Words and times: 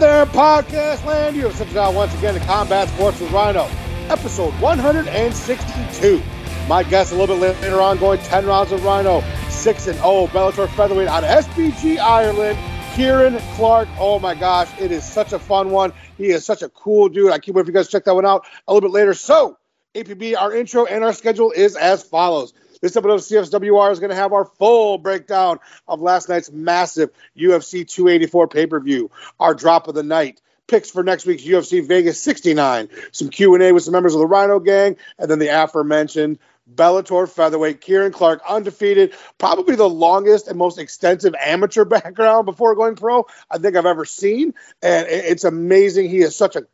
in 0.00 0.28
podcast 0.28 1.04
land? 1.04 1.36
You 1.36 1.48
have 1.48 1.76
out 1.76 1.92
once 1.92 2.16
again 2.16 2.32
to 2.32 2.40
Combat 2.40 2.88
Sports 2.88 3.20
with 3.20 3.30
Rhino, 3.30 3.68
episode 4.08 4.54
162. 4.54 6.22
My 6.66 6.82
guest 6.82 7.12
a 7.12 7.14
little 7.14 7.36
bit 7.36 7.60
later 7.60 7.78
on 7.78 7.98
going 7.98 8.18
10 8.20 8.46
rounds 8.46 8.72
of 8.72 8.82
Rhino, 8.84 9.22
6 9.50 9.86
and 9.88 9.98
0, 9.98 10.28
Bellator 10.28 10.66
featherweight 10.70 11.08
of 11.08 11.24
SBG 11.24 11.98
Ireland. 11.98 12.58
Kieran 12.94 13.38
Clark. 13.54 13.86
Oh 13.98 14.18
my 14.18 14.34
gosh, 14.34 14.68
it 14.80 14.92
is 14.92 15.04
such 15.04 15.34
a 15.34 15.38
fun 15.38 15.70
one. 15.70 15.92
He 16.16 16.28
is 16.28 16.46
such 16.46 16.62
a 16.62 16.70
cool 16.70 17.10
dude. 17.10 17.30
I 17.30 17.38
can't 17.38 17.54
wait 17.54 17.66
for 17.66 17.70
you 17.70 17.74
guys 17.74 17.86
to 17.86 17.92
check 17.92 18.04
that 18.06 18.14
one 18.14 18.24
out 18.24 18.46
a 18.66 18.72
little 18.72 18.88
bit 18.88 18.94
later. 18.94 19.12
So, 19.12 19.58
APB, 19.94 20.38
our 20.38 20.54
intro 20.54 20.86
and 20.86 21.04
our 21.04 21.12
schedule 21.12 21.50
is 21.50 21.76
as 21.76 22.02
follows. 22.02 22.54
This 22.82 22.96
episode 22.96 23.14
of 23.14 23.20
CSWR 23.48 23.92
is 23.92 24.00
going 24.00 24.10
to 24.10 24.16
have 24.16 24.32
our 24.32 24.44
full 24.44 24.98
breakdown 24.98 25.60
of 25.86 26.00
last 26.00 26.28
night's 26.28 26.50
massive 26.50 27.10
UFC 27.38 27.88
284 27.88 28.48
pay 28.48 28.66
per 28.66 28.80
view, 28.80 29.12
our 29.38 29.54
drop 29.54 29.86
of 29.86 29.94
the 29.94 30.02
night, 30.02 30.42
picks 30.66 30.90
for 30.90 31.04
next 31.04 31.24
week's 31.24 31.44
UFC 31.44 31.86
Vegas 31.86 32.20
69, 32.20 32.88
some 33.12 33.28
Q 33.28 33.54
and 33.54 33.62
A 33.62 33.70
with 33.70 33.84
some 33.84 33.92
members 33.92 34.14
of 34.14 34.18
the 34.18 34.26
Rhino 34.26 34.58
Gang, 34.58 34.96
and 35.16 35.30
then 35.30 35.38
the 35.38 35.46
aforementioned 35.46 36.40
Bellator 36.74 37.28
featherweight 37.28 37.80
Kieran 37.80 38.10
Clark, 38.10 38.42
undefeated, 38.48 39.14
probably 39.38 39.76
the 39.76 39.88
longest 39.88 40.48
and 40.48 40.58
most 40.58 40.80
extensive 40.80 41.36
amateur 41.40 41.84
background 41.84 42.46
before 42.46 42.74
going 42.74 42.96
pro 42.96 43.26
I 43.48 43.58
think 43.58 43.76
I've 43.76 43.86
ever 43.86 44.04
seen, 44.04 44.54
and 44.82 45.06
it's 45.06 45.44
amazing. 45.44 46.10
He 46.10 46.18
is 46.18 46.34
such 46.34 46.56
an 46.56 46.66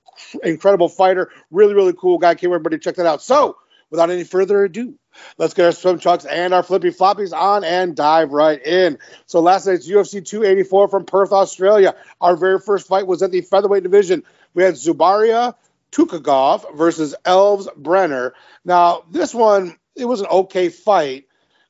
incredible 0.42 0.88
fighter, 0.88 1.30
really 1.50 1.74
really 1.74 1.92
cool 1.92 2.16
guy. 2.16 2.34
Can't 2.34 2.50
wait 2.50 2.54
everybody 2.54 2.78
check 2.78 2.94
that 2.94 3.04
out. 3.04 3.20
So, 3.20 3.58
without 3.90 4.08
any 4.08 4.24
further 4.24 4.64
ado 4.64 4.94
Let's 5.36 5.54
get 5.54 5.66
our 5.66 5.72
swim 5.72 5.98
trunks 5.98 6.24
and 6.24 6.52
our 6.54 6.62
flippy 6.62 6.90
floppies 6.90 7.36
on 7.36 7.64
and 7.64 7.94
dive 7.94 8.30
right 8.32 8.64
in. 8.64 8.98
So 9.26 9.40
last 9.40 9.66
night's 9.66 9.88
UFC 9.88 10.24
284 10.24 10.88
from 10.88 11.04
Perth, 11.04 11.32
Australia. 11.32 11.94
Our 12.20 12.36
very 12.36 12.58
first 12.58 12.88
fight 12.88 13.06
was 13.06 13.22
at 13.22 13.30
the 13.30 13.40
featherweight 13.40 13.82
division. 13.82 14.24
We 14.54 14.62
had 14.62 14.74
Zubaira 14.74 15.54
Tukhugov 15.92 16.76
versus 16.76 17.14
Elves 17.24 17.68
Brener. 17.78 18.32
Now 18.64 19.04
this 19.10 19.34
one, 19.34 19.76
it 19.96 20.04
was 20.04 20.20
an 20.20 20.26
okay 20.26 20.68
fight. 20.68 21.26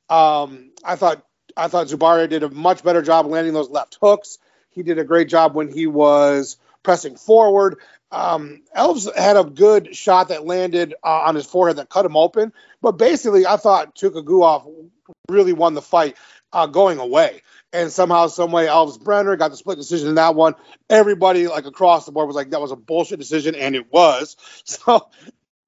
Um, 0.08 0.70
I 0.84 0.96
thought 0.96 1.24
I 1.56 1.68
thought 1.68 1.88
Zubaira 1.88 2.28
did 2.28 2.42
a 2.42 2.50
much 2.50 2.83
better 2.83 3.02
job 3.02 3.27
landing 3.27 3.52
those 3.52 3.70
left 3.70 3.98
hooks. 4.00 4.38
He 4.70 4.83
did 4.83 4.98
a 4.98 5.05
great 5.05 5.28
job 5.28 5.55
when 5.55 5.72
he 5.72 5.86
was 5.86 6.56
pressing 6.83 7.16
forward. 7.16 7.78
Um, 8.10 8.62
Elves 8.72 9.08
had 9.14 9.36
a 9.36 9.44
good 9.44 9.94
shot 9.94 10.28
that 10.28 10.46
landed 10.46 10.94
uh, 11.05 11.24
on 11.27 11.34
his 11.34 11.46
forehead 11.46 11.77
that 11.77 11.90
cut 11.90 12.06
him 12.06 12.16
open, 12.16 12.52
but 12.80 12.92
basically, 12.92 13.46
I 13.46 13.56
thought 13.56 13.94
Tukhugov 13.96 14.90
really 15.28 15.52
won 15.52 15.74
the 15.74 15.82
fight 15.82 16.16
uh, 16.52 16.66
going 16.66 16.98
away. 16.98 17.42
And 17.72 17.92
somehow, 17.92 18.28
some 18.28 18.50
way, 18.50 18.66
Elves 18.66 18.98
Brener 18.98 19.38
got 19.38 19.50
the 19.50 19.56
split 19.56 19.76
decision 19.76 20.08
in 20.08 20.14
that 20.14 20.34
one. 20.34 20.54
Everybody, 20.88 21.48
like 21.48 21.66
across 21.66 22.06
the 22.06 22.12
board, 22.12 22.26
was 22.26 22.36
like, 22.36 22.50
that 22.50 22.60
was 22.60 22.72
a 22.72 22.76
bullshit 22.76 23.18
decision, 23.18 23.54
and 23.54 23.74
it 23.76 23.92
was. 23.92 24.36
So 24.64 25.08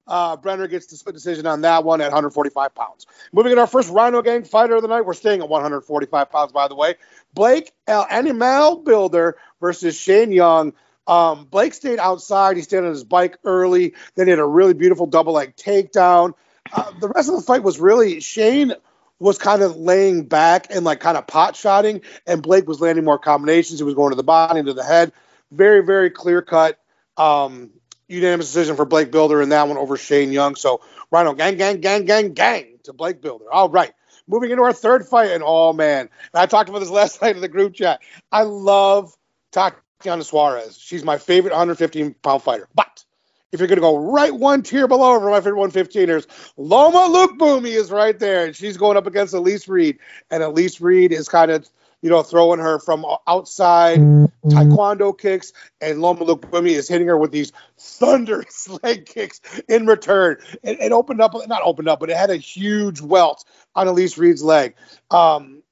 uh, 0.07 0.37
Brener 0.37 0.69
gets 0.69 0.87
the 0.87 0.97
split 0.97 1.15
decision 1.15 1.47
on 1.47 1.61
that 1.61 1.85
one 1.85 2.01
at 2.01 2.07
145 2.07 2.75
pounds. 2.75 3.07
Moving 3.33 3.53
in 3.53 3.59
our 3.59 3.67
first 3.67 3.91
Rhino 3.91 4.23
Gang 4.23 4.45
fighter 4.45 4.75
of 4.75 4.83
the 4.83 4.89
night, 4.89 5.03
we're 5.03 5.15
staying 5.15 5.41
at 5.41 5.49
145 5.49 6.31
pounds, 6.31 6.53
by 6.53 6.69
the 6.69 6.75
way. 6.75 6.97
Blake 7.33 7.73
El 7.87 8.07
Animal 8.11 8.79
Bilder 8.79 9.37
versus 9.61 9.97
Shane 9.97 10.33
Young. 10.33 10.73
Um, 11.07 11.45
Blake 11.45 11.75
stayed 11.75 11.99
outside. 11.99 12.57
He 12.57 12.63
stayed 12.63 12.79
on 12.79 12.91
his 12.91 13.05
bike 13.05 13.39
early. 13.45 13.95
Then 14.17 14.27
he 14.27 14.31
had 14.31 14.39
a 14.39 14.45
really 14.45 14.75
beautiful 14.75 15.07
double 15.07 15.35
leg 15.35 15.57
takedown. 15.57 16.33
Uh, 16.73 16.93
the 17.01 17.09
rest 17.09 17.29
of 17.29 17.37
the 17.37 17.43
fight 17.43 17.63
was 17.63 17.79
really 17.79 18.21
Shane 18.21 18.73
was 19.19 19.39
kind 19.39 19.63
of 19.63 19.77
laying 19.77 20.25
back 20.25 20.69
and 20.71 20.85
like 20.85 21.01
kind 21.01 21.17
of 21.17 21.27
pot 21.27 21.57
shotting, 21.57 22.03
and 22.27 22.43
Blake 22.43 22.67
was 22.67 22.81
landing 22.81 23.05
more 23.05 23.19
combinations. 23.19 23.79
He 23.79 23.85
was 23.85 23.95
going 23.95 24.11
to 24.11 24.17
the 24.17 24.23
body, 24.23 24.61
into 24.61 24.73
the 24.73 24.85
head. 24.85 25.13
Very, 25.53 25.85
very 25.85 26.11
clear 26.11 26.43
cut. 26.43 26.79
Um, 27.17 27.71
unanimous 28.09 28.47
decision 28.47 28.77
for 28.77 28.85
Blake 28.85 29.11
Bilder 29.11 29.43
in 29.43 29.51
that 29.51 29.69
one 29.69 29.77
over 29.77 29.97
Shane 29.97 30.33
Young. 30.33 30.57
So 30.57 30.81
Rhino 31.11 31.35
gang, 31.35 31.57
gang, 31.57 31.81
gang, 31.81 32.07
gang, 32.07 32.33
gang 32.33 32.79
to 32.85 32.93
Blake 32.93 33.21
Bilder. 33.21 33.53
All 33.53 33.69
right. 33.69 33.93
Moving 34.27 34.51
into 34.51 34.63
our 34.63 34.73
third 34.73 35.07
fight, 35.07 35.33
and 35.33 35.43
oh 35.45 35.73
man, 35.73 36.09
and 36.33 36.41
I 36.41 36.47
talked 36.47 36.69
about 36.69 36.79
this 36.79 36.91
last 36.91 37.21
night 37.21 37.35
in 37.35 37.43
the 37.43 37.49
group 37.49 37.75
chat. 37.75 38.01
I 38.31 38.43
love 38.43 39.15
Tatiana 39.51 40.25
Suarez. 40.25 40.79
She's 40.79 41.05
my 41.05 41.19
favorite 41.19 41.51
115 41.51 42.15
pound 42.23 42.43
fighter. 42.43 42.69
But 42.75 43.05
if 43.53 43.59
you're 43.59 43.67
going 43.67 43.79
to 43.79 43.83
go 43.83 43.97
right 43.97 44.35
one 44.35 44.63
tier 44.63 44.87
below 44.87 45.19
for 45.19 45.31
my 45.31 45.41
favorite 45.41 45.73
115ers, 45.73 46.27
Loma 46.57 46.99
Lookboonmee 46.99 47.75
is 47.75 47.91
right 47.91 48.19
there. 48.19 48.47
And 48.47 48.55
she's 48.55 48.77
going 48.77 48.97
up 48.97 49.07
against 49.07 49.35
Elise 49.35 49.69
Reed. 49.69 49.99
And 50.31 50.43
Elise 50.43 50.81
Reed 50.81 51.13
is 51.13 51.29
kind 51.29 51.51
of, 51.51 51.69
you 52.01 52.11
know, 52.11 52.23
throwing 52.23 52.61
her 52.61 52.79
from 52.79 53.05
outside 53.27 53.99
taekwondo 53.99 55.19
kicks. 55.19 55.53
And 55.81 56.01
Loma 56.01 56.25
Lookboonmee 56.25 56.71
is 56.71 56.89
hitting 56.89 57.09
her 57.09 57.17
with 57.17 57.33
these 57.33 57.53
thunderous 57.77 58.69
leg 58.83 59.07
kicks 59.07 59.41
in 59.69 59.87
return. 59.87 60.37
It, 60.63 60.81
it, 60.81 60.93
opened 60.93 61.21
up, 61.21 61.35
not 61.49 61.63
opened 61.65 61.89
up, 61.89 62.01
but 62.01 62.11
it 62.11 62.17
had 62.17 62.31
a 62.31 62.37
huge 62.37 63.01
welt 63.01 63.45
on 63.75 63.89
Elise 63.89 64.17
Reed's 64.17 64.45
leg. 64.45 64.75
Um, 65.11 65.63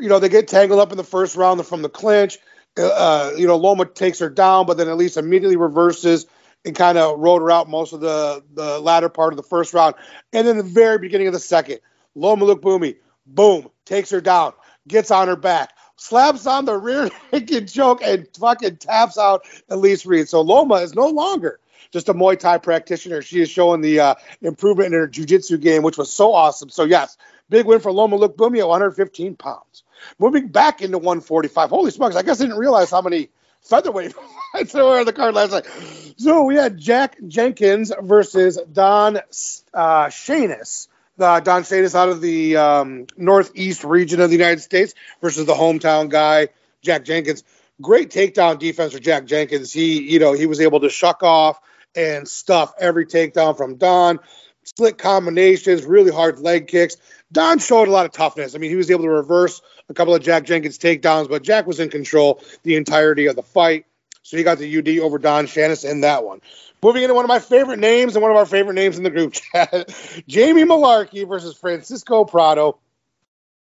you 0.00 0.08
know, 0.08 0.18
they 0.18 0.28
get 0.28 0.48
tangled 0.48 0.80
up 0.80 0.90
in 0.90 0.96
the 0.96 1.04
first 1.04 1.36
round 1.36 1.64
from 1.66 1.82
the 1.82 1.88
clinch 1.88 2.38
uh, 2.78 3.32
you 3.36 3.46
know, 3.46 3.56
Loma 3.56 3.86
takes 3.86 4.18
her 4.18 4.28
down, 4.28 4.66
but 4.66 4.76
then 4.76 4.88
Elise 4.88 5.16
immediately 5.16 5.56
reverses 5.56 6.26
and 6.66 6.74
kind 6.74 6.98
of 6.98 7.18
rode 7.18 7.40
her 7.40 7.50
out 7.50 7.68
most 7.68 7.92
of 7.92 8.00
the 8.00 8.42
the 8.52 8.78
latter 8.80 9.08
part 9.08 9.32
of 9.32 9.36
the 9.36 9.42
first 9.42 9.72
round. 9.72 9.94
And 10.32 10.46
then 10.46 10.56
the 10.56 10.62
very 10.64 10.98
beginning 10.98 11.28
of 11.28 11.32
the 11.32 11.40
second, 11.40 11.78
Loma 12.14 12.44
Lookboonmee, 12.44 12.96
boom, 13.24 13.70
takes 13.84 14.10
her 14.10 14.20
down, 14.20 14.52
gets 14.86 15.10
on 15.10 15.28
her 15.28 15.36
back, 15.36 15.70
slaps 15.94 16.46
on 16.46 16.64
the 16.64 16.76
rear 16.76 17.08
naked 17.32 17.68
choke, 17.68 18.02
and 18.02 18.28
fucking 18.38 18.76
taps 18.76 19.16
out 19.16 19.46
Elise 19.68 20.04
Reed. 20.04 20.28
So 20.28 20.40
Loma 20.42 20.74
is 20.76 20.94
no 20.94 21.06
longer 21.06 21.60
just 21.92 22.08
a 22.08 22.14
Muay 22.14 22.38
Thai 22.38 22.58
practitioner. 22.58 23.22
She 23.22 23.40
is 23.40 23.48
showing 23.48 23.80
the 23.80 24.00
uh, 24.00 24.14
improvement 24.42 24.92
in 24.92 25.00
her 25.00 25.06
jiu-jitsu 25.06 25.58
game, 25.58 25.82
which 25.82 25.96
was 25.96 26.12
so 26.12 26.32
awesome. 26.32 26.68
So 26.68 26.82
yes, 26.84 27.16
big 27.48 27.64
win 27.64 27.80
for 27.80 27.92
Loma 27.92 28.18
Lookboonmee 28.18 28.58
at 28.58 28.68
115 28.68 29.36
pounds. 29.36 29.84
Moving 30.18 30.48
back 30.48 30.82
into 30.82 30.98
145. 30.98 31.70
Holy 31.70 31.90
smokes! 31.90 32.16
I 32.16 32.22
guess 32.22 32.40
I 32.40 32.44
didn't 32.44 32.58
realize 32.58 32.90
how 32.90 33.02
many 33.02 33.30
featherweight 33.62 34.14
fights 34.52 34.72
there 34.72 34.84
were 34.84 34.98
on 34.98 35.06
the 35.06 35.12
card 35.12 35.34
last 35.34 35.52
night. 35.52 36.05
So 36.18 36.44
we 36.44 36.56
had 36.56 36.78
Jack 36.78 37.18
Jenkins 37.28 37.92
versus 38.00 38.58
Don 38.72 39.18
uh, 39.18 40.06
Shainis. 40.06 40.88
Uh, 41.18 41.40
Don 41.40 41.62
Shainis 41.62 41.94
out 41.94 42.08
of 42.08 42.22
the 42.22 42.56
um, 42.56 43.06
northeast 43.18 43.84
region 43.84 44.20
of 44.20 44.30
the 44.30 44.36
United 44.36 44.60
States 44.60 44.94
versus 45.20 45.44
the 45.44 45.54
hometown 45.54 46.08
guy 46.08 46.48
Jack 46.82 47.04
Jenkins. 47.04 47.44
Great 47.82 48.10
takedown 48.10 48.58
defense 48.58 48.94
for 48.94 48.98
Jack 48.98 49.26
Jenkins. 49.26 49.72
He, 49.72 50.10
you 50.10 50.18
know, 50.18 50.32
he 50.32 50.46
was 50.46 50.62
able 50.62 50.80
to 50.80 50.88
shuck 50.88 51.22
off 51.22 51.60
and 51.94 52.26
stuff 52.26 52.72
every 52.78 53.04
takedown 53.04 53.54
from 53.56 53.76
Don. 53.76 54.18
Slick 54.76 54.96
combinations, 54.96 55.84
really 55.84 56.10
hard 56.10 56.38
leg 56.38 56.66
kicks. 56.66 56.96
Don 57.30 57.58
showed 57.58 57.88
a 57.88 57.90
lot 57.90 58.06
of 58.06 58.12
toughness. 58.12 58.54
I 58.54 58.58
mean, 58.58 58.70
he 58.70 58.76
was 58.76 58.90
able 58.90 59.04
to 59.04 59.10
reverse 59.10 59.60
a 59.90 59.94
couple 59.94 60.14
of 60.14 60.22
Jack 60.22 60.44
Jenkins 60.44 60.78
takedowns, 60.78 61.28
but 61.28 61.42
Jack 61.42 61.66
was 61.66 61.78
in 61.78 61.90
control 61.90 62.42
the 62.62 62.76
entirety 62.76 63.26
of 63.26 63.36
the 63.36 63.42
fight. 63.42 63.84
So 64.26 64.36
he 64.36 64.42
got 64.42 64.58
the 64.58 64.78
UD 64.78 64.98
over 65.04 65.18
Don 65.18 65.46
Shainis 65.46 65.88
in 65.88 66.00
that 66.00 66.24
one. 66.24 66.40
Moving 66.82 67.04
into 67.04 67.14
one 67.14 67.24
of 67.24 67.28
my 67.28 67.38
favorite 67.38 67.78
names 67.78 68.16
and 68.16 68.22
one 68.22 68.32
of 68.32 68.36
our 68.36 68.44
favorite 68.44 68.74
names 68.74 68.98
in 68.98 69.04
the 69.04 69.10
group 69.10 69.32
chat, 69.52 69.88
Jamie 70.26 70.64
Mullarkey 70.64 71.28
versus 71.28 71.56
Francisco 71.56 72.24
Prado. 72.24 72.76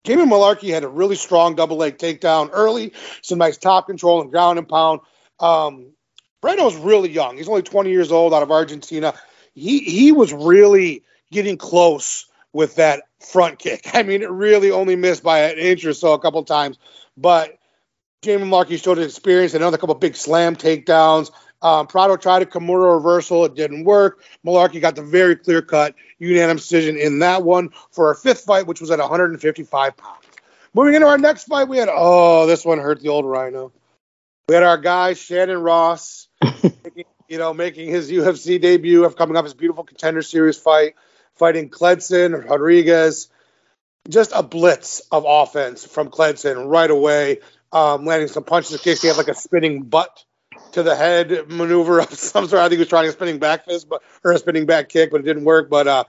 Jamie 0.05 0.25
Mullarkey 0.25 0.73
had 0.73 0.85
a 0.85 0.89
really 0.89 1.17
strong 1.17 1.57
double 1.57 1.79
leg 1.79 1.99
takedown 1.99 2.51
early, 2.53 2.93
some 3.23 3.39
nice 3.39 3.59
top 3.59 3.89
control 3.89 4.21
and 4.21 4.31
ground 4.31 4.61
and 4.61 4.69
pound. 4.69 5.01
Um, 5.41 5.95
Breno's 6.41 6.77
really 6.77 7.11
young. 7.11 7.39
He's 7.39 7.49
only 7.49 7.63
20 7.63 7.91
years 7.91 8.13
old 8.13 8.33
out 8.33 8.45
of 8.45 8.53
Argentina. 8.53 9.15
He 9.57 9.81
he 9.81 10.13
was 10.13 10.33
really 10.33 11.03
getting 11.33 11.57
close 11.57 12.27
with 12.53 12.77
that 12.77 13.03
front 13.19 13.59
kick. 13.59 13.91
I 13.95 14.05
mean, 14.05 14.23
it 14.23 14.31
really 14.31 14.71
only 14.71 14.95
missed 14.95 15.25
by 15.25 15.41
an 15.41 15.59
inch 15.59 15.85
or 15.85 15.93
so 15.93 16.13
a 16.13 16.21
couple 16.21 16.45
times. 16.45 16.79
But 17.17 17.59
Jamie 18.23 18.45
Mullarkey 18.45 18.83
showed 18.83 18.99
his 18.99 19.09
experience, 19.09 19.55
another 19.55 19.79
couple 19.79 19.95
big 19.97 20.15
slam 20.15 20.55
takedowns. 20.55 21.31
Um, 21.61 21.87
Prado 21.87 22.17
tried 22.17 22.43
a 22.43 22.47
Kimura 22.47 22.95
reversal. 22.95 23.45
It 23.45 23.55
didn't 23.55 23.85
work. 23.85 24.23
Mullarkey 24.47 24.81
got 24.81 24.97
the 24.97 25.03
very 25.03 25.37
clear 25.37 25.61
cut 25.61 25.95
unanimous 26.19 26.63
decision 26.63 26.97
in 26.97 27.21
that 27.21 27.43
one 27.43 27.71
for 27.91 28.09
our 28.09 28.15
fifth 28.15 28.45
fight, 28.45 28.67
which 28.67 28.81
was 28.81 28.91
at 28.91 28.99
155 28.99 29.97
pounds. 29.97 30.25
Moving 30.75 30.95
into 30.95 31.07
our 31.07 31.19
next 31.19 31.45
fight, 31.45 31.69
we 31.69 31.79
had, 31.79 31.89
oh, 31.91 32.47
this 32.47 32.65
one 32.65 32.79
hurt 32.79 33.01
the 33.01 33.09
old 33.09 33.27
Rhino. 33.27 33.73
We 34.49 34.55
had 34.55 34.65
our 34.65 34.79
guy, 34.79 35.15
Shannon 35.15 35.59
Ross, 35.59 36.29
making, 36.63 37.05
you 37.29 37.39
know, 37.39 37.53
making 37.53 37.91
his 37.91 38.11
UFC 38.11 38.61
debut 38.61 39.05
of 39.05 39.17
coming 39.17 39.37
off 39.37 39.45
his 39.45 39.55
beautiful 39.55 39.85
contender 39.85 40.23
series 40.23 40.57
fight 40.57 40.95
fighting 41.35 41.71
Kleydson, 41.71 42.49
Rodrigues. 42.49 43.29
Just 44.09 44.33
a 44.35 44.43
blitz 44.43 45.01
of 45.13 45.25
offense 45.27 45.85
from 45.85 46.11
Kleydson 46.11 46.69
right 46.69 46.91
away, 46.91 47.39
um, 47.73 48.05
landing 48.05 48.29
some 48.29 48.45
punches. 48.45 48.73
In 48.73 48.79
case 48.79 49.03
he 49.03 49.09
had 49.09 49.17
like 49.17 49.29
a 49.29 49.35
spinning 49.35 49.83
butt 49.83 50.25
to 50.73 50.83
the 50.83 50.97
head 50.97 51.49
maneuver 51.49 52.01
of 52.01 52.13
some 52.15 52.47
sort. 52.47 52.61
I 52.61 52.65
think 52.65 52.75
he 52.75 52.79
was 52.81 52.89
trying 52.89 53.09
a 53.09 53.13
spinning 53.13 53.39
back 53.39 53.65
fist, 53.65 53.89
but 53.89 54.03
or 54.25 54.33
a 54.33 54.39
spinning 54.39 54.67
back 54.67 54.89
kick, 54.89 55.11
but 55.11 55.21
it 55.21 55.25
didn't 55.25 55.45
work. 55.45 55.71
But 55.71 55.87
uh, 55.87 56.05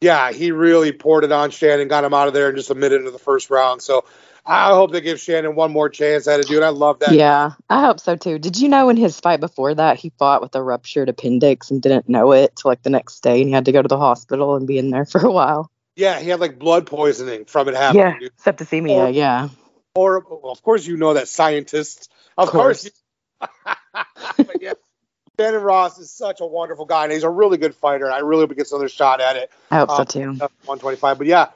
yeah, 0.00 0.32
he 0.32 0.52
really 0.52 0.92
poured 0.92 1.24
it 1.24 1.32
on 1.32 1.50
Shannon, 1.50 1.88
got 1.88 2.04
him 2.04 2.14
out 2.14 2.28
of 2.28 2.34
there 2.34 2.50
in 2.50 2.56
just 2.56 2.70
a 2.70 2.74
minute 2.74 2.96
into 2.96 3.10
the 3.10 3.18
first 3.18 3.50
round. 3.50 3.82
So 3.82 4.04
I 4.46 4.70
hope 4.74 4.92
they 4.92 5.00
give 5.00 5.20
Shannon 5.20 5.54
one 5.54 5.72
more 5.72 5.88
chance 5.88 6.28
at 6.28 6.40
it, 6.40 6.46
dude. 6.46 6.62
I 6.62 6.68
love 6.68 6.98
that. 6.98 7.14
Yeah, 7.14 7.52
I 7.70 7.80
hope 7.80 8.00
so 8.00 8.16
too. 8.16 8.38
Did 8.38 8.58
you 8.58 8.68
know 8.68 8.90
in 8.90 8.96
his 8.96 9.18
fight 9.18 9.40
before 9.40 9.74
that 9.74 9.98
he 9.98 10.12
fought 10.18 10.42
with 10.42 10.54
a 10.54 10.62
ruptured 10.62 11.08
appendix 11.08 11.70
and 11.70 11.80
didn't 11.80 12.08
know 12.08 12.32
it 12.32 12.56
till 12.56 12.70
like 12.70 12.82
the 12.82 12.90
next 12.90 13.20
day, 13.20 13.40
and 13.40 13.48
he 13.48 13.54
had 13.54 13.64
to 13.66 13.72
go 13.72 13.80
to 13.80 13.88
the 13.88 13.98
hospital 13.98 14.56
and 14.56 14.66
be 14.66 14.78
in 14.78 14.90
there 14.90 15.04
for 15.06 15.24
a 15.24 15.32
while. 15.32 15.70
Yeah, 15.96 16.18
he 16.18 16.28
had 16.28 16.40
like 16.40 16.58
blood 16.58 16.86
poisoning 16.86 17.44
from 17.44 17.68
it 17.68 17.74
happening. 17.74 18.02
Yeah, 18.02 18.18
dude. 18.18 18.36
septicemia. 18.36 19.06
Or- 19.06 19.10
yeah, 19.10 19.48
Or, 19.94 20.24
well, 20.28 20.50
of 20.50 20.60
course, 20.62 20.86
you 20.86 20.96
know 20.96 21.14
that 21.14 21.28
scientists. 21.28 22.08
Of, 22.36 22.48
Of 22.48 22.52
course. 22.52 22.90
course. 23.38 23.48
yeah, 24.60 24.72
Shannon 25.38 25.62
Ross 25.62 25.98
is 25.98 26.10
such 26.10 26.40
a 26.40 26.46
wonderful 26.46 26.84
guy, 26.84 27.04
and 27.04 27.12
he's 27.12 27.22
a 27.22 27.30
really 27.30 27.58
good 27.58 27.74
fighter. 27.76 28.10
I 28.10 28.18
really 28.18 28.42
hope 28.42 28.50
he 28.50 28.56
gets 28.56 28.72
another 28.72 28.88
shot 28.88 29.20
at 29.20 29.36
it. 29.36 29.52
I 29.70 29.76
hope 29.78 29.90
so 29.90 29.96
Um, 29.98 30.06
too. 30.06 30.30
125. 30.64 31.18
But 31.18 31.26
yeah, 31.28 31.50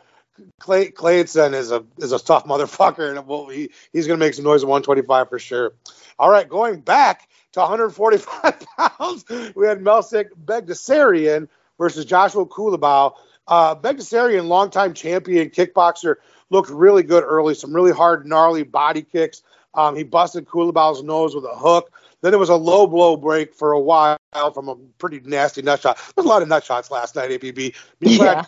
Clay 0.60 0.90
Clayton 0.90 1.52
is 1.54 1.72
a 1.72 1.84
is 1.98 2.12
a 2.12 2.18
tough 2.20 2.44
motherfucker, 2.46 3.16
and 3.16 3.26
well, 3.26 3.48
he, 3.48 3.70
he's 3.92 4.06
going 4.06 4.20
to 4.20 4.24
make 4.24 4.34
some 4.34 4.44
noise 4.44 4.62
at 4.62 4.68
125 4.68 5.28
for 5.30 5.38
sure. 5.40 5.72
All 6.16 6.30
right, 6.30 6.48
going 6.48 6.80
back 6.80 7.28
to 7.54 7.60
145 7.60 8.66
pounds, 8.78 9.24
we 9.56 9.66
had 9.66 9.80
Melsik 9.80 10.26
Baghdasaryan 10.44 11.48
versus 11.76 12.04
Joshua 12.04 12.46
Culibao. 12.46 13.14
Uh, 13.48 13.74
Baghdasaryan, 13.74 14.46
longtime 14.46 14.94
champion 14.94 15.48
kickboxer, 15.50 16.16
looked 16.50 16.70
really 16.70 17.02
good 17.02 17.24
early. 17.24 17.54
Some 17.54 17.74
really 17.74 17.92
hard, 17.92 18.26
gnarly 18.26 18.62
body 18.62 19.02
kicks. 19.02 19.42
Um, 19.74 19.96
he 19.96 20.02
busted 20.02 20.46
Culibao's 20.46 21.02
nose 21.02 21.34
with 21.34 21.44
a 21.44 21.54
hook. 21.54 21.92
Then 22.20 22.32
there 22.32 22.38
was 22.38 22.48
a 22.48 22.56
low 22.56 22.86
blow 22.86 23.16
break 23.16 23.54
for 23.54 23.72
a 23.72 23.80
while 23.80 24.18
from 24.52 24.68
a 24.68 24.76
pretty 24.98 25.20
nasty 25.20 25.62
nut 25.62 25.80
shot. 25.80 25.98
There's 26.16 26.24
a 26.24 26.28
lot 26.28 26.42
of 26.42 26.48
nut 26.48 26.64
shots 26.64 26.90
last 26.90 27.14
night, 27.14 27.30
APB. 27.30 27.54
Be 27.54 27.74
Yeah, 28.16 28.44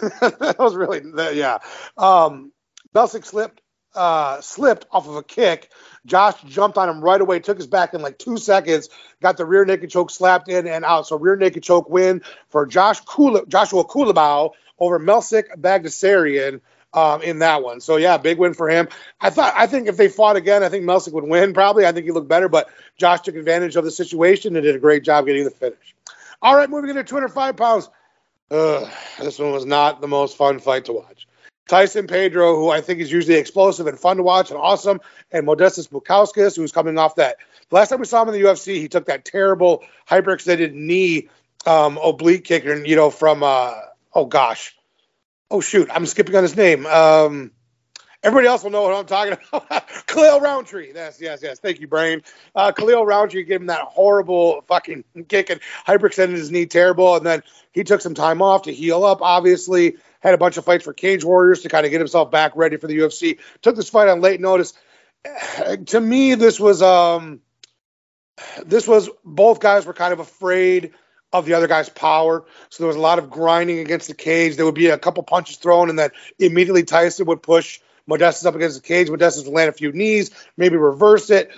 that 0.00 0.56
was 0.58 0.74
really 0.74 1.02
yeah. 1.36 1.58
Um, 1.96 2.52
Belsic 2.94 3.24
slipped 3.24 3.60
uh, 3.94 4.40
slipped 4.40 4.86
off 4.90 5.08
of 5.08 5.16
a 5.16 5.22
kick. 5.22 5.70
Josh 6.06 6.40
jumped 6.42 6.78
on 6.78 6.88
him 6.88 7.00
right 7.00 7.20
away, 7.20 7.40
took 7.40 7.58
his 7.58 7.66
back 7.66 7.94
in 7.94 8.02
like 8.02 8.18
two 8.18 8.36
seconds, 8.36 8.88
got 9.22 9.36
the 9.36 9.44
rear 9.44 9.64
naked 9.64 9.90
choke 9.90 10.10
slapped 10.10 10.48
in 10.48 10.66
and 10.66 10.84
out. 10.84 11.06
So 11.06 11.16
rear 11.16 11.36
naked 11.36 11.62
choke 11.62 11.88
win 11.88 12.22
for 12.48 12.66
Josh 12.66 13.02
Kula, 13.02 13.46
Joshua 13.46 13.84
Culibao 13.84 14.50
over 14.78 14.98
Melsik 14.98 15.56
Baghdasaryan 15.56 16.60
um, 16.94 17.22
in 17.22 17.40
that 17.40 17.62
one. 17.62 17.80
So 17.80 17.96
yeah, 17.96 18.16
big 18.16 18.38
win 18.38 18.54
for 18.54 18.68
him. 18.68 18.88
I 19.20 19.30
thought 19.30 19.52
I 19.56 19.66
think 19.66 19.88
if 19.88 19.96
they 19.96 20.08
fought 20.08 20.36
again, 20.36 20.62
I 20.62 20.68
think 20.68 20.84
Melsik 20.84 21.12
would 21.12 21.24
win 21.24 21.52
probably. 21.52 21.86
I 21.86 21.92
think 21.92 22.06
he 22.06 22.12
looked 22.12 22.28
better, 22.28 22.48
but 22.48 22.68
Josh 22.96 23.22
took 23.22 23.34
advantage 23.34 23.76
of 23.76 23.84
the 23.84 23.90
situation 23.90 24.56
and 24.56 24.64
did 24.64 24.76
a 24.76 24.78
great 24.78 25.04
job 25.04 25.26
getting 25.26 25.44
the 25.44 25.50
finish. 25.50 25.94
All 26.40 26.56
right, 26.56 26.68
moving 26.68 26.90
into 26.90 27.04
205 27.04 27.56
pounds. 27.56 27.88
Ugh, 28.50 28.90
this 29.18 29.38
one 29.38 29.52
was 29.52 29.64
not 29.64 30.00
the 30.00 30.08
most 30.08 30.36
fun 30.36 30.58
fight 30.60 30.84
to 30.86 30.92
watch. 30.92 31.26
Tyson 31.66 32.06
Pedro, 32.06 32.56
who 32.56 32.68
I 32.68 32.82
think 32.82 33.00
is 33.00 33.10
usually 33.10 33.38
explosive 33.38 33.86
and 33.86 33.98
fun 33.98 34.18
to 34.18 34.22
watch 34.22 34.50
and 34.50 34.58
awesome, 34.58 35.00
and 35.32 35.46
Modestas 35.46 35.88
Bukauskas, 35.88 36.56
who's 36.56 36.72
coming 36.72 36.98
off 36.98 37.16
that. 37.16 37.38
The 37.70 37.76
last 37.76 37.88
time 37.88 38.00
we 38.00 38.04
saw 38.04 38.22
him 38.22 38.28
in 38.28 38.34
the 38.34 38.46
UFC, 38.46 38.74
he 38.74 38.88
took 38.88 39.06
that 39.06 39.24
terrible 39.24 39.82
hyperextended 40.08 40.74
knee 40.74 41.30
um, 41.66 41.98
oblique 42.02 42.44
kicker, 42.44 42.84
you 42.84 42.96
know 42.96 43.10
from 43.10 43.42
uh, 43.42 43.72
oh 44.12 44.26
gosh, 44.26 44.76
oh 45.50 45.60
shoot, 45.60 45.88
I'm 45.92 46.06
skipping 46.06 46.34
on 46.36 46.42
his 46.42 46.56
name. 46.56 46.86
Um, 46.86 47.52
everybody 48.22 48.48
else 48.48 48.64
will 48.64 48.70
know 48.70 48.82
what 48.82 48.94
I'm 48.94 49.06
talking 49.06 49.36
about. 49.52 49.88
Khalil 50.06 50.40
Rountree. 50.40 50.92
Yes, 50.94 51.20
yes, 51.20 51.40
yes. 51.42 51.60
Thank 51.60 51.80
you, 51.80 51.86
brain. 51.86 52.22
Uh, 52.54 52.72
Khalil 52.72 53.04
Rountree 53.04 53.44
gave 53.44 53.60
him 53.60 53.66
that 53.66 53.82
horrible 53.82 54.62
fucking 54.68 55.04
kick 55.28 55.50
and 55.50 55.60
hyperextended 55.86 56.32
his 56.32 56.50
knee 56.50 56.66
terrible, 56.66 57.16
and 57.16 57.26
then 57.26 57.42
he 57.72 57.84
took 57.84 58.00
some 58.00 58.14
time 58.14 58.42
off 58.42 58.62
to 58.62 58.72
heal 58.72 59.04
up. 59.04 59.22
Obviously, 59.22 59.96
had 60.20 60.34
a 60.34 60.38
bunch 60.38 60.56
of 60.56 60.64
fights 60.64 60.84
for 60.84 60.92
Cage 60.92 61.24
Warriors 61.24 61.60
to 61.62 61.68
kind 61.68 61.84
of 61.84 61.92
get 61.92 62.00
himself 62.00 62.30
back 62.30 62.52
ready 62.56 62.76
for 62.76 62.86
the 62.86 62.98
UFC. 62.98 63.38
Took 63.62 63.76
this 63.76 63.90
fight 63.90 64.08
on 64.08 64.20
late 64.20 64.40
notice. 64.40 64.72
To 65.86 66.00
me, 66.00 66.34
this 66.34 66.60
was 66.60 66.82
um, 66.82 67.40
this 68.64 68.86
was 68.86 69.08
both 69.24 69.60
guys 69.60 69.86
were 69.86 69.94
kind 69.94 70.12
of 70.12 70.20
afraid 70.20 70.92
of 71.34 71.46
the 71.46 71.54
other 71.54 71.66
guy's 71.66 71.88
power. 71.88 72.44
So 72.70 72.84
there 72.84 72.86
was 72.86 72.96
a 72.96 73.00
lot 73.00 73.18
of 73.18 73.28
grinding 73.28 73.80
against 73.80 74.06
the 74.06 74.14
cage. 74.14 74.56
There 74.56 74.64
would 74.64 74.74
be 74.76 74.86
a 74.86 74.96
couple 74.96 75.22
punches 75.24 75.56
thrown, 75.56 75.90
and 75.90 75.98
then 75.98 76.10
immediately 76.38 76.84
Tyson 76.84 77.26
would 77.26 77.42
push 77.42 77.80
Modestas 78.08 78.46
up 78.46 78.54
against 78.54 78.80
the 78.80 78.86
cage. 78.86 79.08
Modestas 79.08 79.44
would 79.44 79.52
land 79.52 79.68
a 79.68 79.72
few 79.72 79.92
knees, 79.92 80.30
maybe 80.56 80.76
reverse 80.76 81.30
it. 81.30 81.50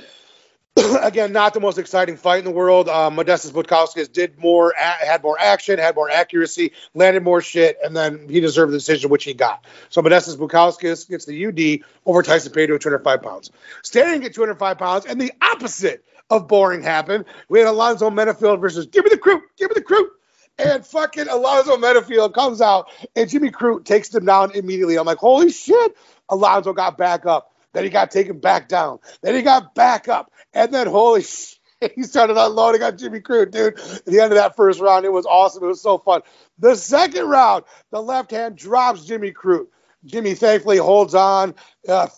Again, 1.02 1.32
not 1.32 1.52
the 1.52 1.60
most 1.60 1.76
exciting 1.76 2.16
fight 2.16 2.38
in 2.38 2.44
the 2.46 2.50
world. 2.50 2.88
Um, 2.88 3.16
Modestas 3.16 3.52
Bukauskas 3.52 4.10
did 4.10 4.38
more, 4.38 4.72
had 4.76 5.22
more 5.22 5.38
action, 5.38 5.78
had 5.78 5.94
more 5.94 6.08
accuracy, 6.08 6.72
landed 6.94 7.22
more 7.22 7.42
shit, 7.42 7.76
and 7.84 7.94
then 7.94 8.28
he 8.30 8.40
deserved 8.40 8.72
the 8.72 8.78
decision, 8.78 9.10
which 9.10 9.24
he 9.24 9.34
got. 9.34 9.62
So 9.90 10.00
Modestas 10.00 10.36
Bukauskas 10.36 11.06
gets 11.06 11.26
the 11.26 11.46
UD 11.46 11.86
over 12.06 12.22
Tyson 12.22 12.52
Pedro 12.52 12.76
at 12.76 12.82
205 12.82 13.22
pounds. 13.22 13.50
Staring 13.82 14.24
at 14.24 14.32
205 14.32 14.78
pounds, 14.78 15.04
and 15.04 15.20
the 15.20 15.32
opposite 15.42 16.02
of 16.30 16.48
boring 16.48 16.82
happened. 16.82 17.24
We 17.48 17.58
had 17.60 17.68
Alonzo 17.68 18.10
Menifield 18.10 18.60
versus 18.60 18.86
Give 18.86 19.04
me 19.04 19.10
the 19.10 19.18
crew, 19.18 19.40
give 19.56 19.70
me 19.70 19.74
the 19.74 19.82
crew. 19.82 20.10
And 20.58 20.86
fucking 20.86 21.28
Alonzo 21.28 21.76
Menifield 21.76 22.32
comes 22.32 22.60
out, 22.60 22.88
and 23.14 23.28
Jimmy 23.28 23.50
Crute 23.50 23.84
takes 23.84 24.14
him 24.14 24.24
down 24.24 24.52
immediately. 24.52 24.96
I'm 24.96 25.04
like, 25.04 25.18
holy 25.18 25.50
shit. 25.50 25.94
Alonzo 26.30 26.72
got 26.72 26.96
back 26.96 27.26
up. 27.26 27.52
Then 27.74 27.84
he 27.84 27.90
got 27.90 28.10
taken 28.10 28.38
back 28.38 28.68
down. 28.68 28.98
Then 29.22 29.34
he 29.34 29.42
got 29.42 29.74
back 29.74 30.08
up. 30.08 30.32
And 30.54 30.72
then, 30.72 30.86
holy 30.86 31.22
shit, 31.22 31.58
he 31.94 32.04
started 32.04 32.38
unloading 32.38 32.82
on 32.82 32.96
Jimmy 32.96 33.20
Crute, 33.20 33.50
dude. 33.50 33.78
At 33.78 34.06
the 34.06 34.20
end 34.20 34.32
of 34.32 34.38
that 34.38 34.56
first 34.56 34.80
round, 34.80 35.04
it 35.04 35.12
was 35.12 35.26
awesome. 35.26 35.62
It 35.62 35.66
was 35.66 35.82
so 35.82 35.98
fun. 35.98 36.22
The 36.58 36.74
second 36.74 37.28
round, 37.28 37.64
the 37.90 38.00
left 38.00 38.30
hand 38.30 38.56
drops 38.56 39.04
Jimmy 39.04 39.32
Crute. 39.32 39.66
Jimmy 40.06 40.34
thankfully 40.34 40.78
holds 40.78 41.14
on. 41.14 41.54
Uh, 41.86 42.08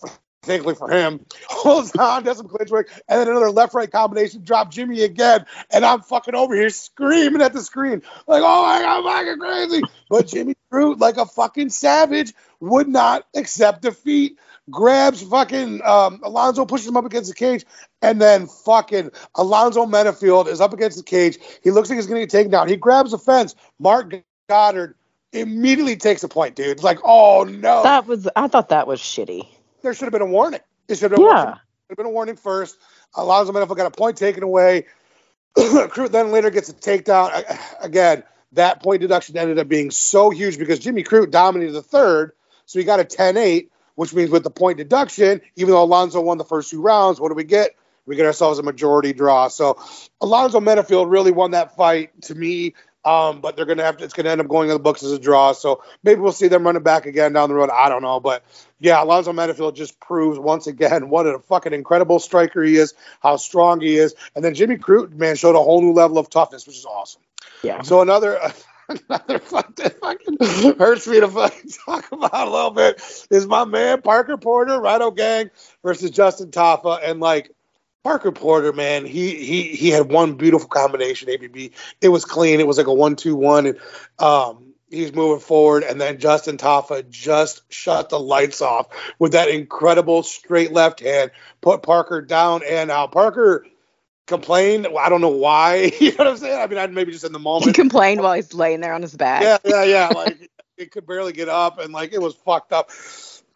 thankfully 0.43 0.75
for 0.75 0.89
him, 0.89 1.25
holds 1.47 1.95
on, 1.95 2.23
does 2.23 2.37
some 2.37 2.47
clinch 2.47 2.71
work, 2.71 2.89
and 3.07 3.19
then 3.19 3.27
another 3.27 3.51
left 3.51 3.73
right 3.73 3.91
combination, 3.91 4.43
drop 4.43 4.71
Jimmy 4.71 5.03
again. 5.03 5.45
And 5.69 5.85
I'm 5.85 6.01
fucking 6.01 6.35
over 6.35 6.55
here 6.55 6.69
screaming 6.69 7.41
at 7.41 7.53
the 7.53 7.61
screen, 7.61 8.01
like, 8.27 8.43
oh 8.43 8.63
my 8.63 8.81
God, 8.81 8.97
I'm 8.97 9.03
fucking 9.03 9.39
crazy. 9.39 9.81
But 10.09 10.27
Jimmy 10.27 10.55
Crute, 10.71 10.99
like 10.99 11.17
a 11.17 11.25
fucking 11.25 11.69
savage, 11.69 12.33
would 12.59 12.87
not 12.87 13.25
accept 13.35 13.81
defeat. 13.81 14.37
Grabs 14.69 15.23
fucking 15.23 15.81
um, 15.83 16.19
Alonzo, 16.21 16.65
pushes 16.65 16.87
him 16.87 16.97
up 16.97 17.05
against 17.05 17.29
the 17.29 17.35
cage, 17.35 17.65
and 18.03 18.21
then 18.21 18.45
fucking 18.45 19.11
Alonzo 19.33 19.85
Menifield 19.85 20.47
is 20.47 20.61
up 20.61 20.73
against 20.73 20.97
the 20.97 21.03
cage. 21.03 21.39
He 21.63 21.71
looks 21.71 21.89
like 21.89 21.97
he's 21.97 22.05
to 22.05 22.13
get 22.13 22.29
taken 22.29 22.51
down. 22.51 22.67
He 22.67 22.75
grabs 22.75 23.11
the 23.11 23.17
fence. 23.17 23.55
Marc 23.79 24.13
Goddard 24.47 24.95
immediately 25.33 25.95
takes 25.95 26.23
a 26.23 26.27
point, 26.27 26.55
dude. 26.55 26.83
Like, 26.83 26.99
oh 27.03 27.43
no 27.43 27.83
that 27.83 28.05
was. 28.05 28.27
I 28.35 28.47
thought 28.47 28.69
that 28.69 28.87
was 28.87 28.99
shitty. 28.99 29.47
There 29.81 29.93
should 29.93 30.05
have 30.05 30.11
been 30.13 30.21
a 30.21 30.25
warning. 30.25 30.59
It 30.87 30.95
should 30.97 31.11
have 31.11 31.17
been, 31.19 31.27
Yeah. 31.27 31.53
should 31.53 31.89
have 31.89 31.97
been 31.97 32.05
a 32.05 32.11
warning 32.11 32.35
first. 32.35 32.77
Alonzo 33.15 33.51
Menifield 33.53 33.77
got 33.77 33.87
a 33.87 33.91
point 33.91 34.17
taken 34.17 34.43
away. 34.43 34.85
Crute 35.57 36.11
then 36.11 36.31
later 36.31 36.49
gets 36.49 36.69
a 36.69 36.73
takedown. 36.73 37.43
Again, 37.81 38.23
that 38.53 38.81
point 38.81 39.01
deduction 39.01 39.37
ended 39.37 39.59
up 39.59 39.67
being 39.67 39.91
so 39.91 40.29
huge 40.29 40.57
because 40.57 40.79
Jimmy 40.79 41.03
Crute 41.03 41.31
dominated 41.31 41.73
the 41.73 41.81
third, 41.81 42.33
so 42.65 42.79
he 42.79 42.85
got 42.85 42.99
a 42.99 43.03
10-8, 43.03 43.69
which 43.95 44.13
means 44.13 44.29
with 44.29 44.43
the 44.43 44.49
point 44.49 44.77
deduction, 44.77 45.41
even 45.55 45.71
though 45.71 45.83
Alonzo 45.83 46.21
won 46.21 46.37
the 46.37 46.45
first 46.45 46.69
two 46.69 46.81
rounds, 46.81 47.19
what 47.19 47.29
do 47.29 47.35
we 47.35 47.43
get? 47.43 47.71
We 48.05 48.15
get 48.15 48.25
ourselves 48.25 48.57
a 48.57 48.63
majority 48.63 49.13
draw. 49.13 49.49
So 49.49 49.79
Alonzo 50.19 50.59
Menifield 50.59 51.11
really 51.11 51.31
won 51.31 51.51
that 51.51 51.75
fight 51.75 52.19
to 52.23 52.35
me. 52.35 52.73
Um, 53.05 53.39
but 53.39 53.55
they're 53.55 53.65
gonna 53.65 53.83
have 53.83 53.97
to. 53.97 54.03
It's 54.03 54.13
gonna 54.13 54.29
end 54.29 54.41
up 54.41 54.47
going 54.47 54.69
in 54.69 54.73
the 54.73 54.79
books 54.79 55.03
as 55.03 55.11
a 55.11 55.19
draw. 55.19 55.53
So 55.53 55.81
maybe 56.03 56.19
we'll 56.19 56.33
see 56.33 56.49
them 56.49 56.65
running 56.65 56.83
back 56.83 57.05
again 57.05 57.31
down 57.31 57.49
the 57.49 57.55
road. 57.55 57.69
I 57.69 57.87
don't 57.87 58.01
know, 58.01 58.19
but 58.19 58.43
yeah, 58.79 59.01
Alonzo 59.01 59.31
Menifield 59.31 59.75
just 59.75 59.99
proves 59.99 60.37
once 60.37 60.67
again 60.67 61.09
what 61.09 61.25
a 61.25 61.39
fucking 61.39 61.73
incredible 61.73 62.19
striker 62.19 62.61
he 62.61 62.75
is, 62.75 62.93
how 63.21 63.37
strong 63.37 63.79
he 63.79 63.95
is, 63.95 64.15
and 64.35 64.43
then 64.43 64.53
Jimmy 64.53 64.77
Crute, 64.77 65.13
man, 65.13 65.37
showed 65.37 65.55
a 65.55 65.63
whole 65.63 65.81
new 65.81 65.93
level 65.93 66.17
of 66.17 66.29
toughness, 66.29 66.67
which 66.67 66.77
is 66.77 66.85
awesome. 66.85 67.21
Yeah. 67.63 67.81
So 67.83 68.01
another 68.01 68.37
another 68.89 69.39
fight 69.39 69.75
that 69.77 69.99
fucking 69.99 70.77
hurts 70.77 71.07
me 71.07 71.19
to 71.19 71.27
fucking 71.27 71.71
talk 71.85 72.11
about 72.11 72.47
a 72.47 72.51
little 72.51 72.71
bit 72.71 73.01
is 73.31 73.47
my 73.47 73.63
man 73.63 74.01
Parker 74.01 74.37
Porter, 74.37 74.79
Rhino 74.79 75.11
Gang 75.11 75.51
versus 75.83 76.11
Justin 76.11 76.51
Tafa, 76.51 76.99
and 77.03 77.19
like 77.19 77.51
Parker 78.03 78.31
Porter, 78.31 78.71
man, 78.71 79.05
he 79.05 79.35
he 79.35 79.63
he 79.63 79.89
had 79.89 80.09
one 80.09 80.35
beautiful 80.35 80.69
combination. 80.69 81.27
APB, 81.27 81.71
it 82.01 82.09
was 82.09 82.25
clean. 82.25 82.59
It 82.59 82.67
was 82.67 82.77
like 82.77 82.87
a 82.87 82.93
one-two-one, 82.93 83.65
and 83.65 83.79
um, 84.19 84.73
he's 84.89 85.13
moving 85.13 85.41
forward. 85.41 85.83
And 85.83 85.99
then 85.99 86.19
Justin 86.19 86.57
Tafa 86.57 87.09
just 87.09 87.61
shut 87.71 88.09
the 88.09 88.19
lights 88.19 88.61
off 88.61 88.87
with 89.19 89.33
that 89.33 89.49
incredible 89.49 90.23
straight 90.23 90.71
left 90.71 91.01
hand, 91.01 91.31
put 91.61 91.83
Parker 91.83 92.21
down 92.21 92.61
and 92.67 92.89
out. 92.89 93.11
Parker 93.11 93.65
complained. 94.27 94.87
I 94.97 95.09
don't 95.09 95.21
know 95.21 95.29
why. 95.29 95.91
You 95.99 96.11
know 96.11 96.17
what 96.17 96.27
I'm 96.27 96.37
saying? 96.37 96.59
I 96.59 96.67
mean, 96.67 96.77
I 96.77 96.87
maybe 96.87 97.11
just 97.11 97.25
in 97.25 97.33
the 97.33 97.39
moment. 97.39 97.65
He 97.65 97.73
complained 97.73 98.21
while 98.21 98.33
he's 98.33 98.53
laying 98.53 98.79
there 98.79 98.93
on 98.93 99.01
his 99.01 99.15
back. 99.15 99.43
Yeah, 99.43 99.57
yeah, 99.65 99.83
yeah. 99.83 100.07
Like 100.07 100.49
it 100.77 100.91
could 100.91 101.05
barely 101.05 101.33
get 101.33 101.49
up, 101.49 101.79
and 101.79 101.91
like 101.91 102.13
it 102.13 102.21
was 102.21 102.35
fucked 102.35 102.71
up. 102.71 102.91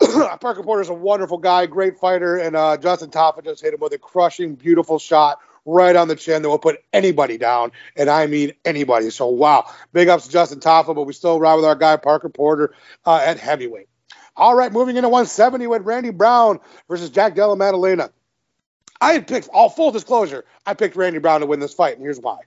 Parker 0.41 0.63
Porter's 0.63 0.89
a 0.89 0.93
wonderful 0.93 1.37
guy, 1.37 1.65
great 1.65 1.97
fighter, 1.97 2.37
and 2.37 2.55
uh, 2.55 2.77
Justin 2.77 3.09
Tafa 3.09 3.43
just 3.43 3.61
hit 3.61 3.73
him 3.73 3.79
with 3.79 3.93
a 3.93 3.97
crushing, 3.97 4.55
beautiful 4.55 4.99
shot 4.99 5.39
right 5.65 5.95
on 5.95 6.07
the 6.07 6.15
chin 6.15 6.41
that 6.41 6.49
will 6.49 6.59
put 6.59 6.83
anybody 6.91 7.37
down, 7.37 7.71
and 7.95 8.09
I 8.09 8.27
mean 8.27 8.53
anybody. 8.65 9.09
So 9.09 9.27
wow, 9.27 9.71
big 9.93 10.09
ups 10.09 10.25
to 10.25 10.31
Justin 10.31 10.59
Tafa, 10.59 10.93
but 10.93 11.03
we 11.03 11.13
still 11.13 11.39
ride 11.39 11.55
with 11.55 11.65
our 11.65 11.75
guy 11.75 11.97
Parker 11.97 12.29
Porter 12.29 12.73
uh, 13.05 13.21
at 13.23 13.39
heavyweight. 13.39 13.87
All 14.35 14.55
right, 14.55 14.71
moving 14.71 14.97
into 14.97 15.09
170 15.09 15.67
with 15.67 15.83
Randy 15.83 16.09
Brown 16.09 16.59
versus 16.89 17.09
Jack 17.09 17.35
Della 17.35 17.55
Maddalena. 17.55 18.09
I 18.99 19.13
had 19.13 19.27
picked, 19.27 19.49
all 19.49 19.69
full 19.69 19.91
disclosure, 19.91 20.45
I 20.65 20.73
picked 20.73 20.95
Randy 20.95 21.19
Brown 21.19 21.41
to 21.41 21.45
win 21.45 21.59
this 21.59 21.73
fight, 21.73 21.95
and 21.95 22.01
here's 22.01 22.19
why. 22.19 22.39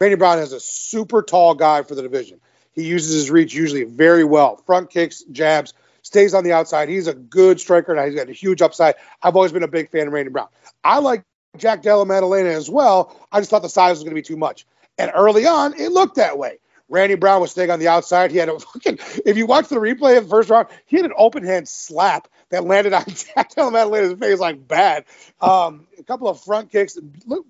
Randy 0.00 0.16
Brown 0.16 0.38
is 0.38 0.52
a 0.52 0.60
super 0.60 1.22
tall 1.22 1.54
guy 1.54 1.82
for 1.82 1.94
the 1.94 2.02
division. 2.02 2.40
He 2.72 2.84
uses 2.84 3.14
his 3.14 3.30
reach 3.30 3.54
usually 3.54 3.84
very 3.84 4.24
well. 4.24 4.56
Front 4.56 4.90
kicks, 4.90 5.22
jabs, 5.24 5.72
stays 6.06 6.34
on 6.34 6.44
the 6.44 6.52
outside. 6.52 6.88
He's 6.88 7.08
a 7.08 7.14
good 7.14 7.60
striker, 7.60 7.92
and 7.92 8.06
he's 8.06 8.18
got 8.18 8.30
a 8.30 8.32
huge 8.32 8.62
upside. 8.62 8.94
I've 9.22 9.34
always 9.34 9.52
been 9.52 9.64
a 9.64 9.68
big 9.68 9.90
fan 9.90 10.06
of 10.06 10.12
Randy 10.12 10.30
Brown. 10.30 10.48
I 10.84 11.00
like 11.00 11.24
Jack 11.56 11.82
Della 11.82 12.06
Maddalena 12.06 12.50
as 12.50 12.70
well. 12.70 13.14
I 13.32 13.40
just 13.40 13.50
thought 13.50 13.62
the 13.62 13.68
size 13.68 13.96
was 13.96 14.04
going 14.04 14.12
to 14.12 14.14
be 14.14 14.22
too 14.22 14.36
much. 14.36 14.66
And 14.98 15.10
early 15.14 15.46
on, 15.46 15.74
it 15.74 15.90
looked 15.90 16.16
that 16.16 16.38
way. 16.38 16.58
Randy 16.88 17.16
Brown 17.16 17.40
was 17.40 17.50
staying 17.50 17.70
on 17.70 17.80
the 17.80 17.88
outside. 17.88 18.30
He 18.30 18.36
had 18.36 18.48
a 18.48 18.58
fucking, 18.60 19.00
if 19.26 19.36
you 19.36 19.46
watch 19.46 19.68
the 19.68 19.76
replay 19.76 20.16
of 20.16 20.24
the 20.24 20.30
first 20.30 20.48
round, 20.48 20.68
he 20.86 20.96
had 20.96 21.04
an 21.04 21.12
open 21.16 21.44
hand 21.44 21.68
slap 21.68 22.28
that 22.50 22.64
landed 22.64 22.92
on 22.92 23.04
Jack 23.08 23.54
Della 23.54 23.72
Maddalena's 23.72 24.18
face 24.18 24.38
like 24.38 24.68
bad. 24.68 25.04
Um, 25.40 25.88
a 25.98 26.04
couple 26.04 26.28
of 26.28 26.40
front 26.40 26.70
kicks. 26.70 26.96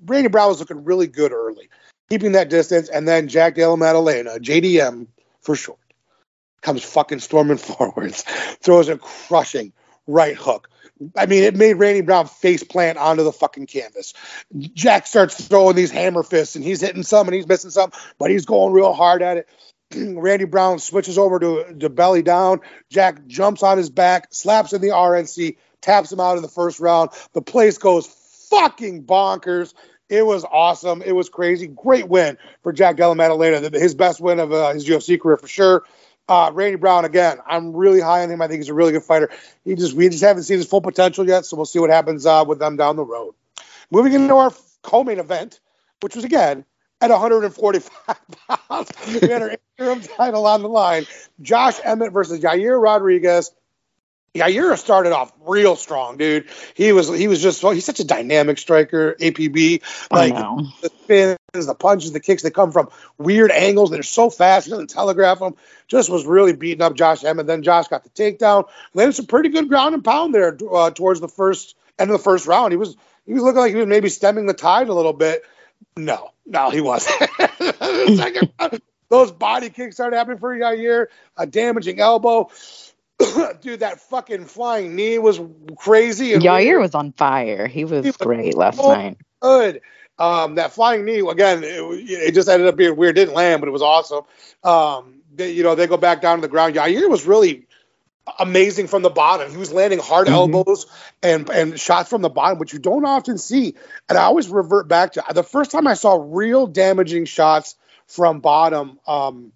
Randy 0.07 0.29
Brown 0.29 0.49
was 0.49 0.61
looking 0.61 0.85
really 0.85 1.07
good 1.07 1.33
early, 1.33 1.69
keeping 2.09 2.33
that 2.33 2.49
distance. 2.49 2.89
And 2.89 3.07
then 3.07 3.29
Jack 3.29 3.55
Della 3.55 3.77
Maddalena, 3.77 4.39
JDM 4.39 5.09
for 5.43 5.55
short, 5.55 5.79
comes 6.67 6.83
fucking 6.83 7.21
storming 7.21 7.57
forwards, 7.59 8.23
throws 8.61 8.89
a 8.89 8.99
crushing 8.99 9.73
right 10.07 10.37
hook. 10.37 10.69
I 11.17 11.27
mean, 11.27 11.45
it 11.45 11.55
made 11.55 11.75
Randy 11.75 12.01
Brown 12.01 12.27
face 12.27 12.65
plant 12.65 12.99
onto 12.99 13.23
the 13.23 13.33
fucking 13.33 13.67
canvas. 13.67 14.15
Jack 14.75 15.07
starts 15.07 15.47
throwing 15.47 15.77
these 15.77 15.91
hammer 15.91 16.23
fists, 16.23 16.57
and 16.57 16.65
he's 16.65 16.81
hitting 16.81 17.03
some 17.03 17.29
and 17.29 17.35
he's 17.35 17.47
missing 17.47 17.71
some, 17.71 17.93
but 18.19 18.31
he's 18.31 18.47
going 18.47 18.73
real 18.73 18.93
hard 18.93 19.23
at 19.23 19.37
it. 19.37 19.49
Randy 20.19 20.47
Brown 20.47 20.79
switches 20.79 21.19
over 21.19 21.39
to, 21.39 21.77
to 21.79 21.89
belly 21.89 22.23
down. 22.23 22.61
Jack 22.91 23.27
jumps 23.27 23.63
on 23.63 23.79
his 23.79 23.91
back, 23.91 24.29
slaps 24.33 24.73
in 24.73 24.81
the 24.81 24.89
RNC, 24.89 25.59
taps 25.83 26.11
him 26.11 26.19
out 26.19 26.37
in 26.37 26.43
the 26.43 26.49
first 26.49 26.81
round. 26.81 27.11
The 27.33 27.43
place 27.43 27.79
goes 27.79 28.07
fucking 28.51 29.05
bonkers. 29.05 29.75
It 30.09 30.25
was 30.25 30.45
awesome. 30.45 31.03
It 31.03 31.13
was 31.13 31.29
crazy. 31.29 31.67
Great 31.67 32.09
win 32.09 32.39
for 32.63 32.73
Jack 32.73 32.97
Della 32.97 33.15
Maddalena. 33.15 33.79
His 33.79 33.95
best 33.95 34.21
win 34.21 34.41
of 34.41 34.53
uh, 34.53 34.73
his 34.73 34.89
UFC 34.89 35.21
career 35.21 35.37
for 35.37 35.49
sure. 35.49 35.85
Uh, 36.29 36.51
Randy 36.53 36.77
Brown 36.77 37.05
again. 37.05 37.39
I'm 37.47 37.75
really 37.75 38.01
high 38.01 38.23
on 38.23 38.31
him. 38.31 38.43
I 38.43 38.49
think 38.49 38.59
he's 38.59 38.69
a 38.69 38.75
really 38.75 38.93
good 38.93 39.05
fighter. 39.05 39.31
He 39.65 39.77
just 39.77 39.95
we 39.95 40.09
just 40.09 40.25
haven't 40.25 40.43
seen 40.43 40.59
his 40.59 40.67
full 40.67 40.81
potential 40.81 41.27
yet, 41.27 41.47
so 41.47 41.57
we'll 41.57 41.67
see 41.67 41.79
what 41.79 41.91
happens 41.91 42.27
uh, 42.27 42.45
with 42.47 42.59
them 42.59 42.77
down 42.77 42.97
the 42.97 43.05
road. 43.05 43.35
Moving 43.91 44.13
into 44.13 44.35
our 44.35 44.53
co-main 44.83 45.21
event, 45.21 45.61
which 46.01 46.17
was 46.17 46.25
again 46.25 46.65
at 47.01 47.11
145 47.11 48.17
pounds, 48.49 48.91
we 49.07 49.29
had 49.29 49.43
our 49.43 49.57
interim 49.79 50.01
title 50.01 50.47
on 50.47 50.63
the 50.63 50.69
line. 50.69 51.07
Josh 51.41 51.79
Emmett 51.85 52.13
versus 52.13 52.41
Yair 52.41 52.81
Rodriguez. 52.81 53.53
Yair 54.35 54.77
started 54.77 55.13
off 55.13 55.33
real 55.47 55.77
strong, 55.77 56.17
dude. 56.17 56.49
He 56.75 56.93
was 56.93 57.09
he 57.09 57.29
was 57.29 57.43
just 57.43 57.63
he's 57.63 57.85
such 57.85 58.01
a 58.01 58.05
dynamic 58.05 58.59
striker, 58.59 59.15
APB. 59.21 59.83
Like 60.11 60.35
the 60.35 60.91
spins, 61.03 61.39
the 61.65 61.75
punches, 61.75 62.13
the 62.13 62.21
kicks, 62.21 62.43
they 62.43 62.51
come 62.51 62.73
from 62.73 62.91
weird 63.17 63.51
angles. 63.51 63.91
They're 63.91 64.03
so 64.03 64.29
fast. 64.29 64.67
He 64.67 64.71
doesn't 64.71 64.91
telegraph 64.91 65.39
them. 65.39 65.57
Just 65.89 66.11
was 66.11 66.27
really 66.27 66.53
beating 66.53 66.83
up 66.83 66.95
Josh 66.95 67.25
Emmett. 67.25 67.47
Then 67.47 67.63
Josh 67.63 67.89
got 67.89 68.05
the 68.05 68.11
takedown. 68.11 68.65
Landed 68.93 69.15
some 69.15 69.27
pretty 69.27 69.49
good 69.49 69.71
ground 69.71 69.95
and 69.95 70.05
pound 70.05 70.35
there 70.35 70.59
uh, 70.71 70.91
towards 70.91 71.21
the 71.21 71.29
first 71.29 71.75
end 71.99 72.11
of 72.11 72.19
the 72.19 72.23
first 72.23 72.47
round. 72.47 72.75
He 72.75 72.77
was 72.77 72.95
he 73.25 73.33
was 73.33 73.43
looking 73.43 73.61
like 73.61 73.71
he 73.71 73.77
was 73.77 73.87
maybe 73.87 74.11
stemming 74.11 74.45
the 74.45 74.55
tide 74.55 74.89
a 74.89 74.95
little 74.95 75.15
bit. 75.15 75.43
No, 75.97 76.31
no, 76.45 76.71
he 76.71 76.81
wasn't. 76.81 77.17
Second, 78.17 78.53
those 79.09 79.33
body 79.33 79.71
kicks 79.71 79.97
started 79.97 80.17
happening 80.17 80.39
for 80.39 80.55
Yair. 80.55 81.07
A 81.37 81.47
damaging 81.47 82.01
elbow. 82.01 82.51
dude, 83.63 83.81
that 83.81 84.01
fucking 84.01 84.45
flying 84.45 84.95
knee 84.95 85.19
was 85.19 85.41
crazy. 85.77 86.35
And 86.35 86.43
Yair 86.43 86.65
weird. 86.65 86.81
was 86.83 86.95
on 86.95 87.13
fire. 87.13 87.67
He 87.67 87.85
was, 87.85 88.05
he 88.05 88.11
was 88.11 88.17
great 88.17 88.55
last 88.55 88.79
so 88.79 88.93
night. 88.93 89.19
Good. 89.41 89.81
Um, 90.19 90.55
that 90.55 90.73
flying 90.73 91.05
knee 91.05 91.21
again. 91.21 91.63
It, 91.63 92.11
it, 92.11 92.35
just 92.35 92.49
ended 92.49 92.69
up 92.69 92.77
being 92.77 92.97
weird. 92.97 93.17
Didn't 93.17 93.35
land, 93.35 93.61
but 93.61 93.69
it 93.69 93.73
was 93.73 93.83
awesome. 93.83 94.23
Um, 94.65 95.21
they, 95.35 95.53
you 95.53 95.63
know, 95.63 95.75
they 95.75 95.87
go 95.87 95.99
back 95.99 96.23
down 96.23 96.39
to 96.39 96.43
the 96.43 96.49
ground. 96.49 96.75
Yair 96.75 97.11
was 97.11 97.27
really 97.27 97.67
amazing 98.39 98.89
from 98.89 99.03
the 99.03 99.11
bottom. 99.11 99.51
He 99.51 99.57
was 99.57 99.73
landing 99.73 99.99
hard 99.99 100.27
mm-hmm. 100.27 100.55
elbows 100.55 100.87
and 101.23 101.49
and 101.51 101.79
shots 101.79 102.09
from 102.09 102.23
the 102.23 102.31
bottom, 102.31 102.59
which 102.59 102.73
you 102.73 102.79
don't 102.79 103.05
often 103.05 103.39
see. 103.39 103.75
And 104.09 104.19
I 104.19 104.23
always 104.23 104.49
revert 104.49 104.89
back 104.89 105.13
to 105.13 105.25
the 105.33 105.43
first 105.43 105.71
time 105.71 105.87
I 105.87 105.95
saw 105.95 106.19
real 106.19 106.67
damaging 106.67 107.27
shots 107.27 107.77
from 108.07 108.41
bottom. 108.41 108.99
Um, 109.07 109.53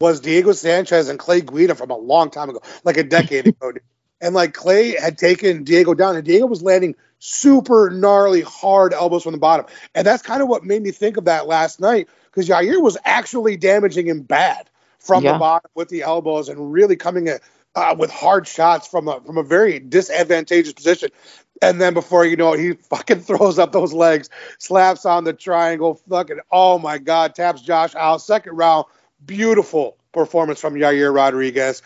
was 0.00 0.20
Diego 0.20 0.52
Sanchez 0.52 1.08
and 1.08 1.18
Clay 1.18 1.40
Guida 1.40 1.74
from 1.74 1.90
a 1.90 1.96
long 1.96 2.30
time 2.30 2.50
ago, 2.50 2.62
like 2.84 2.96
a 2.96 3.02
decade 3.02 3.46
ago. 3.48 3.72
And 4.20 4.34
like 4.34 4.54
Clay 4.54 4.96
had 4.96 5.16
taken 5.16 5.64
Diego 5.64 5.94
down, 5.94 6.16
and 6.16 6.24
Diego 6.24 6.46
was 6.46 6.62
landing 6.62 6.94
super 7.18 7.90
gnarly, 7.90 8.42
hard 8.42 8.92
elbows 8.92 9.22
from 9.22 9.32
the 9.32 9.38
bottom. 9.38 9.66
And 9.94 10.06
that's 10.06 10.22
kind 10.22 10.42
of 10.42 10.48
what 10.48 10.64
made 10.64 10.82
me 10.82 10.90
think 10.90 11.16
of 11.16 11.24
that 11.24 11.46
last 11.46 11.80
night 11.80 12.08
because 12.30 12.48
Yair 12.48 12.80
was 12.80 12.96
actually 13.04 13.56
damaging 13.56 14.06
him 14.06 14.22
bad 14.22 14.70
from 14.98 15.24
yeah. 15.24 15.32
the 15.32 15.38
bottom 15.38 15.70
with 15.74 15.88
the 15.88 16.02
elbows 16.02 16.48
and 16.48 16.72
really 16.72 16.96
coming 16.96 17.28
at, 17.28 17.40
uh, 17.74 17.94
with 17.98 18.10
hard 18.10 18.46
shots 18.46 18.86
from 18.86 19.08
a 19.08 19.20
from 19.20 19.38
a 19.38 19.42
very 19.42 19.78
disadvantageous 19.78 20.72
position. 20.72 21.10
And 21.60 21.80
then 21.80 21.94
before 21.94 22.24
you 22.24 22.36
know 22.36 22.52
it, 22.52 22.60
he 22.60 22.72
fucking 22.74 23.20
throws 23.22 23.58
up 23.58 23.72
those 23.72 23.92
legs, 23.92 24.30
slaps 24.58 25.04
on 25.06 25.24
the 25.24 25.32
triangle, 25.32 26.00
fucking 26.08 26.40
oh 26.50 26.78
my 26.78 26.98
god, 26.98 27.34
taps 27.34 27.62
Josh 27.62 27.94
out. 27.94 28.22
Second 28.22 28.56
round, 28.56 28.86
beautiful 29.24 29.96
performance 30.12 30.60
from 30.60 30.74
Yair 30.74 31.14
Rodriguez. 31.14 31.82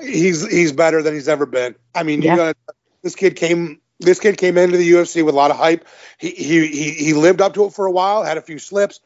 He's 0.00 0.48
he's 0.48 0.72
better 0.72 1.02
than 1.02 1.14
he's 1.14 1.28
ever 1.28 1.46
been. 1.46 1.74
I 1.94 2.02
mean, 2.02 2.22
yeah. 2.22 2.36
gonna, 2.36 2.54
this 3.02 3.14
kid 3.14 3.36
came 3.36 3.80
this 4.00 4.20
kid 4.20 4.38
came 4.38 4.58
into 4.58 4.76
the 4.76 4.90
UFC 4.90 5.24
with 5.24 5.34
a 5.34 5.36
lot 5.36 5.50
of 5.50 5.56
hype. 5.56 5.86
He, 6.18 6.30
he 6.30 6.66
he 6.66 6.90
he 6.90 7.12
lived 7.14 7.40
up 7.40 7.54
to 7.54 7.64
it 7.64 7.72
for 7.72 7.86
a 7.86 7.90
while, 7.90 8.22
had 8.22 8.38
a 8.38 8.42
few 8.42 8.58
slips, 8.58 9.00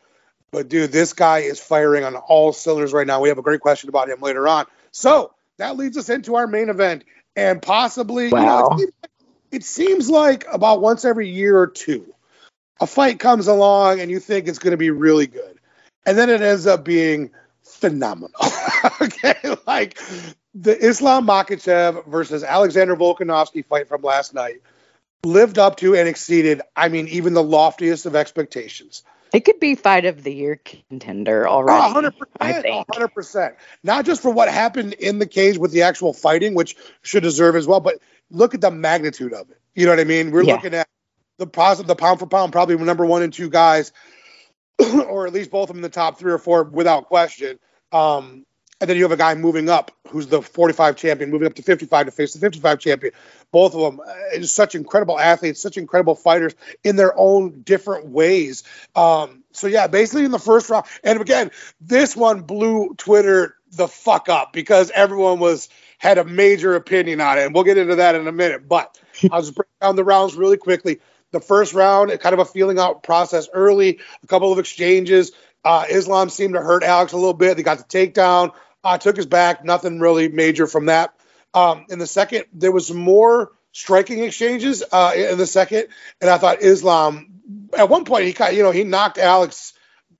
but 0.50 0.68
dude, 0.68 0.92
this 0.92 1.12
guy 1.12 1.38
is 1.38 1.58
firing 1.58 2.04
on 2.04 2.16
all 2.16 2.52
cylinders 2.52 2.92
right 2.92 3.06
now. 3.06 3.20
We 3.20 3.28
have 3.28 3.38
a 3.38 3.42
great 3.42 3.60
question 3.60 3.88
about 3.88 4.08
him 4.08 4.20
later 4.20 4.46
on. 4.46 4.66
So 4.90 5.32
that 5.58 5.76
leads 5.76 5.96
us 5.96 6.08
into 6.08 6.34
our 6.34 6.46
main 6.46 6.68
event, 6.68 7.04
and 7.36 7.62
possibly 7.62 8.28
wow. 8.28 8.76
you 8.78 8.86
know, 8.86 9.08
it 9.50 9.64
seems 9.64 10.10
like 10.10 10.46
about 10.52 10.80
once 10.80 11.04
every 11.04 11.28
year 11.28 11.58
or 11.58 11.68
two, 11.68 12.14
a 12.80 12.86
fight 12.86 13.18
comes 13.18 13.46
along 13.48 14.00
and 14.00 14.10
you 14.10 14.18
think 14.20 14.48
it's 14.48 14.58
going 14.58 14.72
to 14.72 14.78
be 14.78 14.90
really 14.90 15.26
good, 15.26 15.58
and 16.04 16.18
then 16.18 16.28
it 16.28 16.42
ends 16.42 16.66
up 16.66 16.84
being 16.84 17.30
phenomenal. 17.82 18.40
okay, 19.02 19.34
like 19.66 19.98
the 20.54 20.76
Islam 20.78 21.26
Makhachev 21.26 22.06
versus 22.06 22.42
Alexander 22.42 22.96
Volkanovski 22.96 23.66
fight 23.66 23.88
from 23.88 24.02
last 24.02 24.32
night 24.32 24.62
lived 25.24 25.58
up 25.58 25.76
to 25.76 25.94
and 25.94 26.08
exceeded, 26.08 26.62
I 26.74 26.88
mean, 26.88 27.08
even 27.08 27.34
the 27.34 27.42
loftiest 27.42 28.06
of 28.06 28.16
expectations. 28.16 29.02
It 29.32 29.44
could 29.46 29.60
be 29.60 29.74
fight 29.76 30.04
of 30.04 30.22
the 30.22 30.32
year 30.32 30.60
contender 30.90 31.48
already. 31.48 31.94
100%. 31.94 32.12
I 32.40 32.52
think. 32.60 32.86
100%. 32.88 33.54
Not 33.82 34.04
just 34.04 34.20
for 34.20 34.30
what 34.30 34.48
happened 34.48 34.92
in 34.94 35.18
the 35.18 35.26
cage 35.26 35.56
with 35.56 35.72
the 35.72 35.82
actual 35.82 36.12
fighting, 36.12 36.54
which 36.54 36.76
should 37.02 37.22
deserve 37.22 37.56
as 37.56 37.66
well, 37.66 37.80
but 37.80 37.98
look 38.30 38.54
at 38.54 38.60
the 38.60 38.70
magnitude 38.70 39.32
of 39.32 39.50
it. 39.50 39.58
You 39.74 39.86
know 39.86 39.92
what 39.92 40.00
I 40.00 40.04
mean? 40.04 40.32
We're 40.32 40.42
yeah. 40.42 40.54
looking 40.54 40.74
at 40.74 40.86
the 41.38 41.46
positive, 41.46 41.88
the 41.88 41.96
pound 41.96 42.18
for 42.18 42.26
pound, 42.26 42.52
probably 42.52 42.76
number 42.76 43.06
one 43.06 43.22
and 43.22 43.32
two 43.32 43.48
guys, 43.48 43.92
or 44.78 45.26
at 45.26 45.32
least 45.32 45.50
both 45.50 45.64
of 45.64 45.68
them 45.68 45.78
in 45.78 45.82
the 45.82 45.88
top 45.88 46.18
three 46.18 46.32
or 46.32 46.38
four 46.38 46.64
without 46.64 47.06
question. 47.06 47.58
Um, 47.92 48.46
and 48.80 48.90
then 48.90 48.96
you 48.96 49.04
have 49.04 49.12
a 49.12 49.16
guy 49.16 49.36
moving 49.36 49.68
up 49.68 49.92
who's 50.08 50.26
the 50.26 50.42
45 50.42 50.96
champion, 50.96 51.30
moving 51.30 51.46
up 51.46 51.54
to 51.54 51.62
55 51.62 52.06
to 52.06 52.12
face 52.12 52.34
the 52.34 52.40
55 52.40 52.80
champion. 52.80 53.12
Both 53.52 53.76
of 53.76 53.80
them 53.80 54.00
uh, 54.00 54.42
such 54.42 54.74
incredible 54.74 55.18
athletes, 55.18 55.60
such 55.62 55.76
incredible 55.76 56.16
fighters 56.16 56.54
in 56.82 56.96
their 56.96 57.16
own 57.16 57.62
different 57.62 58.06
ways. 58.06 58.64
Um, 58.96 59.44
so 59.52 59.68
yeah, 59.68 59.86
basically 59.86 60.24
in 60.24 60.32
the 60.32 60.38
first 60.40 60.68
round, 60.68 60.86
and 61.04 61.20
again, 61.20 61.52
this 61.80 62.16
one 62.16 62.42
blew 62.42 62.94
Twitter 62.96 63.56
the 63.70 63.86
fuck 63.86 64.28
up 64.28 64.52
because 64.52 64.90
everyone 64.90 65.38
was 65.38 65.68
had 65.98 66.18
a 66.18 66.24
major 66.24 66.74
opinion 66.74 67.20
on 67.20 67.38
it, 67.38 67.44
and 67.44 67.54
we'll 67.54 67.62
get 67.62 67.78
into 67.78 67.96
that 67.96 68.16
in 68.16 68.26
a 68.26 68.32
minute. 68.32 68.68
But 68.68 68.98
I'll 69.30 69.42
just 69.42 69.54
break 69.54 69.68
down 69.80 69.94
the 69.94 70.04
rounds 70.04 70.34
really 70.34 70.56
quickly. 70.56 70.98
The 71.30 71.40
first 71.40 71.72
round, 71.72 72.10
kind 72.20 72.32
of 72.32 72.40
a 72.40 72.44
feeling 72.44 72.78
out 72.80 73.04
process 73.04 73.48
early, 73.54 74.00
a 74.22 74.26
couple 74.26 74.52
of 74.52 74.58
exchanges. 74.58 75.30
Uh, 75.64 75.84
Islam 75.88 76.28
seemed 76.28 76.54
to 76.54 76.60
hurt 76.60 76.82
Alex 76.82 77.12
a 77.12 77.16
little 77.16 77.34
bit. 77.34 77.56
They 77.56 77.62
got 77.62 77.78
the 77.78 77.84
takedown 77.84 78.52
uh, 78.84 78.98
took 78.98 79.16
his 79.16 79.26
back. 79.26 79.64
Nothing 79.64 80.00
really 80.00 80.28
major 80.28 80.66
from 80.66 80.86
that. 80.86 81.14
Um, 81.54 81.86
in 81.88 81.98
the 81.98 82.06
second, 82.06 82.44
there 82.52 82.72
was 82.72 82.92
more 82.92 83.52
striking 83.72 84.22
exchanges 84.22 84.82
uh, 84.90 85.12
in 85.14 85.38
the 85.38 85.46
second, 85.46 85.88
and 86.20 86.30
I 86.30 86.38
thought 86.38 86.62
Islam. 86.62 87.28
At 87.76 87.88
one 87.88 88.04
point, 88.04 88.24
he 88.24 88.32
kind 88.32 88.56
you 88.56 88.62
know 88.62 88.70
he 88.70 88.84
knocked 88.84 89.18
Alex, 89.18 89.74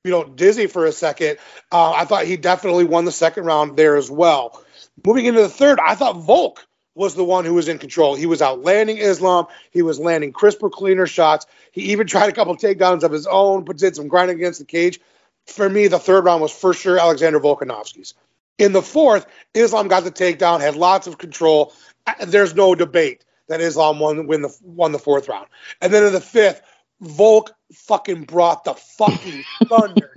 you 0.05 0.11
know, 0.11 0.25
dizzy 0.25 0.67
for 0.67 0.87
a 0.87 0.93
second. 0.93 1.39
Uh, 1.71 1.93
I 1.93 2.05
thought 2.05 2.25
he 2.25 2.37
definitely 2.37 2.85
won 2.85 3.05
the 3.05 3.13
second 3.13 3.45
round 3.45 3.77
there 3.77 3.97
as 3.97 4.11
well. 4.11 4.63
Moving 5.05 5.27
into 5.27 5.41
the 5.41 5.49
third, 5.49 5.79
I 5.81 5.95
thought 5.95 6.19
Volk 6.19 6.67
was 6.95 7.15
the 7.15 7.25
one 7.25 7.47
who 7.47 7.55
was 7.55 7.69
in 7.69 7.79
control. 7.79 8.15
He 8.15 8.27
was 8.27 8.43
outlanding 8.43 8.99
Islam. 8.99 9.47
He 9.71 9.81
was 9.81 9.99
landing 9.99 10.33
crisper, 10.33 10.69
cleaner 10.69 11.07
shots. 11.07 11.47
He 11.73 11.93
even 11.93 12.07
tried 12.07 12.29
a 12.29 12.33
couple 12.33 12.55
takedowns 12.57 13.03
of 13.03 13.13
his 13.13 13.27
own, 13.27 13.65
but 13.65 13.79
did 13.79 13.97
some 13.97 14.09
grinding 14.09 14.37
against 14.37 14.59
the 14.59 14.67
cage. 14.67 15.01
For 15.47 15.69
me, 15.69 15.89
the 15.89 15.99
third 15.99 16.25
round 16.25 16.43
was 16.43 16.53
for 16.53 16.73
sure 16.73 16.99
Alexander 16.99 17.41
Volkanovski's 17.41 18.15
In 18.59 18.73
the 18.73 18.83
fourth, 18.83 19.27
Islam 19.55 19.89
got 19.89 20.05
the 20.05 20.11
takedown, 20.11 20.61
had 20.61 20.77
lots 20.77 21.07
of 21.07 21.19
control. 21.19 21.75
There's 22.25 22.55
no 22.55 22.75
debate 22.75 23.25
that 23.49 23.61
Islam 23.61 23.99
won 23.99 24.27
win 24.27 24.43
the 24.43 24.57
won 24.63 24.93
the 24.93 24.99
fourth 24.99 25.29
round. 25.29 25.49
And 25.81 25.93
then 25.93 26.05
in 26.05 26.13
the 26.13 26.21
fifth, 26.21 26.63
Volk 27.01 27.53
fucking 27.73 28.25
brought 28.25 28.65
the 28.65 28.75
fucking 28.75 29.45
thunder. 29.69 30.13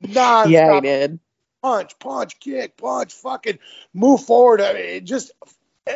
non 0.00 0.50
yeah, 0.50 0.74
he 0.74 0.80
did. 0.80 1.20
Punch, 1.62 1.98
punch, 1.98 2.40
kick, 2.40 2.76
punch, 2.76 3.12
fucking 3.12 3.58
move 3.92 4.24
forward. 4.24 4.62
I 4.62 4.72
mean, 4.72 4.82
it 4.82 5.04
just 5.04 5.32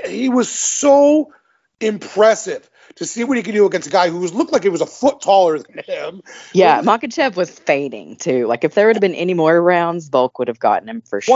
he 0.06 0.28
was 0.28 0.48
so 0.48 1.32
impressive 1.80 2.68
to 2.96 3.04
see 3.04 3.24
what 3.24 3.36
he 3.36 3.42
could 3.42 3.54
do 3.54 3.66
against 3.66 3.88
a 3.88 3.90
guy 3.90 4.08
who 4.08 4.18
was 4.18 4.32
looked 4.32 4.52
like 4.52 4.62
he 4.62 4.68
was 4.68 4.80
a 4.80 4.86
foot 4.86 5.20
taller 5.20 5.58
than 5.58 5.82
him. 5.84 6.22
Yeah, 6.52 6.82
Makhachev 6.82 7.36
was 7.36 7.50
fading 7.50 8.16
too. 8.16 8.46
Like 8.46 8.64
if 8.64 8.74
there 8.74 8.86
would 8.86 8.96
have 8.96 9.00
been 9.00 9.14
any 9.14 9.34
more 9.34 9.60
rounds, 9.60 10.08
Volk 10.08 10.38
would 10.38 10.48
have 10.48 10.58
gotten 10.58 10.88
him 10.88 11.02
for 11.02 11.20
sure. 11.20 11.34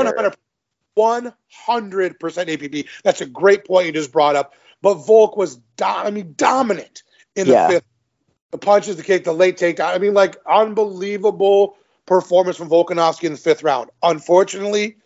100 0.95 2.19
percent 2.19 2.49
APB. 2.49 2.89
That's 3.05 3.21
a 3.21 3.27
great 3.27 3.65
point 3.65 3.87
you 3.87 3.93
just 3.93 4.13
brought 4.13 4.37
up. 4.37 4.55
But 4.83 4.95
Volk 4.95 5.37
was, 5.37 5.57
do- 5.57 5.85
I 5.85 6.11
mean, 6.11 6.35
dominant 6.37 7.03
in 7.35 7.47
the 7.47 7.53
yeah. 7.53 7.69
fifth. 7.69 7.85
The 8.51 8.59
punches, 8.59 8.97
the 8.97 9.03
kick, 9.03 9.25
the 9.25 9.33
late 9.33 9.59
takedown. 9.59 9.95
I 9.95 9.99
mean, 9.99 10.15
like 10.15 10.37
unbelievable 10.47 11.77
performance 12.07 12.57
from 12.57 12.71
Volkanovski 12.71 13.25
in 13.25 13.33
the 13.33 13.39
fifth 13.39 13.63
round. 13.63 13.91
Unfortunately, 14.03 14.97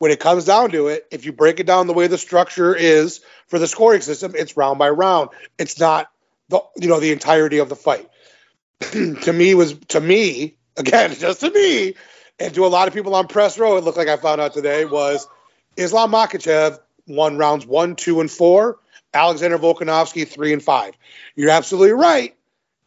when 0.00 0.10
it 0.10 0.18
comes 0.18 0.46
down 0.46 0.70
to 0.70 0.88
it, 0.88 1.06
if 1.10 1.26
you 1.26 1.32
break 1.32 1.60
it 1.60 1.66
down 1.66 1.86
the 1.86 1.92
way 1.92 2.06
the 2.06 2.16
structure 2.16 2.74
is 2.74 3.20
for 3.48 3.58
the 3.58 3.66
scoring 3.66 4.00
system, 4.00 4.32
it's 4.34 4.56
round 4.56 4.78
by 4.78 4.88
round. 4.88 5.28
It's 5.58 5.78
not 5.78 6.10
the 6.48 6.62
you 6.80 6.88
know 6.88 7.00
the 7.00 7.12
entirety 7.12 7.58
of 7.58 7.68
the 7.68 7.76
fight. 7.76 8.08
to 8.80 9.32
me 9.32 9.54
was 9.54 9.74
to 9.88 10.00
me 10.00 10.56
again 10.78 11.12
just 11.12 11.40
to 11.40 11.50
me 11.50 11.94
and 12.38 12.54
to 12.54 12.64
a 12.64 12.68
lot 12.68 12.88
of 12.88 12.94
people 12.94 13.14
on 13.14 13.28
press 13.28 13.58
row, 13.58 13.76
it 13.76 13.84
looked 13.84 13.98
like 13.98 14.08
I 14.08 14.16
found 14.16 14.40
out 14.40 14.54
today 14.54 14.86
was 14.86 15.28
Islam 15.76 16.12
Makhachev 16.12 16.78
won 17.06 17.36
rounds 17.36 17.66
one, 17.66 17.94
two, 17.94 18.20
and 18.22 18.30
four. 18.30 18.78
Alexander 19.12 19.58
Volkanovski 19.58 20.26
three 20.26 20.54
and 20.54 20.62
five. 20.62 20.94
You're 21.36 21.50
absolutely 21.50 21.92
right. 21.92 22.34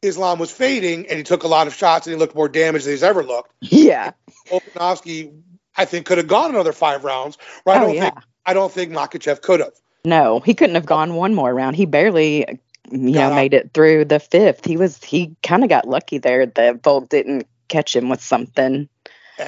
Islam 0.01 0.39
was 0.39 0.51
fading 0.51 1.08
and 1.10 1.17
he 1.17 1.24
took 1.24 1.43
a 1.43 1.48
lot 1.48 1.67
of 1.67 1.75
shots 1.75 2.08
and 2.08 2.15
he 2.15 2.20
looked 2.20 2.34
more 2.34 2.50
damaged 2.50 2.86
than 2.86 2.93
he's 2.93 3.03
ever 3.03 3.24
looked. 3.24 3.53
Yeah. 3.62 4.13
Volkanovski, 4.50 5.32
I 5.75 5.86
think, 5.86 6.06
could 6.06 6.18
have 6.18 6.27
gone 6.27 6.50
another 6.50 6.74
five 6.74 7.03
rounds. 7.03 7.38
Right? 7.65 7.77
Oh, 7.77 7.84
I 7.84 7.86
don't 7.86 7.96
yeah. 7.96 8.01
think 8.01 8.15
I 8.46 8.53
don't 8.53 8.72
think 8.72 8.92
Makhachev 8.92 9.42
could 9.42 9.60
have. 9.60 9.74
No, 10.06 10.39
he 10.42 10.53
couldn't 10.53 10.75
have 10.75 10.86
gone 10.86 11.15
one 11.15 11.34
more 11.34 11.53
round. 11.53 11.75
He 11.75 11.86
barely 11.86 12.46
you 12.92 13.12
know, 13.12 13.34
made 13.34 13.53
it 13.53 13.72
through 13.74 14.06
the 14.06 14.20
fifth. 14.20 14.65
He 14.65 14.77
was 14.77 15.01
he 15.03 15.36
kind 15.42 15.63
of 15.63 15.70
got 15.70 15.88
lucky 15.88 16.18
there 16.18 16.46
that 16.46 16.84
Volk 16.84 17.10
didn't 17.10 17.48
catch 17.70 17.96
him 17.96 18.10
with 18.10 18.22
something 18.22 18.89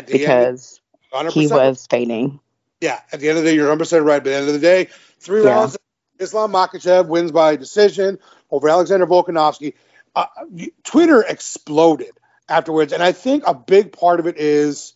because 0.07 0.79
end, 1.13 1.31
he 1.31 1.47
was 1.47 1.85
fading. 1.89 2.39
Yeah, 2.81 2.99
at 3.11 3.19
the 3.19 3.29
end 3.29 3.37
of 3.37 3.43
the 3.43 3.51
day, 3.51 3.55
you're 3.55 3.65
100 3.65 3.79
percent 3.79 4.05
right. 4.05 4.23
But 4.23 4.29
at 4.29 4.31
the 4.31 4.37
end 4.37 4.47
of 4.47 4.53
the 4.53 4.59
day, 4.59 4.89
three 5.19 5.43
yeah. 5.43 5.49
rounds, 5.49 5.77
Islam 6.19 6.51
Makhachev 6.51 7.07
wins 7.07 7.31
by 7.31 7.55
decision 7.55 8.17
over 8.49 8.69
Alexander 8.69 9.05
Volkanovski 9.05 9.73
uh, 10.15 10.25
Twitter 10.83 11.21
exploded 11.21 12.11
afterwards, 12.47 12.93
and 12.93 13.03
I 13.03 13.11
think 13.11 13.43
a 13.45 13.53
big 13.53 13.91
part 13.91 14.19
of 14.19 14.27
it 14.27 14.37
is 14.37 14.93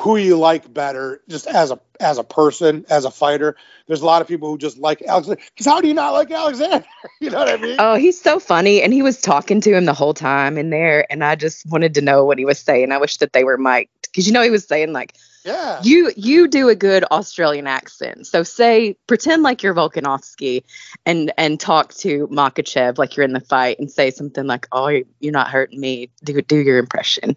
who 0.00 0.16
you 0.16 0.38
like 0.38 0.72
better, 0.72 1.20
just 1.28 1.46
as 1.46 1.70
a 1.70 1.78
as 2.00 2.16
a 2.16 2.24
person, 2.24 2.86
as 2.88 3.04
a 3.04 3.10
fighter. 3.10 3.54
There's 3.86 4.00
a 4.00 4.06
lot 4.06 4.22
of 4.22 4.28
people 4.28 4.48
who 4.48 4.56
just 4.56 4.78
like 4.78 5.02
Alexander. 5.02 5.42
Because 5.54 5.66
how 5.66 5.80
do 5.80 5.88
you 5.88 5.94
not 5.94 6.14
like 6.14 6.30
Alexander? 6.30 6.86
you 7.20 7.28
know 7.28 7.38
what 7.38 7.48
I 7.48 7.56
mean? 7.58 7.76
Oh, 7.78 7.96
he's 7.96 8.20
so 8.20 8.40
funny, 8.40 8.82
and 8.82 8.94
he 8.94 9.02
was 9.02 9.20
talking 9.20 9.60
to 9.60 9.74
him 9.74 9.84
the 9.84 9.92
whole 9.92 10.14
time 10.14 10.56
in 10.56 10.70
there, 10.70 11.06
and 11.12 11.22
I 11.22 11.34
just 11.34 11.66
wanted 11.66 11.94
to 11.94 12.00
know 12.00 12.24
what 12.24 12.38
he 12.38 12.46
was 12.46 12.58
saying. 12.58 12.92
I 12.92 12.98
wish 12.98 13.18
that 13.18 13.34
they 13.34 13.44
were 13.44 13.58
mic'd 13.58 13.90
because 14.02 14.26
you 14.26 14.32
know 14.32 14.42
he 14.42 14.50
was 14.50 14.66
saying 14.66 14.92
like 14.92 15.14
yeah. 15.44 15.80
You 15.82 16.12
you 16.16 16.48
do 16.48 16.68
a 16.68 16.74
good 16.74 17.04
Australian 17.04 17.66
accent. 17.66 18.26
So 18.26 18.42
say 18.42 18.96
pretend 19.06 19.42
like 19.42 19.62
you're 19.62 19.74
Volkanovski 19.74 20.64
and 21.06 21.32
and 21.36 21.58
talk 21.58 21.94
to 21.96 22.26
Makhachev 22.28 22.98
like 22.98 23.16
you're 23.16 23.24
in 23.24 23.32
the 23.32 23.40
fight 23.40 23.78
and 23.78 23.90
say 23.90 24.10
something 24.10 24.46
like, 24.46 24.66
"Oh, 24.72 24.88
you're 24.88 25.32
not 25.32 25.48
hurting 25.48 25.80
me." 25.80 26.10
Do 26.24 26.40
do 26.42 26.56
your 26.56 26.78
impression. 26.78 27.36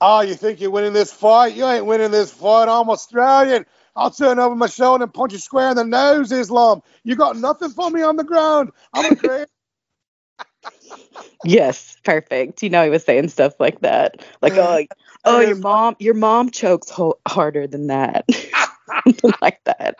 Oh, 0.00 0.20
you 0.20 0.34
think 0.34 0.60
you're 0.60 0.70
winning 0.70 0.92
this 0.92 1.12
fight? 1.12 1.54
You 1.54 1.66
ain't 1.66 1.86
winning 1.86 2.10
this 2.10 2.32
fight. 2.32 2.68
I'm 2.68 2.88
Australian. 2.88 3.66
I'll 3.96 4.12
turn 4.12 4.38
over 4.38 4.54
my 4.54 4.68
shoulder 4.68 5.04
and 5.04 5.12
punch 5.12 5.32
you 5.32 5.38
square 5.38 5.70
in 5.70 5.76
the 5.76 5.84
nose, 5.84 6.30
Islam. 6.30 6.82
You 7.02 7.16
got 7.16 7.36
nothing 7.36 7.70
for 7.70 7.90
me 7.90 8.02
on 8.02 8.16
the 8.16 8.22
ground. 8.24 8.70
I'm 8.92 9.06
a 9.06 9.16
great. 9.16 9.48
yes, 11.44 11.96
perfect. 12.04 12.62
You 12.62 12.70
know, 12.70 12.84
he 12.84 12.90
was 12.90 13.04
saying 13.04 13.28
stuff 13.28 13.54
like 13.58 13.80
that. 13.80 14.24
Like, 14.40 14.52
oh, 14.52 14.84
oh, 15.24 15.40
your 15.40 15.56
mom, 15.56 15.96
your 15.98 16.14
mom 16.14 16.50
chokes 16.50 16.90
ho- 16.90 17.18
harder 17.26 17.66
than 17.66 17.88
that. 17.88 18.28
Like 19.40 19.60
that. 19.64 19.96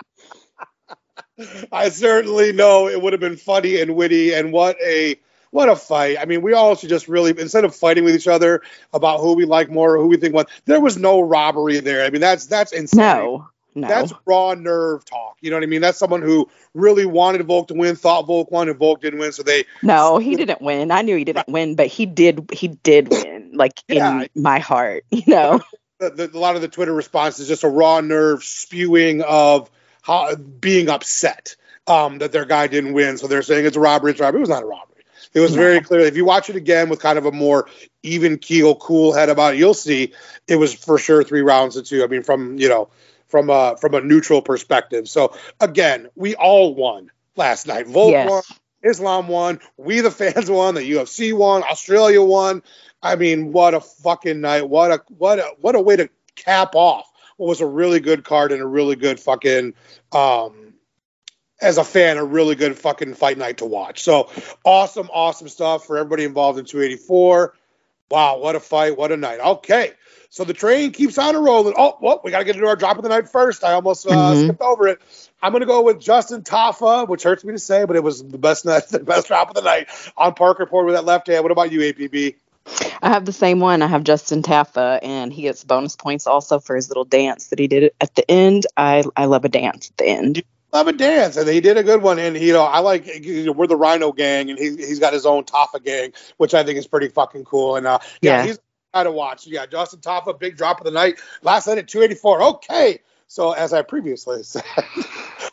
I 1.70 1.88
certainly 1.90 2.52
know 2.52 2.88
it 2.88 3.00
would 3.00 3.12
have 3.12 3.20
been 3.20 3.37
funny 3.37 3.80
and 3.80 3.94
witty, 3.94 4.34
and 4.34 4.52
what 4.52 4.76
a 4.82 5.16
what 5.50 5.68
a 5.68 5.76
fight! 5.76 6.18
I 6.20 6.24
mean, 6.24 6.42
we 6.42 6.52
all 6.52 6.76
should 6.76 6.88
just 6.88 7.08
really 7.08 7.38
instead 7.38 7.64
of 7.64 7.74
fighting 7.74 8.04
with 8.04 8.14
each 8.14 8.28
other 8.28 8.62
about 8.92 9.20
who 9.20 9.34
we 9.34 9.44
like 9.44 9.70
more, 9.70 9.96
or 9.96 9.98
who 9.98 10.08
we 10.08 10.16
think 10.16 10.34
what. 10.34 10.48
There 10.64 10.80
was 10.80 10.96
no 10.96 11.20
robbery 11.20 11.80
there. 11.80 12.04
I 12.04 12.11
mean, 12.11 12.20
that's 12.20 12.46
that's 12.46 12.72
insane. 12.72 13.00
No, 13.00 13.48
no. 13.74 13.88
That's 13.88 14.12
raw 14.26 14.54
nerve 14.54 15.04
talk. 15.04 15.37
You 15.40 15.50
know 15.50 15.56
what 15.56 15.62
I 15.62 15.66
mean? 15.66 15.80
That's 15.80 15.98
someone 15.98 16.22
who 16.22 16.48
really 16.74 17.06
wanted 17.06 17.42
Volk 17.46 17.68
to 17.68 17.74
win, 17.74 17.96
thought 17.96 18.26
Volk 18.26 18.50
won, 18.50 18.68
and 18.68 18.78
Volk 18.78 19.00
didn't 19.00 19.20
win. 19.20 19.32
So 19.32 19.42
they 19.42 19.64
No, 19.82 20.18
he 20.18 20.37
didn't 20.37 20.61
win. 20.61 20.90
I 20.90 21.02
knew 21.02 21.16
he 21.16 21.24
didn't 21.24 21.48
win, 21.48 21.74
but 21.74 21.87
he 21.87 22.06
did 22.06 22.50
he 22.52 22.68
did 22.68 23.08
win, 23.11 23.52
like 23.54 23.72
yeah. 23.88 24.22
in 24.22 24.42
my 24.42 24.58
heart, 24.58 25.04
you 25.11 25.22
know. 25.26 25.61
The, 26.00 26.11
the, 26.11 26.30
a 26.32 26.38
lot 26.38 26.54
of 26.54 26.62
the 26.62 26.68
Twitter 26.68 26.94
response 26.94 27.40
is 27.40 27.48
just 27.48 27.64
a 27.64 27.68
raw 27.68 28.00
nerve 28.00 28.44
spewing 28.44 29.20
of 29.20 29.68
how 30.00 30.37
being 30.37 30.88
upset 30.88 31.56
um, 31.88 32.18
that 32.18 32.30
their 32.30 32.44
guy 32.44 32.68
didn't 32.68 32.92
win. 32.92 33.18
So 33.18 33.26
they're 33.26 33.42
saying 33.42 33.66
it's 33.66 33.76
a 33.76 33.80
robbery, 33.80 34.12
it's 34.12 34.20
a 34.20 34.22
robbery. 34.22 34.38
It 34.38 34.42
was 34.42 34.48
not 34.48 34.62
a 34.62 34.66
robbery. 34.66 34.97
It 35.34 35.40
was 35.40 35.54
very 35.54 35.80
clear. 35.80 36.00
If 36.00 36.16
you 36.16 36.24
watch 36.24 36.50
it 36.50 36.56
again 36.56 36.88
with 36.88 37.00
kind 37.00 37.18
of 37.18 37.26
a 37.26 37.32
more 37.32 37.68
even 38.02 38.38
keel, 38.38 38.74
cool 38.74 39.12
head 39.12 39.28
about 39.28 39.54
it, 39.54 39.58
you'll 39.58 39.74
see 39.74 40.12
it 40.46 40.56
was 40.56 40.74
for 40.74 40.98
sure 40.98 41.22
three 41.22 41.42
rounds 41.42 41.74
to 41.74 41.82
two. 41.82 42.02
I 42.02 42.06
mean, 42.06 42.22
from 42.22 42.58
you 42.58 42.68
know 42.68 42.88
from 43.26 43.50
a 43.50 43.76
from 43.76 43.94
a 43.94 44.00
neutral 44.00 44.42
perspective. 44.42 45.08
So 45.08 45.36
again, 45.60 46.08
we 46.14 46.34
all 46.34 46.74
won 46.74 47.10
last 47.36 47.66
night. 47.66 47.86
Volk 47.86 48.12
yes. 48.12 48.28
won, 48.28 48.42
Islam 48.82 49.28
won, 49.28 49.60
we 49.76 50.00
the 50.00 50.10
fans 50.10 50.50
won, 50.50 50.74
the 50.74 50.90
UFC 50.90 51.32
won, 51.36 51.62
Australia 51.62 52.22
won. 52.22 52.62
I 53.02 53.14
mean, 53.16 53.52
what 53.52 53.74
a 53.74 53.80
fucking 53.80 54.40
night! 54.40 54.68
What 54.68 54.90
a 54.90 55.02
what 55.08 55.38
a 55.38 55.54
what 55.60 55.74
a 55.74 55.80
way 55.80 55.96
to 55.96 56.08
cap 56.34 56.74
off 56.74 57.10
what 57.38 57.48
was 57.48 57.60
a 57.60 57.66
really 57.66 58.00
good 58.00 58.24
card 58.24 58.52
and 58.52 58.60
a 58.60 58.66
really 58.66 58.96
good 58.96 59.18
fucking 59.18 59.74
um 60.12 60.67
as 61.61 61.79
a 61.79 61.85
fan, 61.85 62.18
a 62.18 62.25
really 62.25 62.55
good 62.55 62.79
fucking 62.79 63.14
fight 63.14 63.38
night 63.38 63.59
to 63.59 63.64
watch. 63.64 64.03
So 64.03 64.31
awesome, 64.64 65.11
awesome 65.12 65.49
stuff 65.49 65.87
for 65.87 65.99
everybody 65.99 66.25
involved 66.25 66.59
in 66.59 66.64
284. 66.64 67.55
Wow, 68.11 68.38
what 68.38 68.57
a 68.57 68.61
fight, 68.61 68.97
what 68.97 69.12
a 69.12 69.16
night. 69.16 69.40
Okay, 69.40 69.92
so 70.31 70.44
the 70.44 70.55
train 70.55 70.92
keeps 70.92 71.18
on 71.18 71.37
rolling. 71.37 71.75
Oh, 71.77 71.99
well, 72.01 72.21
we 72.23 72.31
got 72.31 72.38
to 72.38 72.44
get 72.44 72.55
into 72.55 72.68
our 72.68 72.77
drop 72.77 72.97
of 72.97 73.03
the 73.03 73.09
night 73.09 73.29
first. 73.29 73.64
I 73.64 73.73
almost 73.73 74.07
uh, 74.07 74.11
mm-hmm. 74.11 74.44
skipped 74.44 74.61
over 74.62 74.88
it. 74.88 75.01
I'm 75.42 75.53
going 75.53 75.61
to 75.61 75.66
go 75.66 75.83
with 75.83 76.01
Justin 76.01 76.42
Tafa, 76.42 77.09
which 77.09 77.23
hurts 77.23 77.44
me 77.44 77.53
to 77.53 77.59
say, 77.59 77.85
but 77.85 77.97
it 77.97 78.03
was 78.03 78.23
the 78.23 78.38
best 78.38 78.64
night, 78.64 78.88
the 78.90 79.01
best 79.01 79.29
drop 79.29 79.49
of 79.49 79.55
the 79.55 79.62
night 79.62 79.88
on 80.16 80.35
Parker 80.35 80.66
Porter 80.66 80.87
with 80.87 80.94
that 80.94 81.05
left 81.05 81.27
hand. 81.27 81.42
What 81.42 81.53
about 81.53 81.73
you, 81.73 81.81
APB? 81.81 82.37
I 83.03 83.09
have 83.09 83.25
the 83.25 83.33
same 83.33 83.61
one. 83.61 83.81
I 83.81 83.87
have 83.87 84.05
Justin 84.05 84.42
Tafa, 84.42 84.99
and 85.03 85.33
he 85.33 85.42
gets 85.42 85.64
bonus 85.64 85.97
points 85.97 86.27
also 86.27 86.59
for 86.61 86.77
his 86.77 86.88
little 86.88 87.05
dance 87.05 87.49
that 87.49 87.59
he 87.59 87.66
did 87.66 87.92
at 88.01 88.14
the 88.14 88.31
end. 88.31 88.66
I 88.77 89.05
I 89.16 89.25
love 89.25 89.47
a 89.47 89.49
dance 89.49 89.88
at 89.90 89.97
the 89.97 90.07
end. 90.07 90.42
Love 90.72 90.88
a 90.88 90.92
dance, 90.92 91.37
and 91.37 91.48
he 91.48 91.61
did 91.61 91.78
a 91.78 91.83
good 91.83 92.02
one. 92.02 92.18
And 92.18 92.37
you 92.37 92.52
know, 92.52 92.64
I 92.64 92.81
like 92.81 93.07
you 93.07 93.46
know, 93.46 93.52
we're 93.52 93.66
the 93.66 93.76
Rhino 93.76 94.12
Gang, 94.12 94.50
and 94.50 94.59
he 94.59 94.76
he's 94.76 94.98
got 94.98 95.14
his 95.14 95.24
own 95.24 95.44
Tafa 95.44 95.83
gang, 95.83 96.12
which 96.37 96.52
I 96.52 96.62
think 96.62 96.78
is 96.78 96.87
pretty 96.87 97.09
fucking 97.09 97.44
cool. 97.44 97.76
And 97.76 97.87
uh, 97.87 97.98
yeah, 98.20 98.40
yeah. 98.40 98.46
he's 98.46 98.59
to 98.94 99.12
watch. 99.12 99.46
Yeah, 99.46 99.66
Justin 99.66 100.00
Tafa, 100.00 100.38
big 100.38 100.57
drop 100.57 100.81
of 100.81 100.85
the 100.85 100.90
night. 100.90 101.18
Last 101.42 101.66
night 101.66 101.78
at 101.78 101.88
284. 101.88 102.42
Okay. 102.42 103.00
So 103.31 103.52
as 103.52 103.74
I 103.74 103.83
previously 103.83 104.42
said, 104.42 104.64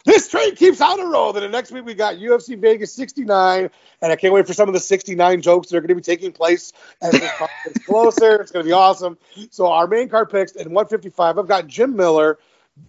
this 0.06 0.30
train 0.30 0.56
keeps 0.56 0.80
on 0.80 1.00
a 1.00 1.06
roll. 1.06 1.34
Then 1.34 1.44
the 1.44 1.50
next 1.50 1.72
week 1.72 1.86
we 1.86 1.94
got 1.94 2.16
UFC 2.16 2.58
Vegas 2.58 2.94
69, 2.94 3.70
and 4.02 4.12
I 4.12 4.16
can't 4.16 4.34
wait 4.34 4.48
for 4.48 4.54
some 4.54 4.70
of 4.70 4.74
the 4.74 4.80
69 4.80 5.42
jokes 5.42 5.70
that 5.70 5.78
are 5.78 5.82
going 5.82 5.90
to 5.90 5.96
be 5.96 6.02
taking 6.02 6.32
place 6.32 6.72
as 7.02 7.12
this 7.12 7.32
gets 7.66 7.86
closer. 7.86 8.38
It's 8.38 8.52
going 8.52 8.64
to 8.64 8.68
be 8.68 8.74
awesome. 8.74 9.18
So 9.52 9.68
our 9.68 9.88
main 9.88 10.08
card 10.08 10.30
picks 10.30 10.54
in 10.54 10.72
155, 10.72 11.38
I've 11.38 11.48
got 11.48 11.68
Jim 11.68 11.98
Miller 11.98 12.40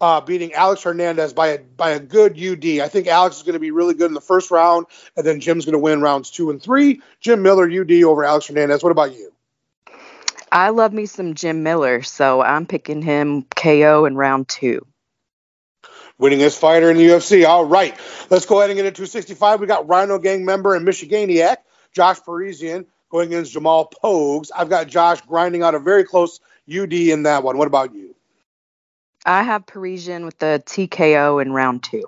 uh, 0.01 0.20
beating 0.20 0.53
Alex 0.53 0.83
Hernandez 0.83 1.33
by 1.33 1.49
a 1.49 1.59
by 1.59 1.90
a 1.90 2.01
good 2.01 2.33
UD. 2.33 2.81
I 2.81 2.88
think 2.88 3.07
Alex 3.07 3.37
is 3.37 3.42
going 3.42 3.55
to 3.55 3.61
be 3.61 3.70
really 3.70 3.94
good 3.94 4.07
in 4.07 4.14
the 4.14 4.20
first 4.20 4.51
round, 4.51 4.87
and 5.16 5.27
then 5.27 5.40
Jim's 5.40 5.64
going 5.64 5.72
to 5.72 5.79
win 5.79 6.01
rounds 6.01 6.31
two 6.31 6.51
and 6.51 6.62
three. 6.62 7.01
Jim 7.20 7.42
Miller 7.42 7.70
UD 7.70 7.92
over 8.03 8.25
Alex 8.25 8.46
Hernandez. 8.46 8.83
What 8.83 8.92
about 8.92 9.14
you? 9.14 9.33
I 10.51 10.70
love 10.70 10.92
me 10.92 11.07
some 11.07 11.35
Jim 11.35 11.62
Miller, 11.62 12.03
so 12.03 12.42
I'm 12.42 12.66
picking 12.66 13.03
him 13.03 13.42
KO 13.42 14.05
in 14.05 14.16
round 14.16 14.49
two. 14.49 14.87
Winning 16.18 16.38
Winningest 16.38 16.59
fighter 16.59 16.90
in 16.90 16.96
the 16.96 17.07
UFC. 17.07 17.46
All 17.46 17.66
right, 17.66 17.94
let's 18.31 18.46
go 18.46 18.59
ahead 18.59 18.70
and 18.70 18.77
get 18.77 18.87
into 18.87 18.96
265. 18.96 19.61
We 19.61 19.66
got 19.66 19.87
Rhino 19.87 20.18
Gang 20.18 20.44
member 20.44 20.75
and 20.75 20.87
Michiganiac, 20.87 21.59
Josh 21.92 22.22
Parisian, 22.22 22.87
going 23.11 23.29
against 23.29 23.53
Jamal 23.53 23.90
Pogues. 24.03 24.51
I've 24.57 24.70
got 24.70 24.88
Josh 24.88 25.20
grinding 25.22 25.62
out 25.62 25.75
a 25.75 25.79
very 25.79 26.05
close 26.05 26.40
UD 26.70 26.92
in 26.92 27.25
that 27.25 27.42
one. 27.42 27.59
What 27.59 27.68
about 27.68 27.94
you? 27.94 28.16
I 29.27 29.43
have 29.43 29.67
Parisian 29.67 30.25
with 30.25 30.39
the 30.39 30.62
TKO 30.65 31.43
in 31.43 31.53
round 31.53 31.83
two. 31.83 32.05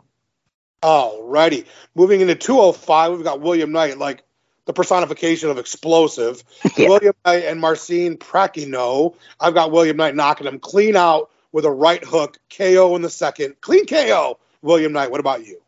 All 0.82 1.22
righty. 1.24 1.64
Moving 1.96 2.20
into 2.20 2.36
205, 2.36 3.12
we've 3.12 3.24
got 3.24 3.40
William 3.40 3.72
Knight, 3.72 3.98
like 3.98 4.22
the 4.66 4.72
personification 4.72 5.50
of 5.50 5.58
explosive. 5.58 6.44
Yeah. 6.76 6.88
William 6.88 7.14
Knight 7.26 7.44
and 7.44 7.60
Marcin 7.60 8.16
Prachnio. 8.16 9.16
I've 9.40 9.54
got 9.54 9.72
William 9.72 9.96
Knight 9.96 10.14
knocking 10.14 10.46
him 10.46 10.60
clean 10.60 10.94
out 10.94 11.30
with 11.50 11.64
a 11.64 11.70
right 11.70 12.04
hook, 12.04 12.38
KO 12.56 12.94
in 12.94 13.02
the 13.02 13.10
second. 13.10 13.60
Clean 13.60 13.84
KO. 13.84 14.38
William 14.62 14.92
Knight, 14.92 15.10
what 15.10 15.18
about 15.18 15.44
you? 15.44 15.60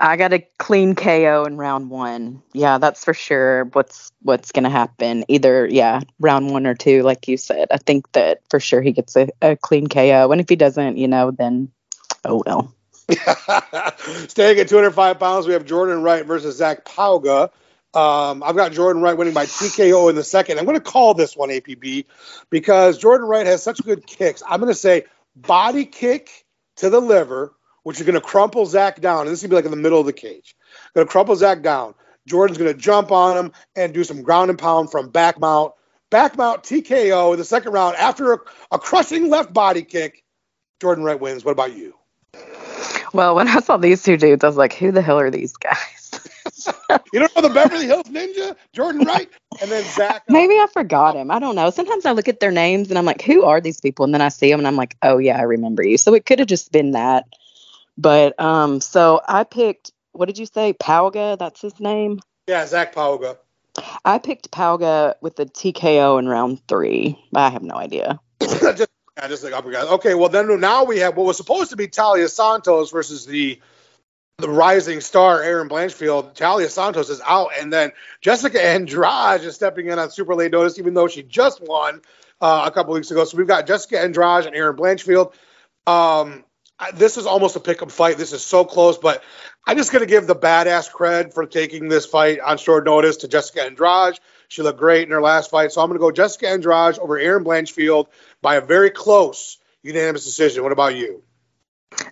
I 0.00 0.16
got 0.16 0.32
a 0.32 0.46
clean 0.58 0.94
KO 0.94 1.44
in 1.44 1.56
round 1.56 1.90
one. 1.90 2.42
Yeah, 2.52 2.78
that's 2.78 3.04
for 3.04 3.14
sure. 3.14 3.64
What's 3.66 4.10
what's 4.22 4.52
gonna 4.52 4.70
happen? 4.70 5.24
Either 5.28 5.66
yeah, 5.66 6.00
round 6.18 6.50
one 6.50 6.66
or 6.66 6.74
two, 6.74 7.02
like 7.02 7.28
you 7.28 7.36
said. 7.36 7.68
I 7.70 7.78
think 7.78 8.10
that 8.12 8.40
for 8.50 8.60
sure 8.60 8.80
he 8.80 8.92
gets 8.92 9.16
a, 9.16 9.28
a 9.42 9.56
clean 9.56 9.86
KO, 9.88 10.30
and 10.32 10.40
if 10.40 10.48
he 10.48 10.56
doesn't, 10.56 10.96
you 10.96 11.08
know, 11.08 11.30
then 11.30 11.70
oh 12.24 12.42
well. 12.46 12.74
Staying 14.28 14.58
at 14.60 14.68
205 14.68 15.18
pounds, 15.18 15.46
we 15.46 15.52
have 15.52 15.66
Jordan 15.66 16.02
Wright 16.02 16.24
versus 16.24 16.56
Zach 16.56 16.86
Pauga. 16.86 17.50
Um, 17.92 18.42
I've 18.42 18.56
got 18.56 18.72
Jordan 18.72 19.02
Wright 19.02 19.16
winning 19.16 19.34
by 19.34 19.44
TKO 19.44 20.08
in 20.10 20.16
the 20.16 20.24
second. 20.24 20.58
I'm 20.58 20.64
going 20.64 20.76
to 20.76 20.82
call 20.82 21.14
this 21.14 21.36
one 21.36 21.50
APB 21.50 22.06
because 22.50 22.98
Jordan 22.98 23.28
Wright 23.28 23.46
has 23.46 23.62
such 23.62 23.82
good 23.84 24.06
kicks. 24.06 24.42
I'm 24.48 24.58
going 24.58 24.72
to 24.72 24.78
say 24.78 25.04
body 25.36 25.84
kick 25.84 26.44
to 26.76 26.90
the 26.90 27.00
liver, 27.00 27.52
which 27.84 28.00
is 28.00 28.06
going 28.06 28.14
to 28.14 28.20
crumple 28.20 28.66
Zach 28.66 29.00
down. 29.00 29.20
And 29.20 29.30
this 29.30 29.42
is 29.42 29.48
going 29.48 29.50
to 29.50 29.54
be 29.54 29.56
like 29.56 29.64
in 29.66 29.70
the 29.70 29.82
middle 29.82 30.00
of 30.00 30.06
the 30.06 30.12
cage. 30.12 30.56
Going 30.94 31.06
to 31.06 31.10
crumple 31.10 31.36
Zach 31.36 31.62
down. 31.62 31.94
Jordan's 32.26 32.58
going 32.58 32.72
to 32.72 32.78
jump 32.78 33.12
on 33.12 33.36
him 33.36 33.52
and 33.76 33.94
do 33.94 34.02
some 34.02 34.22
ground 34.22 34.50
and 34.50 34.58
pound 34.58 34.90
from 34.90 35.10
back 35.10 35.38
mount. 35.38 35.72
Back 36.10 36.36
mount 36.36 36.62
TKO 36.62 37.32
in 37.32 37.38
the 37.38 37.44
second 37.44 37.72
round 37.72 37.96
after 37.96 38.34
a, 38.34 38.38
a 38.72 38.78
crushing 38.78 39.30
left 39.30 39.52
body 39.52 39.82
kick. 39.82 40.24
Jordan 40.80 41.04
Wright 41.04 41.20
wins. 41.20 41.44
What 41.44 41.52
about 41.52 41.74
you? 41.74 41.94
Well, 43.12 43.36
when 43.36 43.46
I 43.48 43.60
saw 43.60 43.76
these 43.76 44.02
two 44.02 44.16
dudes, 44.16 44.42
I 44.42 44.48
was 44.48 44.56
like, 44.56 44.72
who 44.72 44.90
the 44.90 45.02
hell 45.02 45.20
are 45.20 45.30
these 45.30 45.56
guys? 45.56 46.20
you 47.12 47.20
don't 47.20 47.34
know 47.36 47.42
the 47.42 47.54
Beverly 47.54 47.86
Hills 47.86 48.06
Ninja, 48.06 48.56
Jordan 48.72 49.06
Wright, 49.06 49.28
and 49.60 49.70
then 49.70 49.84
Zach. 49.84 50.22
Uh, 50.28 50.32
Maybe 50.32 50.54
I 50.54 50.66
forgot 50.72 51.14
him. 51.14 51.30
I 51.30 51.38
don't 51.38 51.54
know. 51.54 51.70
Sometimes 51.70 52.06
I 52.06 52.12
look 52.12 52.28
at 52.28 52.40
their 52.40 52.50
names 52.50 52.88
and 52.88 52.98
I'm 52.98 53.04
like, 53.04 53.22
who 53.22 53.44
are 53.44 53.60
these 53.60 53.80
people? 53.80 54.04
And 54.04 54.14
then 54.14 54.20
I 54.20 54.28
see 54.28 54.50
them 54.50 54.60
and 54.60 54.66
I'm 54.66 54.76
like, 54.76 54.96
oh 55.02 55.18
yeah, 55.18 55.38
I 55.38 55.42
remember 55.42 55.84
you. 55.84 55.98
So 55.98 56.14
it 56.14 56.26
could 56.26 56.38
have 56.38 56.48
just 56.48 56.72
been 56.72 56.92
that. 56.92 57.26
But 57.96 58.38
um, 58.40 58.80
so 58.80 59.20
I 59.26 59.44
picked. 59.44 59.92
What 60.12 60.26
did 60.26 60.38
you 60.38 60.46
say, 60.46 60.72
Pauga? 60.72 61.38
That's 61.38 61.60
his 61.60 61.80
name. 61.80 62.20
Yeah, 62.46 62.66
Zach 62.66 62.94
Pauga. 62.94 63.38
I 64.04 64.18
picked 64.18 64.50
Pauga 64.50 65.14
with 65.20 65.36
the 65.36 65.46
TKO 65.46 66.18
in 66.18 66.28
round 66.28 66.66
three. 66.68 67.18
I 67.34 67.50
have 67.50 67.62
no 67.62 67.74
idea. 67.74 68.20
just 68.40 68.88
just 69.28 69.44
like. 69.44 69.52
Okay, 69.64 70.14
well 70.14 70.28
then 70.28 70.60
now 70.60 70.84
we 70.84 70.98
have 70.98 71.16
what 71.16 71.26
was 71.26 71.36
supposed 71.36 71.70
to 71.70 71.76
be 71.76 71.88
Taila 71.88 72.28
Santos 72.28 72.90
versus 72.90 73.26
the 73.26 73.60
the 74.38 74.48
rising 74.48 75.00
star 75.00 75.42
Erin 75.42 75.68
Blanchfield. 75.68 76.34
Taila 76.34 76.68
Santos 76.68 77.10
is 77.10 77.20
out, 77.24 77.50
and 77.58 77.72
then 77.72 77.92
Jessica 78.20 78.62
Andrade 78.62 79.42
is 79.42 79.54
stepping 79.54 79.86
in 79.86 79.98
on 79.98 80.10
super 80.10 80.34
late 80.34 80.52
notice, 80.52 80.78
even 80.78 80.94
though 80.94 81.08
she 81.08 81.22
just 81.22 81.60
won 81.62 82.00
uh, 82.40 82.64
a 82.66 82.70
couple 82.70 82.94
weeks 82.94 83.10
ago. 83.10 83.24
So 83.24 83.36
we've 83.36 83.46
got 83.46 83.66
Jessica 83.66 84.00
Andrade 84.00 84.46
and 84.46 84.54
Erin 84.56 84.76
Blanchfield. 84.76 85.32
Um, 85.86 86.44
this 86.94 87.16
is 87.16 87.26
almost 87.26 87.56
a 87.56 87.60
pick 87.60 87.80
'em 87.80 87.88
fight. 87.88 88.18
This 88.18 88.32
is 88.32 88.44
so 88.44 88.64
close, 88.64 88.98
but 88.98 89.22
I'm 89.66 89.76
just 89.76 89.92
gonna 89.92 90.06
give 90.06 90.26
the 90.26 90.36
badass 90.36 90.90
cred 90.90 91.32
for 91.32 91.46
taking 91.46 91.88
this 91.88 92.06
fight 92.06 92.40
on 92.40 92.58
short 92.58 92.84
notice 92.84 93.18
to 93.18 93.28
Jessica 93.28 93.62
Andrade. 93.62 94.18
She 94.48 94.62
looked 94.62 94.78
great 94.78 95.04
in 95.04 95.10
her 95.10 95.22
last 95.22 95.50
fight, 95.50 95.72
so 95.72 95.80
I'm 95.80 95.88
gonna 95.88 96.00
go 96.00 96.10
Jessica 96.10 96.48
Andrade 96.48 96.98
over 96.98 97.18
Erin 97.18 97.44
Blanchfield 97.44 98.06
by 98.42 98.56
a 98.56 98.60
very 98.60 98.90
close 98.90 99.58
unanimous 99.82 100.24
decision. 100.24 100.62
What 100.62 100.72
about 100.72 100.96
you? 100.96 101.22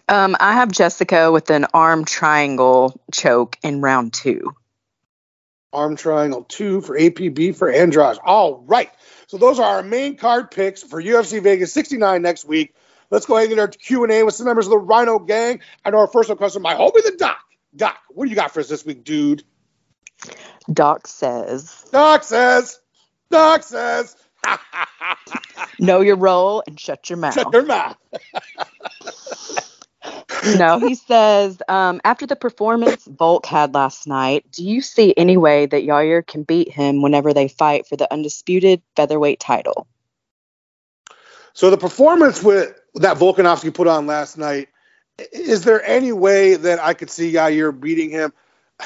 Um, 0.08 0.36
I 0.38 0.54
have 0.54 0.70
Jessica 0.70 1.32
with 1.32 1.50
an 1.50 1.66
arm 1.74 2.04
triangle 2.04 3.00
choke 3.12 3.58
in 3.62 3.80
round 3.80 4.12
two. 4.12 4.54
Arm 5.72 5.96
triangle 5.96 6.44
two 6.44 6.80
for 6.82 6.96
APB 6.96 7.56
for 7.56 7.70
Andrade. 7.70 8.18
All 8.24 8.62
right. 8.66 8.90
So 9.26 9.38
those 9.38 9.58
are 9.58 9.76
our 9.76 9.82
main 9.82 10.16
card 10.16 10.50
picks 10.50 10.82
for 10.82 11.02
UFC 11.02 11.42
Vegas 11.42 11.72
69 11.72 12.20
next 12.20 12.44
week. 12.44 12.74
Let's 13.12 13.26
go 13.26 13.36
ahead 13.36 13.48
and 13.48 13.56
get 13.56 13.60
our 13.60 13.68
Q&A 13.68 14.22
with 14.22 14.34
some 14.34 14.46
members 14.46 14.64
of 14.66 14.70
the 14.70 14.78
Rhino 14.78 15.18
Gang. 15.18 15.60
I 15.84 15.90
know 15.90 15.98
our 15.98 16.06
first 16.06 16.34
question, 16.34 16.62
my 16.62 16.74
homie, 16.74 17.04
the 17.04 17.14
Doc. 17.18 17.44
Doc, 17.76 17.98
what 18.08 18.24
do 18.24 18.30
you 18.30 18.36
got 18.36 18.52
for 18.52 18.60
us 18.60 18.68
this 18.68 18.86
week, 18.86 19.04
dude? 19.04 19.44
Doc 20.72 21.06
says. 21.06 21.84
Doc 21.92 22.24
says. 22.24 22.80
Doc 23.30 23.64
says. 23.64 24.16
know 25.78 26.00
your 26.00 26.16
role 26.16 26.62
and 26.66 26.80
shut 26.80 27.10
your 27.10 27.18
mouth. 27.18 27.34
Shut 27.34 27.52
your 27.52 27.66
mouth. 27.66 27.98
no, 30.56 30.78
he 30.78 30.94
says, 30.94 31.60
um, 31.68 32.00
after 32.04 32.26
the 32.26 32.34
performance 32.34 33.04
Volk 33.04 33.44
had 33.44 33.74
last 33.74 34.06
night, 34.06 34.46
do 34.52 34.64
you 34.64 34.80
see 34.80 35.12
any 35.18 35.36
way 35.36 35.66
that 35.66 35.84
Yair 35.84 36.26
can 36.26 36.44
beat 36.44 36.72
him 36.72 37.02
whenever 37.02 37.34
they 37.34 37.48
fight 37.48 37.86
for 37.86 37.96
the 37.96 38.10
undisputed 38.10 38.80
featherweight 38.96 39.38
title? 39.38 39.86
So 41.52 41.68
the 41.68 41.76
performance 41.76 42.42
with 42.42 42.78
that 42.94 43.16
Volkanovski 43.16 43.72
put 43.72 43.88
on 43.88 44.06
last 44.06 44.38
night, 44.38 44.68
is 45.32 45.64
there 45.64 45.82
any 45.84 46.12
way 46.12 46.54
that 46.54 46.78
I 46.80 46.94
could 46.94 47.10
see 47.10 47.32
Yair 47.32 47.78
beating 47.78 48.10
him? 48.10 48.32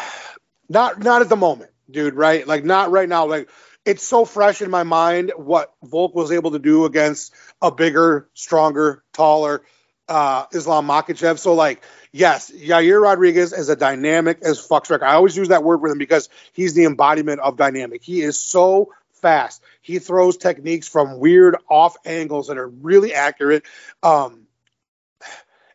Not 0.69 0.99
not 0.99 1.23
at 1.23 1.29
the 1.29 1.37
moment, 1.37 1.71
dude, 1.89 2.15
right? 2.15 2.45
Like 2.45 2.65
not 2.65 2.91
right 2.91 3.09
now. 3.09 3.27
Like 3.27 3.49
it's 3.85 4.03
so 4.03 4.25
fresh 4.25 4.63
in 4.63 4.69
my 4.69 4.83
mind 4.83 5.31
what 5.37 5.73
Volk 5.85 6.13
was 6.13 6.33
able 6.33 6.51
to 6.51 6.59
do 6.59 6.87
against 6.87 7.33
a 7.63 7.71
bigger, 7.71 8.29
stronger, 8.35 9.05
taller 9.13 9.63
uh, 10.09 10.47
Islam 10.53 10.87
Makhachev. 10.87 11.39
So 11.39 11.55
like, 11.55 11.83
yes, 12.13 12.51
Yair 12.51 13.01
Rodriguez 13.01 13.53
is 13.53 13.69
a 13.69 13.77
dynamic 13.77 14.39
as 14.43 14.59
fuck 14.59 14.85
striker. 14.85 15.05
I 15.05 15.15
always 15.15 15.37
use 15.37 15.49
that 15.49 15.65
word 15.65 15.81
with 15.81 15.93
him 15.93 15.99
because 15.99 16.29
he's 16.53 16.75
the 16.75 16.85
embodiment 16.85 17.41
of 17.41 17.57
dynamic. 17.57 18.03
He 18.03 18.21
is 18.23 18.39
so 18.39 18.93
fast. 19.27 19.61
He 19.83 19.99
throws 19.99 20.37
techniques 20.37 20.87
from 20.87 21.19
weird 21.19 21.57
off 21.69 21.97
angles 22.05 22.47
that 22.47 22.59
are 22.59 22.69
really 22.69 23.13
accurate. 23.13 23.65
Um, 24.05 24.47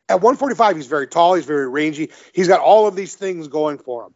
at 0.08 0.22
145, 0.22 0.78
he's 0.78 0.88
very 0.88 1.06
tall. 1.08 1.34
He's 1.34 1.46
very 1.46 1.68
rangy. 1.68 2.12
He's 2.34 2.48
got 2.48 2.62
all 2.62 2.88
of 2.88 2.96
these 2.96 3.16
things 3.16 3.50
going 3.50 3.78
for 3.78 4.06
him. 4.06 4.14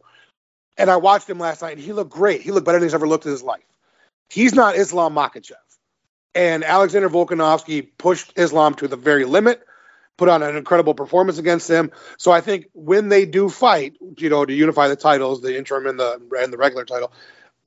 And 0.78 0.88
I 0.88 0.96
watched 0.96 1.28
him 1.28 1.38
last 1.38 1.60
night, 1.60 1.76
and 1.76 1.80
he 1.80 1.92
looked 1.92 2.12
great. 2.12 2.40
He 2.40 2.50
looked 2.50 2.64
better 2.64 2.78
than 2.78 2.86
he's 2.86 2.94
ever 2.94 3.06
looked 3.06 3.26
in 3.26 3.30
his 3.30 3.42
life. 3.42 3.64
He's 4.30 4.54
not 4.54 4.74
Islam 4.74 5.14
Makhachev. 5.14 5.52
And 6.34 6.64
Alexander 6.64 7.10
Volkanovski 7.10 7.88
pushed 7.98 8.32
Islam 8.36 8.72
to 8.76 8.88
the 8.88 8.96
very 8.96 9.26
limit, 9.26 9.62
put 10.16 10.30
on 10.30 10.42
an 10.42 10.56
incredible 10.56 10.94
performance 10.94 11.36
against 11.36 11.68
him. 11.68 11.92
So 12.16 12.32
I 12.32 12.40
think 12.40 12.68
when 12.72 13.10
they 13.10 13.26
do 13.26 13.50
fight, 13.50 13.98
you 14.16 14.30
know, 14.30 14.46
to 14.46 14.52
unify 14.52 14.88
the 14.88 14.96
titles, 14.96 15.42
the 15.42 15.58
interim 15.58 15.86
and 15.86 16.00
the 16.00 16.20
and 16.38 16.50
the 16.50 16.58
regular 16.58 16.86
title, 16.86 17.12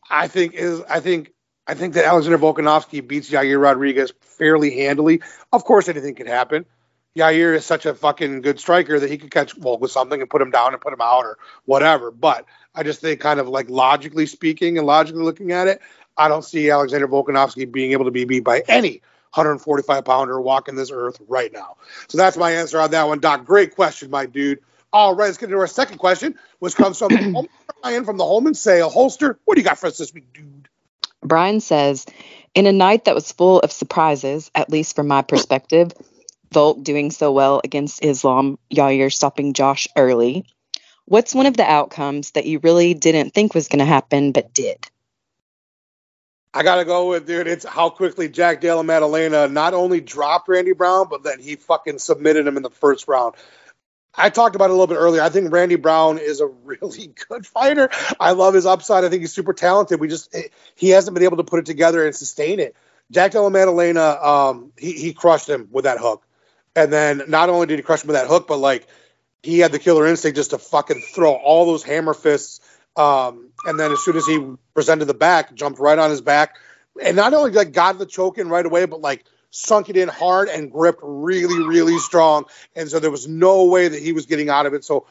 I 0.10 0.28
think 0.28 0.54
is 0.56 0.82
I 0.90 1.00
think 1.00 1.32
I 1.70 1.76
think 1.76 1.94
that 1.94 2.06
Alexander 2.06 2.40
Volkanovski 2.40 3.08
beats 3.08 3.30
Yair 3.30 3.62
Rodriguez 3.62 4.12
fairly 4.22 4.72
handily. 4.72 5.22
Of 5.54 5.66
course, 5.66 5.88
anything 5.88 6.16
can 6.16 6.26
happen. 6.26 6.66
Yair 7.16 7.54
is 7.56 7.64
such 7.64 7.86
a 7.86 7.94
fucking 7.94 8.42
good 8.42 8.60
striker 8.60 9.00
that 9.00 9.08
he 9.08 9.20
could 9.20 9.30
catch 9.30 9.54
Volk 9.54 9.80
with 9.80 9.92
something 9.92 10.20
and 10.20 10.28
put 10.28 10.42
him 10.42 10.50
down 10.50 10.74
and 10.74 10.82
put 10.82 10.94
him 10.94 11.02
out 11.02 11.26
or 11.26 11.38
whatever. 11.66 12.10
But 12.10 12.46
I 12.74 12.82
just 12.82 13.02
think, 13.02 13.20
kind 13.20 13.40
of 13.40 13.48
like 13.48 13.70
logically 13.70 14.26
speaking 14.26 14.80
and 14.80 14.88
logically 14.88 15.22
looking 15.22 15.52
at 15.52 15.68
it, 15.68 15.80
I 16.18 16.28
don't 16.28 16.44
see 16.44 16.72
Alexander 16.72 17.08
Volkanovski 17.08 17.72
being 17.72 17.92
able 17.92 18.06
to 18.06 18.12
be 18.12 18.26
beat 18.26 18.44
by 18.44 18.64
any 18.68 19.04
145 19.36 20.04
pounder 20.06 20.42
walking 20.42 20.74
this 20.74 20.90
earth 20.92 21.22
right 21.28 21.54
now. 21.54 21.78
So 22.08 22.18
that's 22.18 22.36
my 22.36 22.54
answer 22.54 22.80
on 22.80 22.90
that 22.92 23.08
one, 23.08 23.20
Doc. 23.20 23.46
Great 23.46 23.76
question, 23.76 24.10
my 24.10 24.26
dude. 24.26 24.62
All 24.92 25.14
right, 25.14 25.26
let's 25.26 25.38
get 25.38 25.50
into 25.50 25.60
our 25.60 25.68
second 25.68 26.00
question, 26.00 26.34
which 26.58 26.74
comes 26.74 26.98
from 26.98 27.12
Ryan 27.84 28.06
from 28.06 28.18
the 28.18 28.26
Holman 28.26 28.56
Sale 28.56 28.90
holster. 28.90 29.38
What 29.46 29.54
do 29.54 29.62
you 29.62 29.68
got 29.68 29.78
for 29.78 29.86
us 29.86 30.00
this 30.00 30.12
week, 30.12 30.34
dude? 30.34 30.59
Brian 31.24 31.60
says, 31.60 32.06
in 32.56 32.66
a 32.66 32.72
night 32.72 33.06
that 33.06 33.16
was 33.16 33.32
full 33.32 33.60
of 33.60 33.72
surprises, 33.72 34.50
at 34.56 34.70
least 34.70 34.96
from 34.96 35.08
my 35.08 35.22
perspective, 35.22 35.92
Volk 36.52 36.84
doing 36.84 37.12
so 37.12 37.32
well 37.32 37.62
against 37.64 38.04
Islam, 38.04 38.58
Yair 38.74 39.14
stopping 39.14 39.54
Josh 39.54 39.88
early. 39.96 40.46
What's 41.06 41.36
one 41.36 41.46
of 41.46 41.58
the 41.58 41.70
outcomes 41.70 42.32
that 42.32 42.46
you 42.46 42.60
really 42.60 42.94
didn't 42.94 43.34
think 43.34 43.54
was 43.54 43.68
going 43.68 43.80
to 43.80 43.86
happen 43.86 44.32
but 44.32 44.54
did? 44.54 44.86
I 46.52 46.64
gotta 46.64 46.84
go 46.84 47.10
with 47.10 47.28
dude. 47.28 47.48
It's 47.48 47.64
how 47.64 47.92
quickly 47.92 48.28
Jack 48.28 48.60
Della 48.60 48.84
Maddalena 48.84 49.48
not 49.48 49.76
only 49.76 50.02
dropped 50.02 50.50
Randy 50.50 50.74
Brown, 50.74 51.08
but 51.08 51.22
then 51.22 51.40
he 51.40 51.56
fucking 51.56 52.00
submitted 52.00 52.48
him 52.48 52.58
in 52.58 52.64
the 52.64 52.72
first 52.72 53.08
round. 53.08 53.36
I 54.20 54.30
talked 54.30 54.56
about 54.56 54.66
it 54.66 54.72
a 54.72 54.74
little 54.74 54.88
bit 54.88 54.98
earlier. 54.98 55.22
I 55.22 55.30
think 55.30 55.52
Randy 55.52 55.76
Brown 55.76 56.18
is 56.18 56.42
a 56.42 56.48
really 56.64 57.14
good 57.28 57.46
fighter. 57.46 57.90
I 58.20 58.32
love 58.32 58.54
his 58.54 58.66
upside. 58.66 59.04
I 59.04 59.10
think 59.10 59.22
he's 59.22 59.34
super 59.34 59.54
talented. 59.54 60.00
We 60.00 60.08
just 60.08 60.36
he 60.76 60.90
hasn't 60.90 61.14
been 61.14 61.24
able 61.24 61.38
to 61.38 61.44
put 61.44 61.60
it 61.60 61.66
together 61.66 62.06
and 62.06 62.16
sustain 62.16 62.60
it. 62.60 62.76
Jack 63.12 63.32
Della 63.32 63.50
Maddalena, 63.50 64.22
um, 64.22 64.72
he 64.78 64.94
he 64.94 65.14
crushed 65.14 65.50
him 65.50 65.70
with 65.72 65.86
that 65.86 65.98
hook, 65.98 66.24
and 66.76 66.94
then 66.94 67.24
not 67.28 67.50
only 67.50 67.66
did 67.68 67.80
he 67.80 67.84
crush 67.84 68.04
him 68.04 68.08
with 68.08 68.18
that 68.18 68.28
hook, 68.28 68.48
but 68.48 68.58
like 68.58 68.88
he 69.42 69.60
had 69.60 69.72
the 69.72 69.80
killer 69.80 70.06
instinct 70.06 70.36
just 70.36 70.52
to 70.52 70.58
fucking 70.58 71.02
throw 71.14 71.34
all 71.34 71.66
those 71.66 71.84
hammer 71.84 72.14
fists. 72.14 72.60
Um, 72.96 73.50
and 73.66 73.80
then 73.80 73.92
as 73.92 74.04
soon 74.04 74.18
as 74.18 74.26
he 74.26 74.40
presented 74.74 75.06
the 75.06 75.14
back, 75.14 75.54
jumped 75.56 75.80
right 75.80 75.98
on 75.98 76.10
his 76.10 76.22
back, 76.22 76.58
and 77.02 77.16
not 77.16 77.34
only 77.34 77.52
like 77.52 77.72
got 77.72 77.98
the 77.98 78.06
choke 78.06 78.38
in 78.38 78.50
right 78.50 78.66
away, 78.66 78.86
but 78.86 79.02
like 79.02 79.26
sunk 79.52 79.90
it 79.90 79.98
in 79.98 80.08
hard 80.08 80.48
and 80.50 80.72
gripped 80.72 81.02
really, 81.04 81.66
really 81.66 81.98
strong. 81.98 82.46
And 82.76 82.90
so 82.90 83.00
there 83.00 83.12
was 83.12 83.28
no 83.28 83.66
way 83.66 83.88
that 83.88 84.02
he 84.02 84.14
was 84.14 84.26
getting 84.26 84.50
out 84.50 84.66
of 84.66 84.74
it. 84.74 84.84
So 84.84 85.08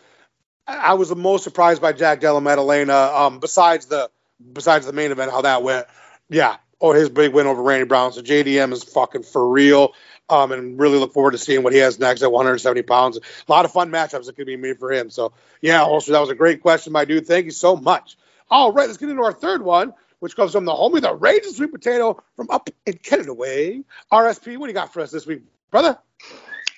I 0.67 0.95
was 0.95 1.09
the 1.09 1.17
most 1.17 1.45
surprised 1.45 1.81
by 1.81 1.93
Jack 1.93 2.21
Della 2.21 2.41
Maddalena, 2.41 2.95
um, 2.95 3.41
besides 3.41 3.87
the 3.87 4.11
besides 4.53 4.87
the 4.87 4.93
main 4.93 5.11
event, 5.11 5.31
how 5.31 5.43
that 5.43 5.63
went. 5.63 5.87
Yeah. 6.29 6.57
Or 6.81 6.95
his 6.95 7.09
big 7.09 7.33
win 7.33 7.47
over 7.47 7.63
Randy 7.63 7.87
Brown. 7.87 8.13
So 8.13 8.23
JDM 8.23 8.73
is 8.73 8.85
fucking 8.85 9.25
for 9.25 9.49
real. 9.49 9.95
Um, 10.31 10.53
and 10.53 10.79
really 10.79 10.99
look 10.99 11.15
forward 11.15 11.31
to 11.31 11.39
seeing 11.39 11.63
what 11.63 11.73
he 11.73 11.79
has 11.79 11.99
next 11.99 12.21
at 12.21 12.31
170 12.31 12.83
pounds. 12.83 13.17
A 13.17 13.51
lot 13.51 13.65
of 13.65 13.73
fun 13.73 13.91
matchups 13.91 14.27
that 14.27 14.37
could 14.37 14.47
be 14.47 14.59
made 14.59 14.79
for 14.79 14.93
him. 14.93 15.09
So, 15.09 15.33
yeah, 15.63 15.83
also, 15.83 16.13
that 16.13 16.21
was 16.21 16.29
a 16.29 16.35
great 16.35 16.61
question, 16.61 16.93
my 16.93 17.07
dude. 17.07 17.27
Thank 17.27 17.47
you 17.47 17.51
so 17.51 17.77
much. 17.77 18.19
All 18.51 18.73
right, 18.73 18.87
let's 18.87 18.99
get 18.99 19.09
into 19.09 19.23
our 19.23 19.33
third 19.33 19.63
one, 19.63 19.95
which 20.21 20.37
comes 20.37 20.53
from 20.53 20.65
the 20.65 20.73
homie, 20.73 21.01
the 21.01 21.15
Raging 21.15 21.53
Sweet 21.53 21.73
Potato 21.73 22.23
from 22.37 22.51
up 22.51 22.71
in 22.87 22.95
Canada 22.95 23.35
way. 23.35 23.85
RSP, 24.13 24.57
what 24.57 24.67
do 24.67 24.71
you 24.71 24.75
got 24.75 24.93
for 24.93 25.01
us 25.01 25.11
this 25.11 25.27
week, 25.27 25.43
brother? 25.71 25.99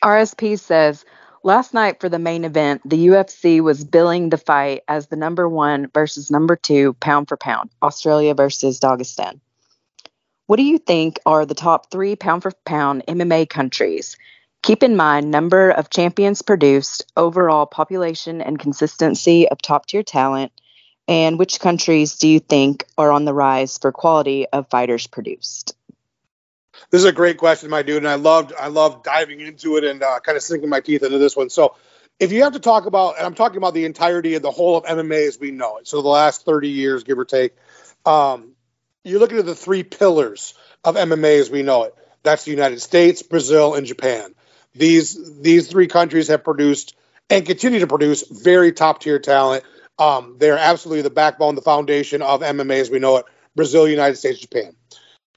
RSP 0.03 0.59
says, 0.59 1.05
Last 1.42 1.72
night 1.72 2.00
for 2.00 2.11
the 2.11 2.18
main 2.18 2.44
event, 2.44 2.83
the 2.85 3.07
UFC 3.09 3.62
was 3.62 3.83
billing 3.83 4.29
the 4.29 4.37
fight 4.37 4.83
as 4.87 5.07
the 5.07 5.16
number 5.16 5.48
one 5.48 5.88
versus 5.94 6.31
number 6.31 6.55
two 6.55 6.92
pound 6.94 7.29
for 7.29 7.38
pound, 7.38 7.70
Australia 7.83 8.35
versus 8.35 8.79
Dagestan. 8.79 9.40
What 10.46 10.57
do 10.57 10.64
you 10.64 10.76
think 10.76 11.18
are 11.24 11.46
the 11.46 11.55
top 11.55 11.90
three 11.90 12.14
pound 12.14 12.42
for 12.42 12.53
pound 12.66 13.05
MMA 13.09 13.48
countries? 13.48 14.18
Keep 14.62 14.83
in 14.83 14.96
mind 14.96 15.31
number 15.31 15.70
of 15.70 15.88
champions 15.88 16.42
produced, 16.42 17.11
overall 17.16 17.64
population 17.64 18.42
and 18.42 18.59
consistency 18.59 19.48
of 19.48 19.62
top 19.62 19.87
tier 19.87 20.03
talent, 20.03 20.53
and 21.10 21.40
which 21.40 21.58
countries 21.58 22.16
do 22.16 22.28
you 22.28 22.38
think 22.38 22.86
are 22.96 23.10
on 23.10 23.24
the 23.24 23.34
rise 23.34 23.76
for 23.76 23.90
quality 23.90 24.46
of 24.46 24.70
fighters 24.70 25.08
produced? 25.08 25.74
This 26.90 27.00
is 27.00 27.04
a 27.04 27.12
great 27.12 27.36
question, 27.36 27.68
my 27.68 27.82
dude, 27.82 27.98
and 27.98 28.08
I 28.08 28.14
loved 28.14 28.52
I 28.58 28.68
loved 28.68 29.04
diving 29.04 29.40
into 29.40 29.76
it 29.76 29.84
and 29.84 30.02
uh, 30.02 30.20
kind 30.20 30.36
of 30.36 30.42
sinking 30.42 30.70
my 30.70 30.80
teeth 30.80 31.02
into 31.02 31.18
this 31.18 31.36
one. 31.36 31.50
So, 31.50 31.74
if 32.20 32.32
you 32.32 32.44
have 32.44 32.52
to 32.52 32.60
talk 32.60 32.86
about, 32.86 33.16
and 33.16 33.26
I'm 33.26 33.34
talking 33.34 33.56
about 33.56 33.74
the 33.74 33.84
entirety 33.86 34.34
of 34.34 34.42
the 34.42 34.50
whole 34.50 34.76
of 34.78 34.84
MMA 34.84 35.26
as 35.26 35.38
we 35.38 35.50
know 35.50 35.78
it, 35.78 35.88
so 35.88 36.00
the 36.00 36.08
last 36.08 36.44
30 36.44 36.68
years, 36.68 37.02
give 37.02 37.18
or 37.18 37.24
take, 37.24 37.54
um, 38.06 38.52
you're 39.04 39.20
looking 39.20 39.38
at 39.38 39.46
the 39.46 39.54
three 39.54 39.82
pillars 39.82 40.54
of 40.84 40.94
MMA 40.94 41.40
as 41.40 41.50
we 41.50 41.62
know 41.62 41.84
it. 41.84 41.94
That's 42.22 42.44
the 42.44 42.50
United 42.52 42.80
States, 42.80 43.22
Brazil, 43.22 43.74
and 43.74 43.86
Japan. 43.86 44.34
These 44.74 45.40
these 45.40 45.68
three 45.68 45.88
countries 45.88 46.28
have 46.28 46.44
produced 46.44 46.94
and 47.28 47.44
continue 47.44 47.80
to 47.80 47.86
produce 47.88 48.26
very 48.28 48.72
top 48.72 49.00
tier 49.00 49.18
talent. 49.18 49.64
Um, 50.00 50.36
they're 50.38 50.58
absolutely 50.58 51.02
the 51.02 51.10
backbone, 51.10 51.54
the 51.54 51.62
foundation 51.62 52.22
of 52.22 52.40
MMA 52.40 52.80
as 52.80 52.90
we 52.90 52.98
know 52.98 53.18
it. 53.18 53.26
Brazil, 53.54 53.86
United 53.86 54.16
States, 54.16 54.40
Japan. 54.40 54.74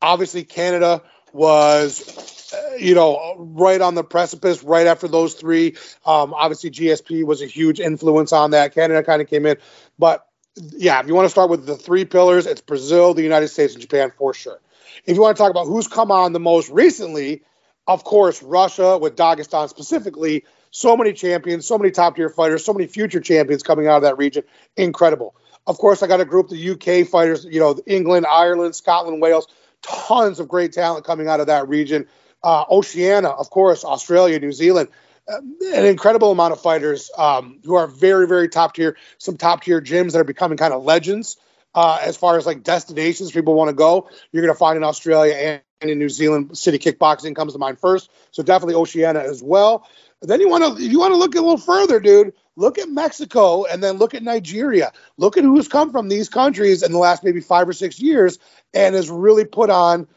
Obviously, 0.02 0.46
Canada 0.46 1.04
was, 1.34 2.54
uh, 2.54 2.76
you 2.76 2.96
know, 2.96 3.36
right 3.38 3.82
on 3.82 3.94
the 3.96 4.04
precipice 4.04 4.64
right 4.64 4.88
after 4.88 5.10
those 5.10 5.34
three. 5.34 5.76
Um, 6.06 6.34
obviously, 6.34 6.72
GSP 6.72 7.26
was 7.26 7.42
a 7.42 7.46
huge 7.46 7.82
influence 7.82 8.32
on 8.32 8.52
that. 8.52 8.74
Canada 8.74 9.04
kind 9.04 9.22
of 9.22 9.28
came 9.28 9.46
in. 9.46 9.58
But 10.00 10.26
yeah, 10.56 11.02
if 11.02 11.08
you 11.08 11.14
want 11.16 11.26
to 11.26 11.30
start 11.30 11.50
with 11.50 11.66
the 11.66 11.76
three 11.76 12.06
pillars, 12.06 12.46
it's 12.46 12.62
Brazil, 12.62 13.14
the 13.14 13.24
United 13.24 13.50
States, 13.50 13.74
and 13.74 13.82
Japan 13.82 14.14
for 14.18 14.34
sure. 14.34 14.62
If 15.06 15.16
you 15.16 15.22
want 15.22 15.36
to 15.36 15.42
talk 15.42 15.52
about 15.52 15.66
who's 15.66 15.90
come 15.90 16.12
on 16.12 16.32
the 16.32 16.40
most 16.40 16.70
recently, 16.70 17.44
of 17.86 18.06
course, 18.06 18.42
Russia 18.42 18.98
with 18.98 19.18
Dagestan 19.18 19.68
specifically. 19.68 20.46
So 20.76 20.98
many 20.98 21.14
champions, 21.14 21.68
so 21.68 21.78
many 21.78 21.92
top 21.92 22.16
tier 22.16 22.30
fighters, 22.30 22.66
so 22.66 22.74
many 22.74 22.88
future 22.88 23.20
champions 23.20 23.62
coming 23.62 23.86
out 23.86 23.98
of 23.98 24.02
that 24.02 24.18
region. 24.18 24.44
Incredible. 24.76 25.36
Of 25.68 25.78
course, 25.78 26.02
I 26.02 26.08
got 26.08 26.20
a 26.20 26.26
group, 26.26 26.50
the 26.50 26.72
UK 26.72 27.08
fighters, 27.08 27.46
you 27.46 27.60
know, 27.60 27.78
England, 27.86 28.26
Ireland, 28.26 28.76
Scotland, 28.76 29.22
Wales 29.22 29.48
tons 29.84 30.40
of 30.40 30.48
great 30.48 30.74
talent 30.74 31.06
coming 31.06 31.28
out 31.28 31.40
of 31.40 31.48
that 31.48 31.68
region. 31.68 32.08
Uh, 32.42 32.66
Oceania, 32.72 33.30
of 33.30 33.52
course, 33.52 33.86
Australia, 33.86 34.40
New 34.40 34.52
Zealand, 34.52 34.90
uh, 35.32 35.38
an 35.74 35.86
incredible 35.86 36.32
amount 36.32 36.54
of 36.54 36.62
fighters 36.62 37.12
um, 37.18 37.60
who 37.64 37.76
are 37.76 37.86
very, 37.86 38.28
very 38.28 38.50
top 38.50 38.74
tier. 38.74 38.98
Some 39.20 39.38
top 39.38 39.64
tier 39.64 39.80
gyms 39.80 40.14
that 40.14 40.20
are 40.20 40.26
becoming 40.26 40.58
kind 40.58 40.74
of 40.74 40.84
legends 40.84 41.38
uh, 41.76 42.00
as 42.02 42.18
far 42.18 42.38
as 42.38 42.48
like 42.48 42.64
destinations 42.64 43.32
people 43.32 43.54
want 43.54 43.70
to 43.70 43.76
go. 43.76 44.10
You're 44.32 44.44
going 44.44 44.54
to 44.54 44.58
find 44.58 44.76
in 44.76 44.84
Australia 44.84 45.34
and, 45.34 45.62
and 45.82 45.92
in 45.92 46.00
New 46.00 46.10
Zealand, 46.10 46.58
City 46.58 46.80
Kickboxing 46.80 47.36
comes 47.36 47.54
to 47.54 47.60
mind 47.60 47.80
first. 47.80 48.10
So 48.32 48.42
definitely 48.42 48.76
Oceania 48.76 49.22
as 49.22 49.44
well. 49.44 49.88
Then 50.24 50.40
you 50.40 50.50
want 50.50 50.78
to, 50.78 50.84
if 50.84 50.92
you 50.92 51.00
want 51.00 51.14
to 51.14 51.18
look 51.18 51.36
a 51.36 51.42
little 51.42 51.58
further, 51.58 52.00
dude, 52.00 52.34
look 52.56 52.80
at 52.80 52.90
Mexico 52.90 53.66
and 53.66 53.84
then 53.84 53.98
look 53.98 54.14
at 54.14 54.24
Nigeria. 54.24 54.94
Look 55.18 55.38
at 55.38 55.44
who's 55.44 55.68
come 55.68 55.92
from 55.92 56.08
these 56.08 56.30
countries 56.30 56.82
in 56.82 56.92
the 56.94 56.98
last 56.98 57.24
maybe 57.24 57.42
five 57.42 57.68
or 57.68 57.74
six 57.74 58.00
years 58.00 58.40
and 58.74 58.96
has 58.96 59.10
really 59.10 59.46
put 59.46 59.70
on 59.70 60.08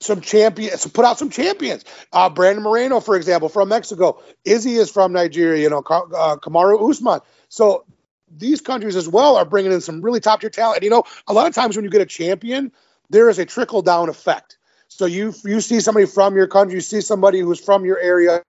some 0.00 0.22
champions, 0.22 0.86
put 0.86 1.04
out 1.04 1.18
some 1.18 1.28
champions. 1.28 1.84
Uh, 2.12 2.30
Brandon 2.30 2.64
Moreno, 2.64 3.00
for 3.00 3.16
example, 3.16 3.50
from 3.50 3.68
Mexico. 3.68 4.22
Izzy 4.46 4.76
is 4.76 4.90
from 4.90 5.12
Nigeria. 5.12 5.62
You 5.62 5.68
know, 5.68 5.78
uh, 5.80 6.36
Kamaru 6.36 6.88
Usman. 6.88 7.20
So 7.50 7.84
these 8.34 8.62
countries 8.62 8.96
as 8.96 9.08
well 9.08 9.36
are 9.36 9.44
bringing 9.44 9.72
in 9.72 9.82
some 9.82 10.00
really 10.00 10.20
top 10.20 10.40
tier 10.40 10.48
talent. 10.50 10.82
You 10.82 10.90
know, 10.90 11.04
a 11.26 11.34
lot 11.34 11.46
of 11.46 11.54
times 11.54 11.76
when 11.76 11.84
you 11.84 11.90
get 11.90 12.00
a 12.00 12.06
champion, 12.06 12.72
there 13.10 13.28
is 13.28 13.38
a 13.38 13.44
trickle 13.44 13.82
down 13.82 14.08
effect. 14.08 14.56
So 14.88 15.04
you 15.04 15.34
you 15.44 15.60
see 15.60 15.80
somebody 15.80 16.06
from 16.06 16.34
your 16.34 16.46
country, 16.46 16.76
you 16.76 16.80
see 16.80 17.00
somebody 17.02 17.40
who's 17.40 17.60
from 17.60 17.84
your 17.84 17.98
area, 17.98 18.42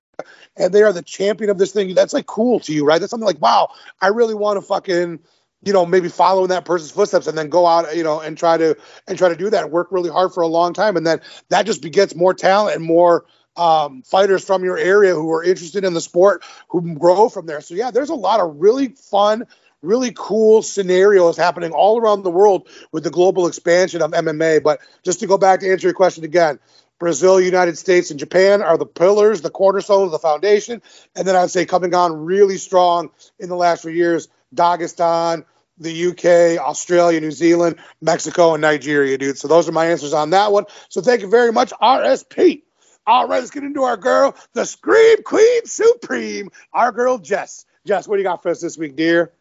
and 0.57 0.73
they 0.73 0.83
are 0.83 0.93
the 0.93 1.01
champion 1.01 1.49
of 1.49 1.57
this 1.57 1.71
thing. 1.71 1.93
That's 1.93 2.13
like 2.13 2.25
cool 2.25 2.59
to 2.61 2.73
you, 2.73 2.85
right? 2.85 2.99
That's 2.99 3.11
something 3.11 3.25
like, 3.25 3.41
wow, 3.41 3.69
I 3.99 4.07
really 4.07 4.35
want 4.35 4.57
to 4.57 4.61
fucking 4.61 5.19
you 5.63 5.73
know 5.73 5.85
maybe 5.85 6.09
follow 6.09 6.43
in 6.43 6.49
that 6.49 6.65
person's 6.65 6.91
footsteps 6.91 7.27
and 7.27 7.37
then 7.37 7.49
go 7.49 7.67
out 7.67 7.95
you 7.95 8.03
know 8.03 8.19
and 8.19 8.37
try 8.37 8.57
to 8.57 8.75
and 9.07 9.17
try 9.17 9.29
to 9.29 9.35
do 9.35 9.49
that 9.49 9.69
work 9.69 9.89
really 9.91 10.09
hard 10.09 10.33
for 10.33 10.41
a 10.41 10.47
long 10.47 10.73
time 10.73 10.97
and 10.97 11.05
then 11.05 11.21
that 11.49 11.67
just 11.67 11.83
begets 11.83 12.15
more 12.15 12.33
talent 12.33 12.75
and 12.75 12.83
more 12.83 13.25
um, 13.57 14.01
fighters 14.01 14.43
from 14.43 14.63
your 14.63 14.77
area 14.77 15.13
who 15.13 15.31
are 15.31 15.43
interested 15.43 15.83
in 15.83 15.93
the 15.93 16.01
sport 16.01 16.43
who 16.69 16.95
grow 16.95 17.29
from 17.29 17.45
there 17.45 17.61
so 17.61 17.75
yeah 17.75 17.91
there's 17.91 18.09
a 18.09 18.15
lot 18.15 18.39
of 18.39 18.55
really 18.55 18.87
fun 18.87 19.45
really 19.81 20.13
cool 20.15 20.61
scenarios 20.61 21.37
happening 21.37 21.71
all 21.71 21.99
around 21.99 22.23
the 22.23 22.31
world 22.31 22.69
with 22.91 23.03
the 23.03 23.09
global 23.09 23.47
expansion 23.47 24.01
of 24.01 24.11
MMA. 24.11 24.61
But 24.63 24.79
just 25.03 25.19
to 25.21 25.27
go 25.27 25.37
back 25.37 25.61
to 25.61 25.71
answer 25.71 25.87
your 25.87 25.93
question 25.93 26.23
again, 26.23 26.59
Brazil, 27.01 27.41
United 27.41 27.79
States, 27.79 28.11
and 28.11 28.19
Japan 28.19 28.61
are 28.61 28.77
the 28.77 28.85
pillars, 28.85 29.41
the 29.41 29.49
cornerstones, 29.49 30.11
the 30.11 30.19
foundation. 30.19 30.83
And 31.15 31.27
then 31.27 31.35
I'd 31.35 31.49
say 31.49 31.65
coming 31.65 31.95
on 31.95 32.25
really 32.25 32.59
strong 32.59 33.09
in 33.39 33.49
the 33.49 33.55
last 33.55 33.81
few 33.81 33.89
years, 33.89 34.27
Dagestan, 34.53 35.45
the 35.79 36.05
UK, 36.09 36.63
Australia, 36.63 37.19
New 37.19 37.31
Zealand, 37.31 37.77
Mexico, 38.01 38.53
and 38.53 38.61
Nigeria, 38.61 39.17
dude. 39.17 39.39
So 39.39 39.47
those 39.47 39.67
are 39.67 39.71
my 39.71 39.87
answers 39.87 40.13
on 40.13 40.29
that 40.29 40.51
one. 40.51 40.65
So 40.89 41.01
thank 41.01 41.21
you 41.21 41.27
very 41.27 41.51
much, 41.51 41.73
RSP. 41.81 42.61
All 43.07 43.27
right, 43.27 43.39
let's 43.39 43.49
get 43.49 43.63
into 43.63 43.81
our 43.81 43.97
girl, 43.97 44.35
the 44.53 44.65
Scream 44.65 45.23
Queen 45.23 45.65
Supreme, 45.65 46.51
our 46.71 46.91
girl 46.91 47.17
Jess. 47.17 47.65
Jess, 47.83 48.07
what 48.07 48.17
do 48.17 48.21
you 48.21 48.27
got 48.27 48.43
for 48.43 48.49
us 48.49 48.61
this 48.61 48.77
week, 48.77 48.95
dear? 48.95 49.31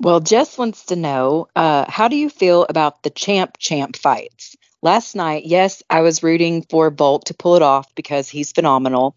Well, 0.00 0.18
Jess 0.18 0.58
wants 0.58 0.86
to 0.86 0.96
know 0.96 1.46
uh, 1.54 1.88
how 1.88 2.08
do 2.08 2.16
you 2.16 2.28
feel 2.28 2.66
about 2.68 3.04
the 3.04 3.10
champ 3.10 3.58
champ 3.58 3.94
fights? 3.96 4.56
Last 4.82 5.16
night, 5.16 5.44
yes, 5.44 5.82
I 5.90 6.02
was 6.02 6.22
rooting 6.22 6.62
for 6.62 6.90
Volk 6.90 7.24
to 7.24 7.34
pull 7.34 7.56
it 7.56 7.62
off 7.62 7.92
because 7.94 8.28
he's 8.28 8.52
phenomenal. 8.52 9.16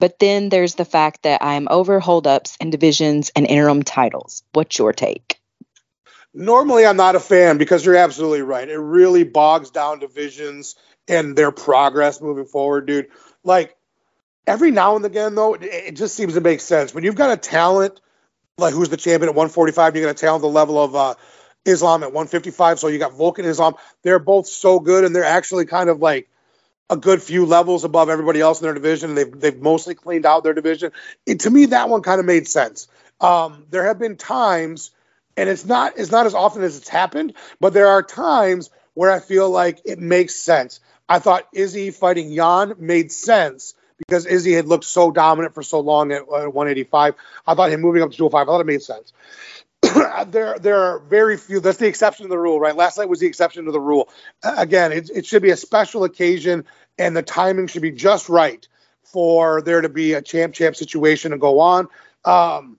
But 0.00 0.18
then 0.18 0.48
there's 0.48 0.74
the 0.74 0.84
fact 0.84 1.22
that 1.22 1.42
I'm 1.42 1.68
over 1.70 2.00
holdups 2.00 2.56
and 2.60 2.70
divisions 2.72 3.30
and 3.34 3.46
interim 3.46 3.82
titles. 3.82 4.42
What's 4.52 4.78
your 4.78 4.92
take? 4.92 5.38
Normally, 6.34 6.84
I'm 6.84 6.96
not 6.96 7.16
a 7.16 7.20
fan 7.20 7.56
because 7.56 7.84
you're 7.84 7.96
absolutely 7.96 8.42
right. 8.42 8.68
It 8.68 8.78
really 8.78 9.24
bogs 9.24 9.70
down 9.70 10.00
divisions 10.00 10.76
and 11.08 11.36
their 11.36 11.50
progress 11.50 12.20
moving 12.20 12.44
forward, 12.44 12.86
dude. 12.86 13.08
Like 13.42 13.74
every 14.46 14.70
now 14.70 14.96
and 14.96 15.04
again, 15.04 15.34
though, 15.34 15.54
it 15.54 15.92
just 15.92 16.14
seems 16.14 16.34
to 16.34 16.40
make 16.40 16.60
sense 16.60 16.94
when 16.94 17.04
you've 17.04 17.14
got 17.14 17.30
a 17.30 17.36
talent 17.36 18.00
like 18.58 18.74
who's 18.74 18.88
the 18.88 18.96
champion 18.96 19.28
at 19.28 19.34
145. 19.34 19.96
You 19.96 20.02
got 20.02 20.10
a 20.10 20.14
talent 20.14 20.42
the 20.42 20.48
level 20.48 20.82
of 20.82 20.94
uh, 20.94 21.14
Islam 21.66 22.02
at 22.02 22.12
155. 22.12 22.78
So 22.78 22.88
you 22.88 22.98
got 22.98 23.12
Vulcan 23.12 23.44
Islam. 23.44 23.74
They're 24.02 24.18
both 24.18 24.46
so 24.46 24.80
good, 24.80 25.04
and 25.04 25.14
they're 25.14 25.24
actually 25.24 25.66
kind 25.66 25.90
of 25.90 26.00
like 26.00 26.28
a 26.88 26.96
good 26.96 27.22
few 27.22 27.46
levels 27.46 27.84
above 27.84 28.08
everybody 28.08 28.40
else 28.40 28.60
in 28.60 28.64
their 28.64 28.74
division. 28.74 29.14
They've 29.14 29.40
they've 29.40 29.60
mostly 29.60 29.94
cleaned 29.94 30.26
out 30.26 30.44
their 30.44 30.54
division. 30.54 30.92
It, 31.26 31.40
to 31.40 31.50
me, 31.50 31.66
that 31.66 31.88
one 31.88 32.02
kind 32.02 32.20
of 32.20 32.26
made 32.26 32.46
sense. 32.48 32.88
Um, 33.20 33.66
there 33.70 33.86
have 33.86 33.98
been 33.98 34.16
times, 34.16 34.90
and 35.36 35.48
it's 35.48 35.64
not 35.64 35.94
it's 35.96 36.10
not 36.10 36.26
as 36.26 36.34
often 36.34 36.62
as 36.62 36.76
it's 36.76 36.88
happened, 36.88 37.34
but 37.60 37.72
there 37.72 37.88
are 37.88 38.02
times 38.02 38.70
where 38.94 39.10
I 39.10 39.20
feel 39.20 39.50
like 39.50 39.80
it 39.84 39.98
makes 39.98 40.34
sense. 40.34 40.80
I 41.08 41.18
thought 41.18 41.46
Izzy 41.52 41.90
fighting 41.90 42.34
Jan 42.34 42.74
made 42.78 43.12
sense 43.12 43.74
because 43.98 44.26
Izzy 44.26 44.52
had 44.52 44.66
looked 44.66 44.84
so 44.84 45.10
dominant 45.10 45.54
for 45.54 45.62
so 45.62 45.80
long 45.80 46.12
at, 46.12 46.22
at 46.22 46.52
185. 46.52 47.14
I 47.46 47.54
thought 47.54 47.70
him 47.70 47.80
moving 47.80 48.02
up 48.02 48.10
to 48.10 48.16
205, 48.16 48.42
I 48.42 48.44
thought 48.50 48.60
it 48.60 48.66
made 48.66 48.82
sense. 48.82 49.12
there 50.28 50.58
there 50.58 50.78
are 50.78 50.98
very 51.00 51.36
few. 51.36 51.60
That's 51.60 51.78
the 51.78 51.86
exception 51.86 52.24
to 52.24 52.28
the 52.28 52.38
rule, 52.38 52.60
right? 52.60 52.76
Last 52.76 52.98
night 52.98 53.08
was 53.08 53.20
the 53.20 53.26
exception 53.26 53.64
to 53.66 53.72
the 53.72 53.80
rule. 53.80 54.08
again, 54.42 54.92
it, 54.92 55.10
it 55.14 55.26
should 55.26 55.42
be 55.42 55.50
a 55.50 55.56
special 55.56 56.04
occasion, 56.04 56.64
and 56.98 57.16
the 57.16 57.22
timing 57.22 57.66
should 57.66 57.82
be 57.82 57.92
just 57.92 58.28
right 58.28 58.66
for 59.04 59.62
there 59.62 59.80
to 59.80 59.88
be 59.88 60.14
a 60.14 60.22
champ 60.22 60.54
champ 60.54 60.76
situation 60.76 61.30
to 61.30 61.38
go 61.38 61.60
on. 61.60 61.88
Um, 62.24 62.78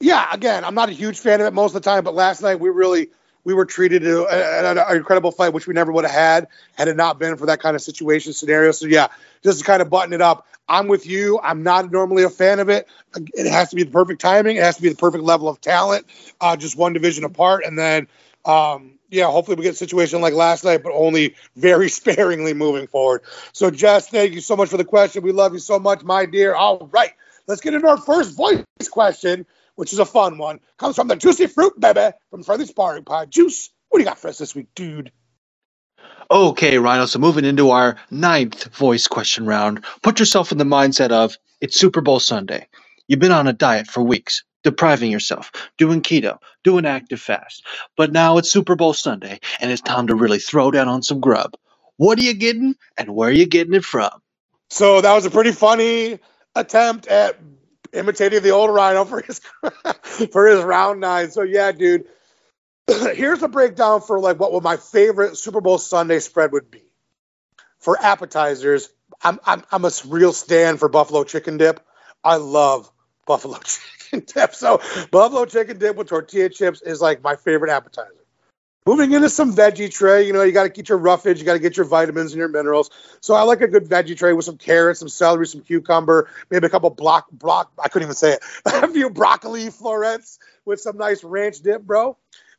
yeah, 0.00 0.28
again, 0.32 0.64
I'm 0.64 0.74
not 0.74 0.88
a 0.88 0.92
huge 0.92 1.18
fan 1.18 1.40
of 1.40 1.46
it 1.46 1.52
most 1.52 1.74
of 1.74 1.82
the 1.82 1.88
time, 1.88 2.02
but 2.04 2.14
last 2.14 2.42
night 2.42 2.58
we 2.58 2.70
really 2.70 3.10
we 3.44 3.54
were 3.54 3.64
treated 3.64 4.02
to 4.02 4.26
an 4.26 4.96
incredible 4.96 5.32
fight, 5.32 5.52
which 5.52 5.66
we 5.66 5.74
never 5.74 5.92
would 5.92 6.04
have 6.04 6.14
had 6.14 6.48
had 6.76 6.88
it 6.88 6.96
not 6.96 7.18
been 7.18 7.36
for 7.36 7.46
that 7.46 7.60
kind 7.60 7.74
of 7.74 7.82
situation 7.82 8.32
scenario. 8.32 8.72
So 8.72 8.86
yeah, 8.86 9.08
just 9.42 9.58
to 9.60 9.64
kind 9.64 9.82
of 9.82 9.90
button 9.90 10.12
it 10.12 10.20
up, 10.20 10.46
I'm 10.68 10.88
with 10.88 11.06
you. 11.06 11.40
I'm 11.42 11.62
not 11.62 11.90
normally 11.90 12.22
a 12.22 12.30
fan 12.30 12.60
of 12.60 12.68
it. 12.68 12.88
It 13.34 13.50
has 13.50 13.70
to 13.70 13.76
be 13.76 13.82
the 13.82 13.90
perfect 13.90 14.20
timing. 14.20 14.56
It 14.56 14.62
has 14.62 14.76
to 14.76 14.82
be 14.82 14.88
the 14.88 14.96
perfect 14.96 15.24
level 15.24 15.48
of 15.48 15.60
talent. 15.60 16.06
Uh, 16.40 16.56
just 16.56 16.76
one 16.76 16.92
division 16.92 17.24
apart, 17.24 17.64
and 17.64 17.78
then 17.78 18.06
um, 18.44 18.98
yeah, 19.10 19.26
hopefully 19.26 19.56
we 19.56 19.62
get 19.62 19.74
a 19.74 19.76
situation 19.76 20.20
like 20.20 20.34
last 20.34 20.64
night, 20.64 20.82
but 20.82 20.92
only 20.92 21.34
very 21.56 21.88
sparingly 21.90 22.54
moving 22.54 22.86
forward. 22.86 23.22
So 23.52 23.70
Jess, 23.70 24.08
thank 24.08 24.32
you 24.32 24.40
so 24.40 24.56
much 24.56 24.68
for 24.68 24.78
the 24.78 24.84
question. 24.84 25.22
We 25.22 25.32
love 25.32 25.52
you 25.52 25.58
so 25.58 25.78
much, 25.78 26.02
my 26.02 26.26
dear. 26.26 26.54
All 26.54 26.88
right, 26.92 27.12
let's 27.46 27.60
get 27.60 27.74
into 27.74 27.88
our 27.88 27.98
first 27.98 28.36
voice 28.36 28.64
question 28.90 29.46
which 29.82 29.92
is 29.92 29.98
a 29.98 30.06
fun 30.06 30.38
one. 30.38 30.60
Comes 30.78 30.94
from 30.94 31.08
the 31.08 31.16
Juicy 31.16 31.48
Fruit 31.48 31.72
Baby 31.80 32.10
from 32.30 32.44
Friendly 32.44 32.66
Sparring 32.66 33.02
Pod. 33.04 33.32
Juice, 33.32 33.68
what 33.88 33.98
do 33.98 34.04
you 34.04 34.08
got 34.08 34.20
for 34.20 34.28
us 34.28 34.38
this 34.38 34.54
week, 34.54 34.68
dude? 34.76 35.10
Okay, 36.30 36.78
Rhino. 36.78 37.06
So 37.06 37.18
moving 37.18 37.44
into 37.44 37.70
our 37.70 37.96
ninth 38.12 38.76
voice 38.76 39.08
question 39.08 39.44
round, 39.44 39.84
put 40.04 40.20
yourself 40.20 40.52
in 40.52 40.58
the 40.58 40.64
mindset 40.64 41.10
of 41.10 41.36
it's 41.60 41.76
Super 41.80 42.00
Bowl 42.00 42.20
Sunday. 42.20 42.68
You've 43.08 43.18
been 43.18 43.32
on 43.32 43.48
a 43.48 43.54
diet 43.54 43.88
for 43.88 44.04
weeks, 44.04 44.44
depriving 44.62 45.10
yourself, 45.10 45.50
doing 45.78 46.02
keto, 46.02 46.38
doing 46.64 46.86
active 46.86 47.20
fast. 47.20 47.66
But 47.96 48.12
now 48.12 48.38
it's 48.38 48.52
Super 48.52 48.76
Bowl 48.76 48.94
Sunday, 48.94 49.40
and 49.60 49.72
it's 49.72 49.82
time 49.82 50.06
to 50.08 50.14
really 50.14 50.38
throw 50.38 50.70
down 50.70 50.88
on 50.88 51.02
some 51.02 51.20
grub. 51.20 51.54
What 51.96 52.20
are 52.20 52.24
you 52.24 52.34
getting, 52.34 52.76
and 52.98 53.16
where 53.16 53.30
are 53.30 53.32
you 53.32 53.46
getting 53.46 53.74
it 53.74 53.84
from? 53.84 54.12
So 54.70 55.00
that 55.00 55.14
was 55.14 55.26
a 55.26 55.32
pretty 55.32 55.52
funny 55.52 56.20
attempt 56.54 57.08
at 57.08 57.38
imitating 57.92 58.42
the 58.42 58.50
old 58.50 58.74
Rhino 58.74 59.04
for 59.04 59.20
his 59.20 59.40
for 60.32 60.46
his 60.48 60.62
round 60.62 61.00
nine. 61.00 61.30
So 61.30 61.42
yeah, 61.42 61.72
dude. 61.72 62.06
Here's 63.14 63.42
a 63.42 63.48
breakdown 63.48 64.00
for 64.00 64.18
like 64.18 64.38
what 64.40 64.52
would 64.52 64.64
my 64.64 64.76
favorite 64.76 65.36
Super 65.36 65.60
Bowl 65.60 65.78
Sunday 65.78 66.18
spread 66.18 66.52
would 66.52 66.70
be. 66.70 66.82
For 67.78 68.00
appetizers, 68.00 68.88
I'm 69.22 69.38
I'm 69.44 69.62
I'm 69.70 69.84
a 69.84 69.90
real 70.08 70.32
stand 70.32 70.78
for 70.78 70.88
buffalo 70.88 71.24
chicken 71.24 71.58
dip. 71.58 71.84
I 72.24 72.36
love 72.36 72.90
buffalo 73.26 73.58
chicken 73.64 74.24
dip. 74.26 74.54
So 74.54 74.80
buffalo 75.10 75.44
chicken 75.46 75.78
dip 75.78 75.96
with 75.96 76.08
tortilla 76.08 76.48
chips 76.48 76.82
is 76.82 77.00
like 77.00 77.22
my 77.22 77.36
favorite 77.36 77.70
appetizer. 77.70 78.21
Moving 78.84 79.12
into 79.12 79.28
some 79.28 79.54
veggie 79.54 79.92
tray, 79.92 80.26
you 80.26 80.32
know, 80.32 80.42
you 80.42 80.50
got 80.50 80.64
to 80.64 80.68
get 80.68 80.88
your 80.88 80.98
roughage, 80.98 81.38
you 81.38 81.44
got 81.44 81.52
to 81.52 81.60
get 81.60 81.76
your 81.76 81.86
vitamins 81.86 82.32
and 82.32 82.38
your 82.40 82.48
minerals. 82.48 82.90
So 83.20 83.32
I 83.34 83.42
like 83.42 83.60
a 83.60 83.68
good 83.68 83.84
veggie 83.84 84.16
tray 84.16 84.32
with 84.32 84.44
some 84.44 84.56
carrots, 84.56 84.98
some 84.98 85.08
celery, 85.08 85.46
some 85.46 85.60
cucumber, 85.60 86.28
maybe 86.50 86.66
a 86.66 86.68
couple 86.70 86.90
block 86.90 87.28
block. 87.30 87.70
I 87.78 87.88
couldn't 87.88 88.06
even 88.06 88.16
say 88.16 88.32
it. 88.32 88.42
a 88.66 88.88
few 88.88 89.08
broccoli 89.08 89.70
florets 89.70 90.40
with 90.64 90.80
some 90.80 90.96
nice 90.96 91.22
ranch 91.22 91.60
dip, 91.60 91.82
bro. 91.82 92.16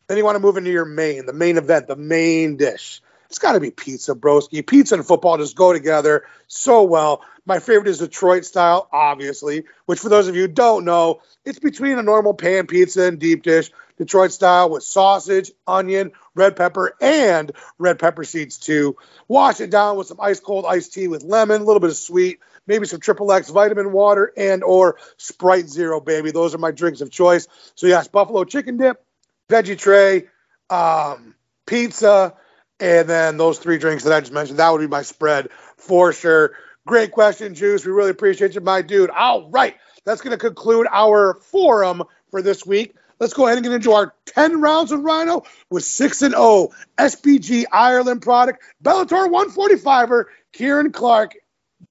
Then 0.07 0.17
you 0.17 0.23
want 0.23 0.35
to 0.35 0.39
move 0.39 0.55
into 0.55 0.71
your 0.71 0.85
main, 0.85 1.25
the 1.25 1.33
main 1.33 1.57
event, 1.57 1.87
the 1.87 1.97
main 1.97 2.55
dish. 2.55 3.01
It's 3.29 3.39
got 3.39 3.53
to 3.53 3.59
be 3.59 3.71
pizza, 3.71 4.15
broski. 4.15 4.65
Pizza 4.65 4.95
and 4.95 5.05
football 5.05 5.37
just 5.37 5.57
go 5.57 5.73
together 5.73 6.23
so 6.47 6.83
well. 6.83 7.21
My 7.45 7.59
favorite 7.59 7.89
is 7.89 7.97
Detroit 7.97 8.45
style, 8.45 8.87
obviously, 8.93 9.65
which 9.87 9.99
for 9.99 10.07
those 10.07 10.29
of 10.29 10.37
you 10.37 10.47
don't 10.47 10.85
know, 10.85 11.21
it's 11.43 11.59
between 11.59 11.97
a 11.97 12.03
normal 12.03 12.33
pan 12.33 12.67
pizza 12.67 13.03
and 13.03 13.19
deep 13.19 13.43
dish. 13.43 13.71
Detroit 13.97 14.31
style 14.31 14.69
with 14.69 14.83
sausage, 14.83 15.51
onion, 15.67 16.11
red 16.35 16.55
pepper, 16.55 16.95
and 17.01 17.51
red 17.77 17.99
pepper 17.99 18.23
seeds 18.23 18.57
too. 18.57 18.97
Wash 19.27 19.61
it 19.61 19.69
down 19.69 19.97
with 19.97 20.07
some 20.07 20.19
ice 20.19 20.39
cold 20.39 20.65
iced 20.65 20.93
tea 20.93 21.07
with 21.07 21.23
lemon, 21.23 21.61
a 21.61 21.65
little 21.65 21.79
bit 21.79 21.89
of 21.89 21.97
sweet, 21.97 22.39
maybe 22.67 22.85
some 22.85 22.99
triple 22.99 23.31
X 23.31 23.49
vitamin 23.49 23.91
water 23.91 24.31
and 24.35 24.63
or 24.63 24.97
Sprite 25.17 25.67
Zero, 25.69 25.99
baby. 25.99 26.31
Those 26.31 26.55
are 26.55 26.59
my 26.59 26.71
drinks 26.71 27.01
of 27.01 27.11
choice. 27.11 27.47
So 27.75 27.87
yes, 27.87 28.07
buffalo 28.07 28.43
chicken 28.43 28.77
dip, 28.77 29.03
veggie 29.49 29.77
tray, 29.77 30.27
um, 30.69 31.35
pizza, 31.65 32.35
and 32.79 33.07
then 33.07 33.37
those 33.37 33.59
three 33.59 33.77
drinks 33.77 34.03
that 34.03 34.13
I 34.13 34.19
just 34.19 34.33
mentioned. 34.33 34.59
That 34.59 34.69
would 34.71 34.81
be 34.81 34.87
my 34.87 35.03
spread 35.03 35.49
for 35.77 36.13
sure. 36.13 36.53
Great 36.85 37.11
question, 37.11 37.55
Juice. 37.55 37.85
We 37.85 37.91
really 37.91 38.09
appreciate 38.09 38.55
you, 38.55 38.61
my 38.61 38.81
dude. 38.81 39.09
All 39.09 39.49
right, 39.49 39.75
that's 40.03 40.21
going 40.21 40.31
to 40.31 40.37
conclude 40.37 40.87
our 40.91 41.35
forum 41.35 42.03
for 42.29 42.41
this 42.41 42.65
week. 42.65 42.95
Let's 43.23 43.33
go 43.33 43.45
ahead 43.45 43.57
and 43.57 43.63
get 43.63 43.71
into 43.71 43.93
our 43.93 44.13
10 44.25 44.59
rounds 44.59 44.91
of 44.91 44.99
Rhino 44.99 45.43
with 45.69 45.85
6 45.85 46.23
and 46.23 46.33
0 46.33 46.71
SBG 46.97 47.63
Ireland 47.71 48.21
product, 48.21 48.61
Bellator 48.83 49.31
145er, 49.31 50.25
Kieran 50.51 50.91
Clark. 50.91 51.35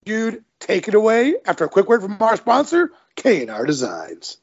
Dude, 0.05 0.45
take 0.61 0.89
it 0.89 0.95
away 0.95 1.37
after 1.47 1.65
a 1.65 1.71
quick 1.71 1.89
word 1.89 2.03
from 2.03 2.19
our 2.21 2.37
sponsor, 2.37 2.93
K&R 3.17 3.65
Designs. 3.65 4.37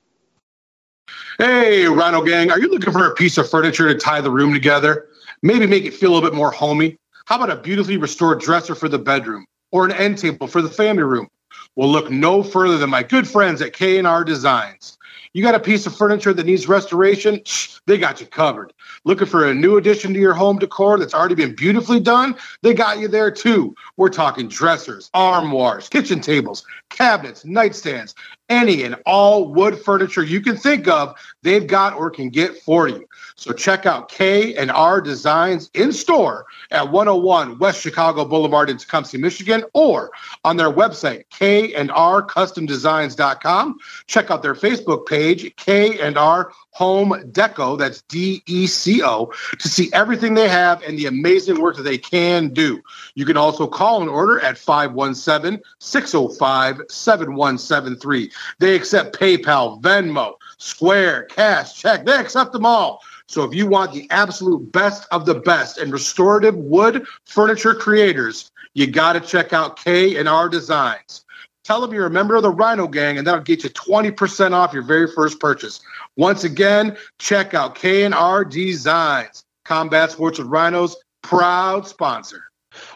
Hey, 1.38 1.86
Rhino 1.86 2.24
Gang, 2.24 2.50
are 2.50 2.60
you 2.60 2.72
looking 2.72 2.92
for 2.92 3.06
a 3.06 3.14
piece 3.14 3.38
of 3.38 3.48
furniture 3.48 3.94
to 3.94 4.00
tie 4.00 4.22
the 4.22 4.32
room 4.32 4.52
together? 4.52 5.10
Maybe 5.44 5.68
make 5.68 5.86
it 5.86 5.94
feel 5.94 6.12
a 6.12 6.14
little 6.16 6.28
bit 6.28 6.36
more 6.36 6.50
homey? 6.50 6.98
How 7.26 7.36
about 7.36 7.52
a 7.52 7.62
beautifully 7.62 7.98
restored 7.98 8.40
dresser 8.40 8.74
for 8.74 8.90
the 8.90 8.98
bedroom 8.98 9.46
or 9.72 9.86
an 9.86 9.92
end 9.92 10.18
table 10.18 10.48
for 10.48 10.64
the 10.64 10.72
family 10.72 11.04
room? 11.04 11.28
Well, 11.76 11.90
look 11.90 12.10
no 12.10 12.42
further 12.42 12.80
than 12.80 12.90
my 12.90 13.04
good 13.04 13.28
friends 13.28 13.62
at 13.62 13.74
K&R 13.74 14.24
Designs. 14.24 14.98
You 15.34 15.44
got 15.44 15.56
a 15.56 15.60
piece 15.60 15.86
of 15.86 15.96
furniture 15.96 16.34
that 16.34 16.46
needs 16.46 16.68
restoration? 16.68 17.42
They 17.86 17.98
got 17.98 18.20
you 18.20 18.28
covered. 18.28 18.74
Looking 19.04 19.28
for 19.28 19.48
a 19.48 19.54
new 19.54 19.78
addition 19.78 20.14
to 20.14 20.20
your 20.20 20.34
home 20.34 20.58
decor 20.58 20.98
that's 20.98 21.14
already 21.14 21.36
been 21.36 21.56
beautifully 21.56 22.00
done? 22.00 22.36
They 22.64 22.74
got 22.74 23.00
you 23.00 23.08
there 23.08 23.30
too. 23.30 23.76
We're 23.96 24.10
talking 24.10 24.48
dressers, 24.48 25.10
armoires, 25.14 25.88
kitchen 25.88 26.20
tables, 26.20 26.66
cabinets, 26.90 27.44
nightstands, 27.44 28.16
any 28.50 28.84
and 28.84 28.96
all 29.06 29.54
wood 29.54 29.80
furniture 29.80 30.24
you 30.24 30.42
can 30.42 30.58
think 30.58 30.88
of, 30.88 31.16
they've 31.44 31.68
got 31.68 31.94
or 31.94 32.10
can 32.10 32.30
get 32.30 32.58
for 32.58 32.88
you. 32.88 33.08
So 33.36 33.54
check 33.54 33.86
out 33.86 34.10
K 34.10 34.56
and 34.56 34.72
R 34.72 35.00
Designs 35.00 35.70
in 35.74 35.94
store 35.94 36.46
at 36.72 36.92
101 36.92 37.60
West 37.60 37.82
Chicago 37.82 38.26
Boulevard 38.26 38.70
in 38.70 38.78
Tecumseh, 38.78 39.20
Michigan, 39.20 39.64
or 39.74 40.12
on 40.44 40.58
their 40.58 40.72
website, 40.72 41.24
K 41.30 41.74
and 41.76 41.92
R 41.92 42.22
Custom 42.22 42.66
Designs.com. 42.66 43.78
Check 44.08 44.32
out 44.32 44.42
their 44.42 44.56
Facebook 44.56 45.06
page, 45.06 45.19
K 45.58 46.00
and 46.00 46.18
R 46.18 46.52
Home 46.72 47.12
Deco, 47.32 47.78
that's 47.78 48.02
D 48.04 48.42
E 48.46 48.68
C 48.68 49.04
O, 49.04 49.32
to 49.60 49.68
see 49.68 49.90
everything 49.94 50.34
they 50.34 50.48
have 50.48 50.82
and 50.84 50.98
the 50.98 51.08
amazing 51.08 51.62
work 51.62 51.76
that 51.76 51.84
they 51.84 51.98
can 51.98 52.50
do. 52.50 52.82
You 53.16 53.26
can 53.26 53.38
also 53.38 53.68
call 53.68 54.02
and 54.02 54.10
order 54.10 54.40
at 54.40 54.58
517 54.58 55.62
605 55.80 56.82
7173. 56.90 58.32
They 58.60 58.76
accept 58.76 59.20
PayPal, 59.20 59.82
Venmo, 59.82 60.36
Square, 60.58 61.26
Cash, 61.26 61.76
Check. 61.76 62.06
They 62.06 62.16
accept 62.16 62.54
them 62.54 62.66
all. 62.66 63.02
So 63.28 63.44
if 63.44 63.54
you 63.54 63.68
want 63.68 63.94
the 63.94 64.08
absolute 64.10 64.72
best 64.72 65.08
of 65.12 65.26
the 65.26 65.36
best 65.36 65.78
and 65.78 65.92
restorative 65.94 66.56
wood 66.56 67.06
furniture 67.26 67.76
creators, 67.76 68.52
you 68.74 68.88
got 68.88 69.14
to 69.14 69.20
check 69.20 69.54
out 69.54 69.78
K 69.84 70.18
and 70.18 70.28
R 70.28 70.50
Designs. 70.50 71.26
Tell 71.70 71.82
them 71.82 71.94
you're 71.94 72.08
a 72.08 72.10
member 72.10 72.36
of 72.36 72.42
the 72.42 72.50
Rhino 72.50 72.88
Gang, 72.88 73.20
and 73.20 73.28
that'll 73.28 73.42
get 73.42 73.64
you 73.64 73.70
20% 73.70 74.54
off 74.54 74.74
your 74.74 74.82
very 74.82 75.06
first 75.06 75.40
purchase. 75.40 75.82
Once 76.18 76.44
again, 76.44 76.98
check 77.20 77.54
out 77.54 77.76
K&R 77.76 78.44
Designs, 78.44 79.46
Combat 79.66 80.10
Sports 80.10 80.40
with 80.40 80.48
Rhinos, 80.48 80.98
proud 81.22 81.88
sponsor. 81.88 82.42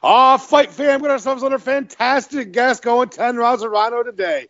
Oh, 0.02 0.40
fight 0.40 0.72
fam, 0.72 1.02
got 1.02 1.12
ourselves 1.12 1.44
on 1.44 1.54
a 1.54 1.60
fantastic 1.60 2.52
guest 2.52 2.82
going 2.82 3.10
10 3.10 3.38
rounds 3.38 3.62
of 3.62 3.70
Rhino 3.70 4.02
today. 4.02 4.48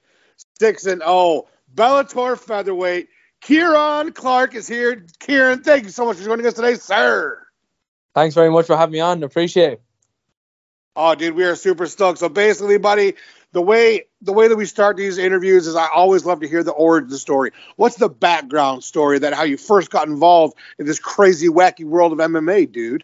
6 0.58 0.86
and 0.86 1.02
0. 1.02 1.50
Bellator 1.76 2.40
featherweight. 2.40 3.10
Kieran 3.42 4.14
Clark 4.14 4.56
is 4.56 4.70
here. 4.70 5.06
Kieran, 5.20 5.64
thank 5.64 5.84
you 5.84 5.90
so 5.90 6.06
much 6.06 6.16
for 6.16 6.24
joining 6.24 6.46
us 6.46 6.54
today, 6.54 6.76
sir. 6.76 7.46
Thanks 8.16 8.36
very 8.36 8.52
much 8.52 8.68
for 8.68 8.78
having 8.78 8.94
me 8.94 9.02
on. 9.02 9.22
Appreciate 9.22 9.74
it. 9.74 9.82
Oh, 10.96 11.14
dude, 11.14 11.36
we 11.36 11.44
are 11.44 11.56
super 11.56 11.88
stoked. 11.88 12.20
So 12.20 12.30
basically, 12.30 12.78
buddy, 12.78 13.16
the 13.54 13.62
way 13.62 14.06
the 14.22 14.34
way 14.34 14.48
that 14.48 14.56
we 14.56 14.66
start 14.66 14.98
these 14.98 15.18
interviews 15.18 15.68
is 15.68 15.76
I 15.76 15.88
always 15.88 16.26
love 16.26 16.42
to 16.42 16.48
hear 16.48 16.64
the 16.64 16.72
origin 16.72 17.18
story. 17.18 17.52
What's 17.76 17.96
the 17.96 18.10
background 18.10 18.84
story 18.84 19.20
that 19.20 19.34
how 19.34 19.44
you 19.44 19.58
first 19.58 19.92
got 19.92 20.08
involved 20.08 20.58
in 20.80 20.86
this 20.86 21.00
crazy 21.00 21.48
wacky 21.48 21.86
world 21.86 22.12
of 22.12 22.18
MMA, 22.18 22.72
dude? 22.72 23.04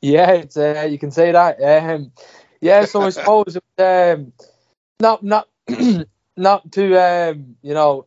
Yeah, 0.00 0.30
it's 0.32 0.56
uh, 0.56 0.86
you 0.88 0.98
can 0.98 1.10
say 1.10 1.32
that. 1.32 1.60
Um, 1.60 2.12
yeah, 2.60 2.84
so 2.84 3.02
I 3.02 3.10
suppose 3.10 3.56
um, 3.78 4.32
not 5.00 5.22
not 5.24 5.48
not 6.36 6.70
too 6.70 6.96
um, 6.96 7.56
you 7.62 7.74
know 7.74 8.06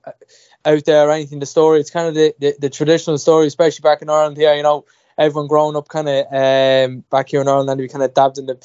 out 0.64 0.86
there 0.86 1.08
or 1.08 1.12
anything. 1.12 1.40
The 1.40 1.48
story 1.48 1.80
it's 1.80 1.90
kind 1.90 2.08
of 2.08 2.14
the, 2.14 2.36
the, 2.40 2.56
the 2.60 2.70
traditional 2.70 3.18
story, 3.18 3.48
especially 3.48 3.82
back 3.82 4.04
in 4.04 4.10
Ireland 4.10 4.38
here. 4.38 4.54
You 4.54 4.64
know, 4.64 4.86
everyone 5.18 5.48
growing 5.48 5.76
up 5.76 5.88
kind 5.88 6.08
of 6.08 6.26
um, 6.28 7.04
back 7.10 7.30
here 7.30 7.42
in 7.42 7.48
Ireland, 7.48 7.82
we 7.82 7.88
kind 7.88 8.04
of 8.04 8.14
dabbed 8.14 8.38
in 8.38 8.46
the 8.46 8.56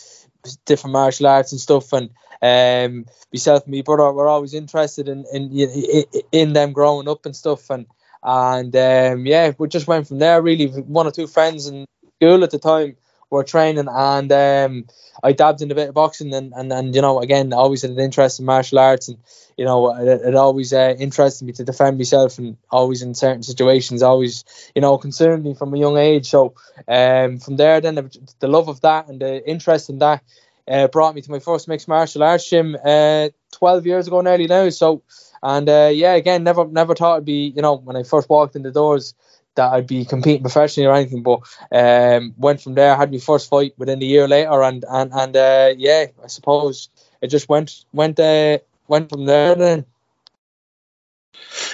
different 0.66 0.92
martial 0.92 1.26
arts 1.26 1.52
and 1.52 1.60
stuff 1.60 1.92
and 1.92 2.10
um, 2.42 3.06
myself 3.32 3.64
and 3.64 3.74
my 3.74 3.82
brother 3.82 4.12
were 4.12 4.28
always 4.28 4.54
interested 4.54 5.08
in, 5.08 5.24
in 5.32 6.04
in 6.32 6.52
them 6.52 6.72
growing 6.72 7.08
up 7.08 7.24
and 7.26 7.34
stuff, 7.34 7.70
and 7.70 7.86
and 8.22 8.74
um, 8.76 9.26
yeah, 9.26 9.52
we 9.58 9.68
just 9.68 9.86
went 9.86 10.06
from 10.06 10.18
there. 10.18 10.42
Really, 10.42 10.66
one 10.66 11.06
or 11.06 11.10
two 11.10 11.26
friends 11.26 11.66
in 11.66 11.86
school 12.16 12.44
at 12.44 12.50
the 12.50 12.58
time 12.58 12.96
were 13.30 13.44
training, 13.44 13.88
and 13.88 14.32
um, 14.32 14.86
I 15.22 15.32
dabbed 15.32 15.62
in 15.62 15.70
a 15.70 15.74
bit 15.74 15.88
of 15.88 15.94
boxing, 15.94 16.32
and, 16.34 16.52
and, 16.54 16.72
and 16.72 16.94
you 16.94 17.02
know, 17.02 17.20
again, 17.20 17.52
always 17.52 17.82
had 17.82 17.90
an 17.90 17.98
interest 17.98 18.40
in 18.40 18.46
martial 18.46 18.78
arts, 18.78 19.08
and 19.08 19.18
you 19.56 19.64
know, 19.64 19.94
it, 19.96 20.22
it 20.22 20.34
always 20.34 20.72
uh, 20.72 20.94
interested 20.98 21.44
me 21.44 21.52
to 21.54 21.64
defend 21.64 21.98
myself, 21.98 22.38
and 22.38 22.56
always 22.70 23.02
in 23.02 23.14
certain 23.14 23.42
situations, 23.42 24.02
always 24.02 24.44
you 24.74 24.82
know, 24.82 24.98
concerned 24.98 25.44
me 25.44 25.54
from 25.54 25.74
a 25.74 25.78
young 25.78 25.96
age. 25.96 26.26
So 26.28 26.54
um, 26.88 27.38
from 27.38 27.56
there, 27.56 27.80
then 27.80 28.10
the 28.40 28.48
love 28.48 28.68
of 28.68 28.80
that 28.82 29.08
and 29.08 29.20
the 29.20 29.48
interest 29.48 29.90
in 29.90 29.98
that 29.98 30.22
uh, 30.68 30.88
brought 30.88 31.14
me 31.14 31.22
to 31.22 31.30
my 31.30 31.38
first 31.38 31.68
mixed 31.68 31.88
martial 31.88 32.22
arts 32.22 32.48
gym 32.48 32.76
uh, 32.84 33.28
12 33.52 33.86
years 33.86 34.06
ago 34.06 34.20
nearly 34.20 34.46
now. 34.46 34.68
So 34.70 35.02
and 35.42 35.68
uh, 35.68 35.90
yeah, 35.92 36.14
again, 36.14 36.44
never 36.44 36.66
never 36.66 36.94
thought 36.94 37.16
it'd 37.16 37.24
be 37.24 37.52
you 37.54 37.62
know 37.62 37.76
when 37.76 37.96
I 37.96 38.02
first 38.02 38.28
walked 38.28 38.56
in 38.56 38.62
the 38.62 38.72
doors 38.72 39.14
that 39.56 39.72
I'd 39.72 39.86
be 39.86 40.04
competing 40.04 40.42
professionally 40.42 40.86
or 40.86 40.94
anything. 40.94 41.22
But 41.22 41.40
um, 41.72 42.34
went 42.38 42.60
from 42.60 42.74
there, 42.74 42.96
had 42.96 43.12
my 43.12 43.18
first 43.18 43.50
fight 43.50 43.74
within 43.76 44.02
a 44.02 44.06
year 44.06 44.28
later, 44.28 44.62
and 44.62 44.84
and 44.88 45.12
and 45.12 45.36
uh, 45.36 45.74
yeah, 45.76 46.06
I 46.22 46.28
suppose 46.28 46.88
it 47.20 47.28
just 47.28 47.48
went 47.48 47.84
went 47.92 48.20
uh, 48.20 48.58
went 48.88 49.10
from 49.10 49.26
there 49.26 49.54
then. 49.54 49.86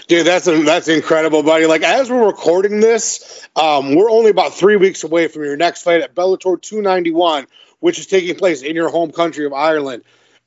Dude, 0.08 0.26
that's 0.26 0.46
a, 0.46 0.62
that's 0.62 0.88
incredible, 0.88 1.42
buddy. 1.42 1.66
Like 1.66 1.82
as 1.82 2.10
we're 2.10 2.26
recording 2.26 2.80
this, 2.80 3.46
um, 3.56 3.94
we're 3.94 4.10
only 4.10 4.30
about 4.30 4.54
three 4.54 4.76
weeks 4.76 5.04
away 5.04 5.28
from 5.28 5.44
your 5.44 5.56
next 5.56 5.82
fight 5.82 6.00
at 6.00 6.14
Bellator 6.14 6.60
291, 6.60 7.46
which 7.80 7.98
is 7.98 8.06
taking 8.06 8.34
place 8.34 8.62
in 8.62 8.74
your 8.74 8.88
home 8.88 9.12
country 9.12 9.46
of 9.46 9.52
Ireland. 9.52 10.04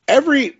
Every 0.07 0.57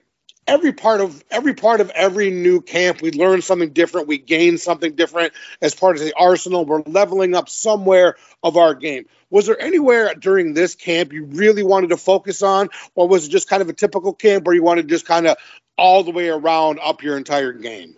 every 0.48 0.74
part 0.74 1.02
of 1.02 1.24
every 1.32 1.54
part 1.54 1.82
of 1.82 1.90
every 1.92 2.30
new 2.30 2.62
camp 2.62 3.02
we 3.02 3.12
learn 3.12 3.42
something 3.42 3.72
different 3.72 4.08
we 4.08 4.18
gain 4.18 4.58
something 4.58 4.94
different 4.94 5.34
as 5.62 5.74
part 5.74 5.96
of 5.96 6.04
the 6.04 6.14
arsenal. 6.16 6.66
We're 6.66 6.84
leveling 6.86 7.34
up 7.36 7.50
somewhere 7.50 8.16
of 8.44 8.58
our 8.58 8.76
game. 8.76 9.06
Was 9.30 9.48
there 9.48 9.60
anywhere 9.60 10.14
during 10.14 10.54
this 10.54 10.76
camp 10.76 11.14
you 11.14 11.26
really 11.26 11.64
wanted 11.64 11.90
to 11.90 11.98
focus 11.98 12.42
on 12.42 12.70
or 12.94 13.08
was 13.08 13.26
it 13.26 13.30
just 13.30 13.50
kind 13.50 13.62
of 13.62 13.70
a 13.70 13.74
typical 13.74 14.14
camp 14.14 14.46
where 14.46 14.56
you 14.56 14.64
wanted 14.64 14.84
to 14.84 14.88
just 14.88 15.06
kind 15.06 15.28
of 15.28 15.38
all 15.78 16.04
the 16.04 16.12
way 16.12 16.30
around 16.30 16.80
up 16.82 17.02
your 17.02 17.18
entire 17.18 17.54
game? 17.54 17.98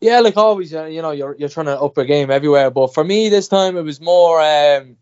Yeah 0.00 0.20
like 0.20 0.36
always 0.36 0.74
uh, 0.74 0.84
you 0.84 1.02
know 1.02 1.12
you're, 1.12 1.36
you're 1.38 1.48
trying 1.48 1.66
to 1.66 1.80
up 1.80 1.96
your 1.96 2.06
game 2.06 2.30
everywhere 2.30 2.70
but 2.70 2.94
for 2.94 3.04
me 3.04 3.28
this 3.28 3.48
time 3.48 3.76
it 3.76 3.82
was 3.82 4.00
more 4.00 4.40
um, 4.40 4.96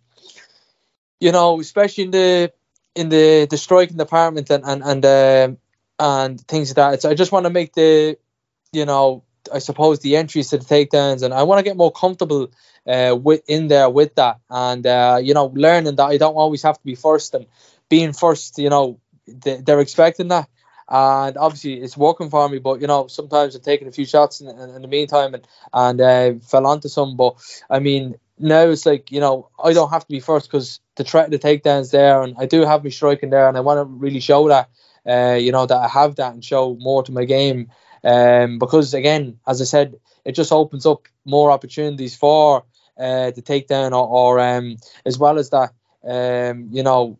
you 1.18 1.32
know 1.32 1.60
especially 1.60 2.04
in 2.04 2.10
the 2.10 2.52
in 2.94 3.08
the 3.08 3.46
the 3.48 3.56
striking 3.56 3.96
department 3.96 4.50
and 4.50 4.64
and, 4.64 4.82
and 4.82 5.04
um, 5.06 5.58
and 5.98 6.40
things 6.42 6.70
like 6.70 6.76
that. 6.76 6.94
It's, 6.94 7.04
I 7.04 7.14
just 7.14 7.32
want 7.32 7.44
to 7.44 7.50
make 7.50 7.74
the, 7.74 8.18
you 8.72 8.84
know, 8.84 9.24
I 9.52 9.58
suppose 9.60 10.00
the 10.00 10.16
entries 10.16 10.50
to 10.50 10.58
the 10.58 10.64
takedowns, 10.64 11.22
and 11.22 11.32
I 11.32 11.44
want 11.44 11.58
to 11.58 11.62
get 11.62 11.76
more 11.76 11.92
comfortable 11.92 12.50
uh, 12.86 13.16
with 13.20 13.42
in 13.48 13.68
there 13.68 13.88
with 13.88 14.14
that, 14.16 14.40
and 14.50 14.86
uh, 14.86 15.18
you 15.22 15.34
know, 15.34 15.46
learning 15.54 15.96
that 15.96 16.04
I 16.04 16.16
don't 16.16 16.34
always 16.34 16.62
have 16.62 16.78
to 16.78 16.84
be 16.84 16.94
first, 16.94 17.34
and 17.34 17.46
being 17.88 18.12
first, 18.12 18.58
you 18.58 18.70
know, 18.70 19.00
they're 19.26 19.80
expecting 19.80 20.28
that, 20.28 20.48
and 20.88 21.36
obviously 21.36 21.74
it's 21.74 21.96
working 21.96 22.30
for 22.30 22.48
me. 22.48 22.58
But 22.58 22.80
you 22.80 22.86
know, 22.86 23.06
sometimes 23.06 23.54
I'm 23.54 23.62
taking 23.62 23.88
a 23.88 23.92
few 23.92 24.04
shots 24.04 24.40
in, 24.40 24.48
in, 24.48 24.70
in 24.70 24.82
the 24.82 24.88
meantime, 24.88 25.34
and 25.34 25.46
and 25.72 26.00
uh, 26.00 26.34
fell 26.44 26.66
onto 26.66 26.88
some. 26.88 27.16
But 27.16 27.36
I 27.70 27.78
mean, 27.78 28.16
now 28.38 28.62
it's 28.68 28.86
like 28.86 29.10
you 29.12 29.20
know, 29.20 29.50
I 29.62 29.72
don't 29.72 29.90
have 29.90 30.02
to 30.02 30.12
be 30.12 30.20
first 30.20 30.50
because 30.50 30.80
the 30.96 31.04
threat 31.04 31.30
the 31.30 31.38
takedowns 31.38 31.90
there, 31.90 32.22
and 32.22 32.34
I 32.38 32.46
do 32.46 32.64
have 32.64 32.84
me 32.84 32.90
striking 32.90 33.30
there, 33.30 33.48
and 33.48 33.56
I 33.56 33.60
want 33.60 33.78
to 33.78 33.84
really 33.84 34.20
show 34.20 34.48
that 34.48 34.70
uh, 35.06 35.38
you 35.40 35.52
know, 35.52 35.66
that 35.66 35.76
I 35.76 35.88
have 35.88 36.16
that 36.16 36.32
and 36.34 36.44
show 36.44 36.74
more 36.74 37.02
to 37.04 37.12
my 37.12 37.24
game. 37.24 37.70
Um, 38.04 38.58
because 38.58 38.94
again, 38.94 39.38
as 39.46 39.60
I 39.60 39.64
said, 39.64 39.96
it 40.24 40.32
just 40.32 40.52
opens 40.52 40.86
up 40.86 41.08
more 41.24 41.50
opportunities 41.50 42.16
for 42.16 42.64
uh, 42.98 43.30
the 43.30 43.42
takedown, 43.42 43.92
or, 43.92 44.06
or 44.06 44.40
um, 44.40 44.76
as 45.04 45.18
well 45.18 45.38
as 45.38 45.50
that, 45.50 45.72
um, 46.04 46.68
you 46.70 46.82
know, 46.82 47.18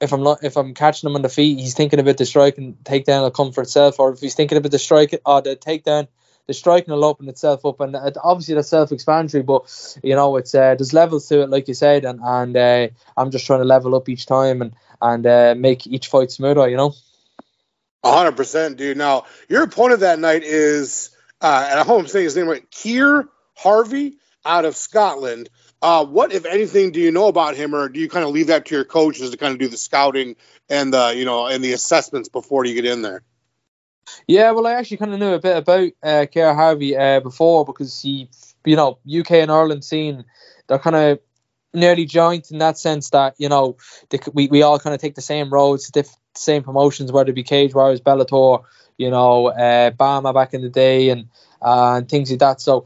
if 0.00 0.12
I'm 0.12 0.22
not 0.22 0.44
if 0.44 0.56
I'm 0.56 0.74
catching 0.74 1.08
him 1.08 1.16
on 1.16 1.22
the 1.22 1.28
feet, 1.28 1.58
he's 1.58 1.74
thinking 1.74 2.00
about 2.00 2.18
the 2.18 2.26
strike 2.26 2.56
and 2.58 2.76
takedown 2.84 3.22
will 3.22 3.30
come 3.30 3.52
for 3.52 3.62
itself, 3.62 3.98
or 3.98 4.12
if 4.12 4.20
he's 4.20 4.34
thinking 4.34 4.58
about 4.58 4.70
the 4.70 4.78
strike 4.78 5.20
or 5.26 5.42
the 5.42 5.56
takedown, 5.56 6.08
the 6.46 6.54
striking 6.54 6.94
will 6.94 7.04
open 7.04 7.28
itself 7.28 7.66
up, 7.66 7.80
and 7.80 7.94
it, 7.94 8.16
obviously 8.22 8.54
that's 8.54 8.68
self-explanatory. 8.68 9.42
But 9.42 9.98
you 10.02 10.14
know, 10.14 10.36
it's 10.36 10.54
uh, 10.54 10.76
there's 10.76 10.94
levels 10.94 11.26
to 11.28 11.42
it, 11.42 11.50
like 11.50 11.68
you 11.68 11.74
said, 11.74 12.04
and 12.04 12.20
and 12.22 12.56
uh, 12.56 12.88
I'm 13.16 13.30
just 13.30 13.46
trying 13.46 13.60
to 13.60 13.64
level 13.64 13.94
up 13.94 14.08
each 14.08 14.26
time 14.26 14.62
and 14.62 14.72
and 15.02 15.26
uh, 15.26 15.54
make 15.58 15.86
each 15.86 16.06
fight 16.06 16.30
smoother. 16.30 16.68
You 16.68 16.76
know 16.76 16.94
hundred 18.04 18.36
percent, 18.36 18.76
dude. 18.76 18.96
Now 18.96 19.26
your 19.48 19.62
opponent 19.62 20.00
that 20.00 20.18
night 20.18 20.42
is, 20.42 21.10
uh, 21.40 21.66
and 21.70 21.80
I 21.80 21.84
hope 21.84 22.00
I'm 22.00 22.06
saying 22.08 22.24
his 22.24 22.36
name 22.36 22.48
right, 22.48 22.68
Keir 22.70 23.28
Harvey 23.56 24.18
out 24.44 24.64
of 24.64 24.76
Scotland. 24.76 25.48
Uh, 25.80 26.04
what, 26.04 26.32
if 26.32 26.44
anything, 26.44 26.90
do 26.90 27.00
you 27.00 27.12
know 27.12 27.28
about 27.28 27.54
him, 27.54 27.74
or 27.74 27.88
do 27.88 28.00
you 28.00 28.08
kind 28.08 28.24
of 28.24 28.30
leave 28.30 28.48
that 28.48 28.66
to 28.66 28.74
your 28.74 28.84
coaches 28.84 29.30
to 29.30 29.36
kind 29.36 29.52
of 29.52 29.60
do 29.60 29.68
the 29.68 29.76
scouting 29.76 30.34
and 30.68 30.92
the, 30.92 31.14
you 31.16 31.24
know, 31.24 31.46
and 31.46 31.62
the 31.62 31.72
assessments 31.72 32.28
before 32.28 32.64
you 32.64 32.74
get 32.74 32.84
in 32.84 33.02
there? 33.02 33.22
Yeah, 34.26 34.50
well, 34.50 34.66
I 34.66 34.72
actually 34.72 34.96
kind 34.96 35.12
of 35.12 35.20
knew 35.20 35.34
a 35.34 35.38
bit 35.38 35.56
about 35.56 35.90
uh, 36.02 36.26
Keir 36.32 36.52
Harvey 36.54 36.96
uh, 36.96 37.20
before 37.20 37.64
because 37.64 38.00
he, 38.00 38.28
you 38.64 38.74
know, 38.74 38.98
UK 39.08 39.32
and 39.32 39.52
Ireland 39.52 39.84
scene, 39.84 40.24
they're 40.66 40.78
kind 40.80 40.96
of 40.96 41.20
nearly 41.74 42.06
joint 42.06 42.50
in 42.50 42.58
that 42.58 42.78
sense 42.78 43.10
that 43.10 43.34
you 43.38 43.48
know 43.48 43.76
they, 44.08 44.18
we 44.32 44.48
we 44.48 44.62
all 44.62 44.78
kind 44.78 44.94
of 44.94 45.00
take 45.00 45.14
the 45.14 45.20
same 45.20 45.50
roads, 45.50 45.90
diff, 45.90 46.08
same 46.38 46.62
promotions, 46.62 47.12
whether 47.12 47.30
it 47.30 47.34
be 47.34 47.42
Cage 47.42 47.74
Warriors, 47.74 48.00
Bellator, 48.00 48.64
you 48.96 49.10
know, 49.10 49.48
uh, 49.48 49.90
BAMMA 49.90 50.34
back 50.34 50.54
in 50.54 50.62
the 50.62 50.68
day, 50.68 51.10
and 51.10 51.28
uh, 51.62 51.96
and 51.96 52.08
things 52.08 52.30
like 52.30 52.40
that. 52.40 52.60
So 52.60 52.84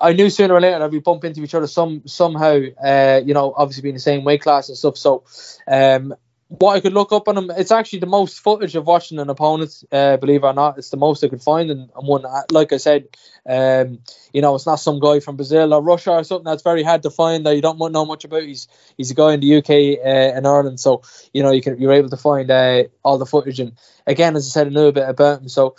I 0.00 0.12
knew 0.12 0.28
sooner 0.30 0.54
or 0.54 0.60
later 0.60 0.78
that 0.78 0.90
we 0.90 1.00
bump 1.00 1.24
into 1.24 1.42
each 1.42 1.54
other 1.54 1.66
some 1.66 2.02
somehow. 2.06 2.60
Uh, 2.82 3.20
you 3.24 3.34
know, 3.34 3.54
obviously 3.56 3.82
being 3.82 3.94
the 3.94 4.00
same 4.00 4.24
weight 4.24 4.42
class 4.42 4.68
and 4.68 4.78
stuff. 4.78 4.96
So 4.96 5.24
um, 5.66 6.14
what 6.48 6.76
I 6.76 6.80
could 6.80 6.92
look 6.92 7.12
up 7.12 7.26
on 7.28 7.38
him, 7.38 7.50
it's 7.56 7.72
actually 7.72 8.00
the 8.00 8.06
most 8.06 8.40
footage 8.40 8.76
of 8.76 8.86
watching 8.86 9.18
an 9.18 9.30
opponent, 9.30 9.82
uh, 9.90 10.16
believe 10.18 10.44
it 10.44 10.46
or 10.46 10.52
not. 10.52 10.78
It's 10.78 10.90
the 10.90 10.96
most 10.96 11.24
I 11.24 11.28
could 11.28 11.42
find. 11.42 11.70
And, 11.70 11.90
and 11.96 12.06
one, 12.06 12.24
like 12.50 12.72
I 12.72 12.76
said, 12.76 13.08
um, 13.48 14.00
you 14.32 14.42
know, 14.42 14.54
it's 14.54 14.66
not 14.66 14.76
some 14.76 15.00
guy 15.00 15.20
from 15.20 15.36
Brazil 15.36 15.72
or 15.72 15.82
Russia 15.82 16.12
or 16.12 16.24
something 16.24 16.44
that's 16.44 16.62
very 16.62 16.82
hard 16.82 17.02
to 17.02 17.10
find 17.10 17.46
that 17.46 17.56
you 17.56 17.62
don't 17.62 17.78
know 17.78 18.04
much 18.04 18.24
about. 18.24 18.42
He's 18.42 18.68
he's 18.96 19.10
a 19.10 19.14
guy 19.14 19.34
in 19.34 19.40
the 19.40 19.56
UK 19.56 20.04
uh, 20.04 20.36
and 20.36 20.46
Ireland, 20.46 20.80
so 20.80 21.02
you 21.32 21.42
know 21.42 21.50
you 21.50 21.62
can 21.62 21.80
you're 21.80 21.92
able 21.92 22.10
to 22.10 22.16
find 22.16 22.50
uh, 22.50 22.84
all 23.02 23.18
the 23.18 23.26
footage. 23.26 23.60
And 23.60 23.72
again, 24.06 24.36
as 24.36 24.46
I 24.46 24.50
said, 24.50 24.66
I 24.66 24.70
knew 24.70 24.88
a 24.88 24.92
bit 24.92 25.08
about 25.08 25.42
him, 25.42 25.48
so 25.48 25.76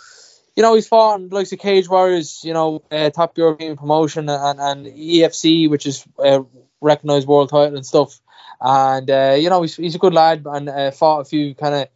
you 0.56 0.62
know, 0.62 0.74
he's 0.74 0.88
fought 0.88 1.20
in 1.20 1.28
like 1.28 1.48
the 1.50 1.58
Cage 1.58 1.88
Warriors, 1.88 2.40
you 2.42 2.54
know, 2.54 2.82
uh, 2.90 3.10
top 3.10 3.36
European 3.36 3.76
promotion 3.76 4.30
and, 4.30 4.58
and 4.58 4.86
EFC, 4.86 5.68
which 5.68 5.86
is 5.86 6.02
uh, 6.18 6.40
recognized 6.80 7.28
world 7.28 7.50
title 7.50 7.76
and 7.76 7.84
stuff 7.84 8.20
and 8.60 9.10
uh, 9.10 9.36
you 9.38 9.50
know 9.50 9.62
he's, 9.62 9.76
he's 9.76 9.94
a 9.94 9.98
good 9.98 10.14
lad 10.14 10.42
and 10.46 10.68
uh, 10.68 10.90
fought 10.90 11.20
a 11.20 11.24
few 11.24 11.54
kind 11.54 11.74
of 11.74 11.88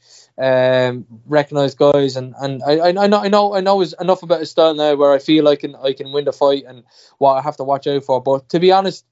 um, 0.43 1.07
recognized 1.27 1.79
guys 1.79 2.17
and 2.17 2.35
and 2.41 2.63
I, 2.63 2.89
I 2.89 2.93
know 2.93 3.21
I 3.21 3.29
know 3.29 3.55
I 3.55 3.61
know 3.61 3.81
enough 4.01 4.23
about 4.23 4.41
his 4.41 4.51
style 4.51 4.75
now 4.75 4.95
where 4.95 5.13
I 5.13 5.19
feel 5.19 5.49
I 5.49 5.57
can 5.57 5.75
I 5.77 5.93
can 5.93 6.13
win 6.13 6.25
the 6.25 6.33
fight 6.33 6.65
and 6.67 6.85
what 7.19 7.35
I 7.35 7.43
have 7.43 7.57
to 7.59 7.65
watch 7.65 7.87
out 7.87 8.05
for. 8.05 8.23
But 8.23 8.49
to 8.51 8.61
be 8.61 8.73
honest, 8.73 9.05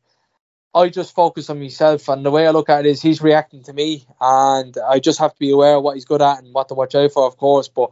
I 0.74 0.88
just 0.88 1.14
focus 1.14 1.50
on 1.50 1.60
myself 1.60 2.08
and 2.08 2.24
the 2.24 2.30
way 2.30 2.46
I 2.46 2.50
look 2.50 2.68
at 2.68 2.86
it 2.86 2.88
is 2.88 3.02
he's 3.02 3.22
reacting 3.22 3.62
to 3.64 3.72
me 3.72 4.06
and 4.20 4.76
I 4.78 5.00
just 5.00 5.18
have 5.18 5.32
to 5.32 5.38
be 5.38 5.50
aware 5.50 5.76
of 5.76 5.82
what 5.82 5.94
he's 5.94 6.04
good 6.04 6.22
at 6.22 6.42
and 6.42 6.54
what 6.54 6.68
to 6.68 6.74
watch 6.74 6.94
out 6.94 7.12
for, 7.12 7.26
of 7.26 7.36
course. 7.36 7.68
But 7.68 7.90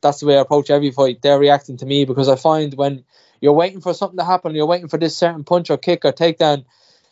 that's 0.00 0.20
the 0.20 0.26
way 0.26 0.36
I 0.38 0.42
approach 0.42 0.70
every 0.70 0.90
fight. 0.90 1.22
They're 1.22 1.38
reacting 1.38 1.78
to 1.78 1.86
me 1.86 2.04
because 2.04 2.28
I 2.28 2.36
find 2.36 2.74
when 2.74 3.04
you're 3.40 3.52
waiting 3.52 3.80
for 3.80 3.94
something 3.94 4.18
to 4.18 4.24
happen, 4.24 4.54
you're 4.54 4.66
waiting 4.66 4.88
for 4.88 4.98
this 4.98 5.16
certain 5.16 5.44
punch 5.44 5.70
or 5.70 5.78
kick 5.78 6.04
or 6.04 6.12
takedown 6.12 6.64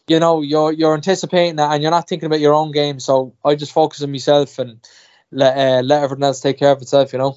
you 0.08 0.20
know 0.20 0.42
you're 0.42 0.72
you're 0.72 0.94
anticipating 0.94 1.56
that 1.56 1.72
and 1.72 1.82
you're 1.82 1.90
not 1.90 2.08
thinking 2.08 2.26
about 2.26 2.40
your 2.40 2.54
own 2.54 2.72
game. 2.72 3.00
So 3.00 3.34
I 3.44 3.54
just 3.54 3.72
focus 3.72 4.02
on 4.02 4.10
myself 4.10 4.58
and 4.58 4.80
let 5.30 5.56
uh, 5.56 5.82
let 5.82 6.02
everything 6.02 6.24
else 6.24 6.40
take 6.40 6.58
care 6.58 6.72
of 6.72 6.82
itself. 6.82 7.12
You 7.12 7.18
know. 7.18 7.36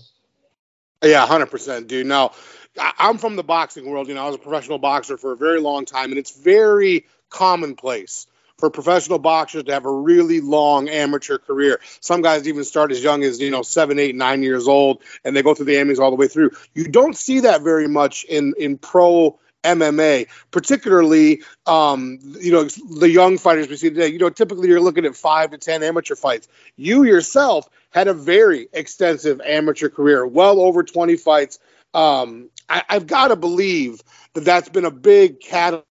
Yeah, 1.03 1.25
hundred 1.25 1.47
percent, 1.47 1.87
dude. 1.87 2.05
Now, 2.05 2.33
I'm 2.77 3.17
from 3.17 3.35
the 3.35 3.43
boxing 3.43 3.89
world. 3.89 4.07
You 4.07 4.13
know, 4.13 4.23
I 4.23 4.27
was 4.27 4.35
a 4.35 4.39
professional 4.39 4.77
boxer 4.77 5.17
for 5.17 5.31
a 5.31 5.37
very 5.37 5.59
long 5.59 5.85
time, 5.85 6.11
and 6.11 6.19
it's 6.19 6.31
very 6.31 7.05
commonplace 7.29 8.27
for 8.61 8.69
professional 8.69 9.17
boxers 9.17 9.63
to 9.63 9.73
have 9.73 9.85
a 9.85 9.91
really 9.91 10.39
long 10.39 10.87
amateur 10.87 11.39
career. 11.39 11.81
Some 11.99 12.21
guys 12.21 12.47
even 12.47 12.63
start 12.63 12.91
as 12.91 13.03
young 13.03 13.23
as 13.23 13.41
you 13.41 13.49
know 13.49 13.63
seven, 13.63 13.99
eight, 13.99 14.15
nine 14.15 14.43
years 14.43 14.67
old, 14.67 15.01
and 15.25 15.35
they 15.35 15.41
go 15.41 15.53
through 15.53 15.65
the 15.65 15.75
ammys 15.75 15.99
all 15.99 16.11
the 16.11 16.15
way 16.15 16.27
through. 16.27 16.51
You 16.73 16.87
don't 16.87 17.17
see 17.17 17.41
that 17.41 17.63
very 17.63 17.87
much 17.87 18.23
in 18.23 18.53
in 18.57 18.77
pro 18.77 19.39
MMA, 19.63 20.27
particularly 20.51 21.41
um, 21.65 22.19
you 22.39 22.51
know 22.51 22.63
the 22.63 23.09
young 23.09 23.37
fighters 23.37 23.67
we 23.67 23.77
see 23.77 23.89
today. 23.89 24.07
You 24.07 24.19
know, 24.19 24.29
typically 24.29 24.67
you're 24.67 24.81
looking 24.81 25.05
at 25.05 25.15
five 25.15 25.51
to 25.51 25.57
ten 25.57 25.83
amateur 25.83 26.15
fights. 26.15 26.47
You 26.75 27.03
yourself 27.03 27.69
had 27.91 28.07
a 28.07 28.13
very 28.13 28.67
extensive 28.73 29.41
amateur 29.41 29.89
career, 29.89 30.25
well 30.25 30.59
over 30.59 30.83
20 30.83 31.17
fights. 31.17 31.59
Um, 31.93 32.49
I, 32.69 32.83
I've 32.89 33.05
got 33.05 33.27
to 33.27 33.35
believe 33.35 34.01
that 34.33 34.45
that's 34.45 34.69
been 34.69 34.85
a 34.85 34.91
big 34.91 35.41
catalyst 35.41 35.85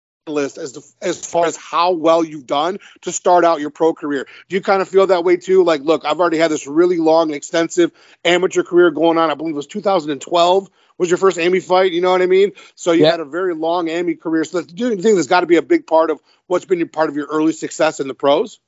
as 0.58 0.72
to, 0.72 0.82
as 1.02 1.24
far 1.24 1.46
as 1.46 1.56
how 1.56 1.92
well 1.92 2.24
you've 2.24 2.46
done 2.46 2.78
to 3.02 3.12
start 3.12 3.44
out 3.44 3.60
your 3.60 3.70
pro 3.70 3.92
career. 3.92 4.26
Do 4.48 4.56
you 4.56 4.62
kind 4.62 4.80
of 4.80 4.88
feel 4.88 5.06
that 5.08 5.24
way 5.24 5.36
too? 5.36 5.62
Like, 5.62 5.82
look, 5.82 6.04
I've 6.04 6.20
already 6.20 6.38
had 6.38 6.50
this 6.50 6.66
really 6.66 6.96
long, 6.96 7.32
extensive 7.32 7.92
amateur 8.24 8.62
career 8.62 8.90
going 8.90 9.18
on. 9.18 9.30
I 9.30 9.34
believe 9.34 9.54
it 9.54 9.56
was 9.56 9.66
2012 9.66 10.70
was 11.00 11.08
your 11.08 11.16
first 11.16 11.38
ammy 11.38 11.62
fight. 11.62 11.92
You 11.92 12.02
know 12.02 12.10
what 12.10 12.20
I 12.20 12.26
mean? 12.26 12.52
So 12.74 12.92
you 12.92 13.06
had 13.06 13.20
a 13.20 13.24
very 13.24 13.54
long 13.54 13.86
ammy 13.86 14.20
career. 14.20 14.44
So 14.44 14.60
do 14.62 14.74
you 14.84 14.90
think 14.90 15.02
there's 15.02 15.26
got 15.26 15.40
to 15.40 15.46
be 15.46 15.56
a 15.56 15.62
big 15.62 15.86
part 15.86 16.10
of 16.10 16.20
what's 16.46 16.66
been 16.66 16.86
part 16.90 17.08
of 17.08 17.16
your 17.16 17.26
early 17.26 17.54
success 17.54 18.00
in 18.00 18.06
the 18.06 18.12
pros? 18.14 18.60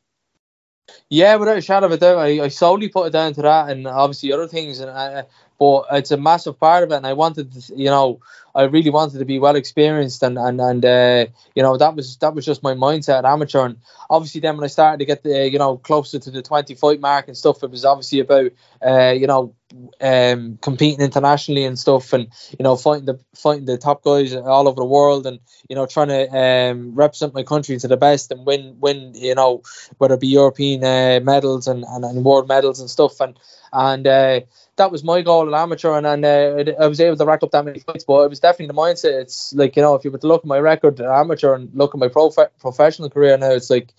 Yeah, 1.10 1.36
without 1.36 1.58
a 1.58 1.60
shadow 1.60 1.86
of 1.86 1.92
a 1.92 1.98
doubt, 1.98 2.18
I, 2.18 2.44
I 2.44 2.48
solely 2.48 2.88
put 2.88 3.06
it 3.06 3.10
down 3.10 3.34
to 3.34 3.42
that, 3.42 3.68
and 3.68 3.86
obviously 3.86 4.32
other 4.32 4.48
things, 4.48 4.80
and 4.80 4.90
I, 4.90 5.24
but 5.62 5.86
it's 5.92 6.10
a 6.10 6.16
massive 6.16 6.58
part 6.58 6.82
of 6.82 6.90
it. 6.90 6.96
And 6.96 7.06
I 7.06 7.12
wanted, 7.12 7.52
to, 7.52 7.76
you 7.76 7.84
know, 7.84 8.20
I 8.52 8.64
really 8.64 8.90
wanted 8.90 9.20
to 9.20 9.24
be 9.24 9.38
well 9.38 9.54
experienced, 9.54 10.22
and 10.24 10.36
and 10.36 10.60
and 10.60 10.84
uh, 10.84 11.26
you 11.54 11.62
know 11.62 11.76
that 11.76 11.94
was 11.94 12.16
that 12.16 12.34
was 12.34 12.44
just 12.44 12.64
my 12.64 12.74
mindset 12.74 13.18
at 13.18 13.24
amateur. 13.24 13.66
And 13.66 13.76
obviously, 14.10 14.40
then 14.40 14.56
when 14.56 14.64
I 14.64 14.66
started 14.66 14.98
to 14.98 15.04
get 15.04 15.22
the 15.22 15.48
you 15.48 15.58
know 15.58 15.76
closer 15.76 16.18
to 16.18 16.30
the 16.32 16.42
twenty 16.42 16.74
fight 16.74 17.00
mark 17.00 17.28
and 17.28 17.36
stuff, 17.36 17.62
it 17.62 17.70
was 17.70 17.84
obviously 17.84 18.18
about 18.18 18.50
uh, 18.84 19.14
you 19.16 19.28
know 19.28 19.54
um, 20.00 20.58
competing 20.60 21.00
internationally 21.00 21.64
and 21.64 21.78
stuff, 21.78 22.12
and 22.12 22.26
you 22.58 22.64
know 22.64 22.74
fighting 22.74 23.06
the 23.06 23.20
fighting 23.36 23.64
the 23.64 23.78
top 23.78 24.02
guys 24.02 24.34
all 24.34 24.66
over 24.68 24.80
the 24.80 24.84
world, 24.84 25.26
and 25.26 25.38
you 25.68 25.76
know 25.76 25.86
trying 25.86 26.08
to 26.08 26.28
um, 26.28 26.94
represent 26.96 27.34
my 27.34 27.44
country 27.44 27.78
to 27.78 27.88
the 27.88 27.96
best 27.96 28.32
and 28.32 28.44
win 28.44 28.76
win 28.80 29.12
you 29.14 29.36
know 29.36 29.62
whether 29.98 30.14
it 30.14 30.20
be 30.20 30.26
European 30.26 30.82
uh, 30.84 31.20
medals 31.22 31.68
and, 31.68 31.84
and, 31.84 32.04
and 32.04 32.24
world 32.24 32.48
medals 32.48 32.80
and 32.80 32.90
stuff, 32.90 33.20
and 33.20 33.38
and 33.72 34.06
uh, 34.06 34.40
that 34.76 34.90
was 34.90 35.04
my 35.04 35.22
goal 35.22 35.54
at 35.54 35.60
amateur, 35.60 35.96
and, 35.96 36.06
and 36.06 36.24
uh, 36.24 36.72
I 36.80 36.86
was 36.86 37.00
able 37.00 37.16
to 37.16 37.24
rack 37.26 37.42
up 37.42 37.50
that 37.50 37.64
many 37.64 37.80
fights. 37.80 38.04
But 38.04 38.24
it 38.24 38.30
was 38.30 38.40
definitely 38.40 38.68
the 38.68 38.80
mindset. 38.80 39.20
It's 39.20 39.52
like 39.54 39.76
you 39.76 39.82
know, 39.82 39.94
if 39.94 40.04
you 40.04 40.10
were 40.10 40.18
to 40.18 40.26
look 40.26 40.42
at 40.42 40.46
my 40.46 40.58
record 40.58 41.00
at 41.00 41.10
amateur 41.10 41.54
and 41.54 41.70
look 41.74 41.94
at 41.94 42.00
my 42.00 42.08
prof- 42.08 42.50
professional 42.60 43.10
career 43.10 43.36
now, 43.36 43.50
it's 43.50 43.70
like 43.70 43.92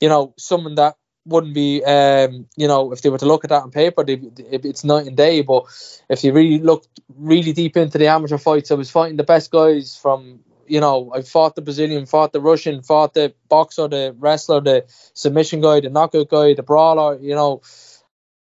you 0.00 0.08
know, 0.08 0.34
someone 0.36 0.76
that 0.76 0.96
wouldn't 1.26 1.54
be, 1.54 1.84
um, 1.84 2.46
you 2.56 2.68
know, 2.68 2.92
if 2.92 3.02
they 3.02 3.10
were 3.10 3.18
to 3.18 3.26
look 3.26 3.44
at 3.44 3.50
that 3.50 3.62
on 3.62 3.70
paper, 3.70 4.04
they, 4.04 4.20
it's 4.38 4.84
night 4.84 5.06
and 5.06 5.16
day. 5.16 5.42
But 5.42 5.64
if 6.08 6.24
you 6.24 6.32
really 6.32 6.58
look 6.58 6.84
really 7.16 7.52
deep 7.52 7.76
into 7.76 7.98
the 7.98 8.06
amateur 8.06 8.38
fights, 8.38 8.70
I 8.70 8.74
was 8.74 8.90
fighting 8.90 9.16
the 9.16 9.24
best 9.24 9.50
guys 9.50 9.96
from. 9.96 10.40
You 10.70 10.80
know, 10.80 11.10
I 11.14 11.22
fought 11.22 11.54
the 11.54 11.62
Brazilian, 11.62 12.04
fought 12.04 12.34
the 12.34 12.42
Russian, 12.42 12.82
fought 12.82 13.14
the 13.14 13.32
boxer, 13.48 13.88
the 13.88 14.14
wrestler, 14.18 14.60
the 14.60 14.84
submission 15.14 15.62
guy, 15.62 15.80
the 15.80 15.88
knockout 15.88 16.28
guy, 16.28 16.52
the 16.52 16.62
brawler. 16.62 17.18
You 17.18 17.34
know, 17.34 17.62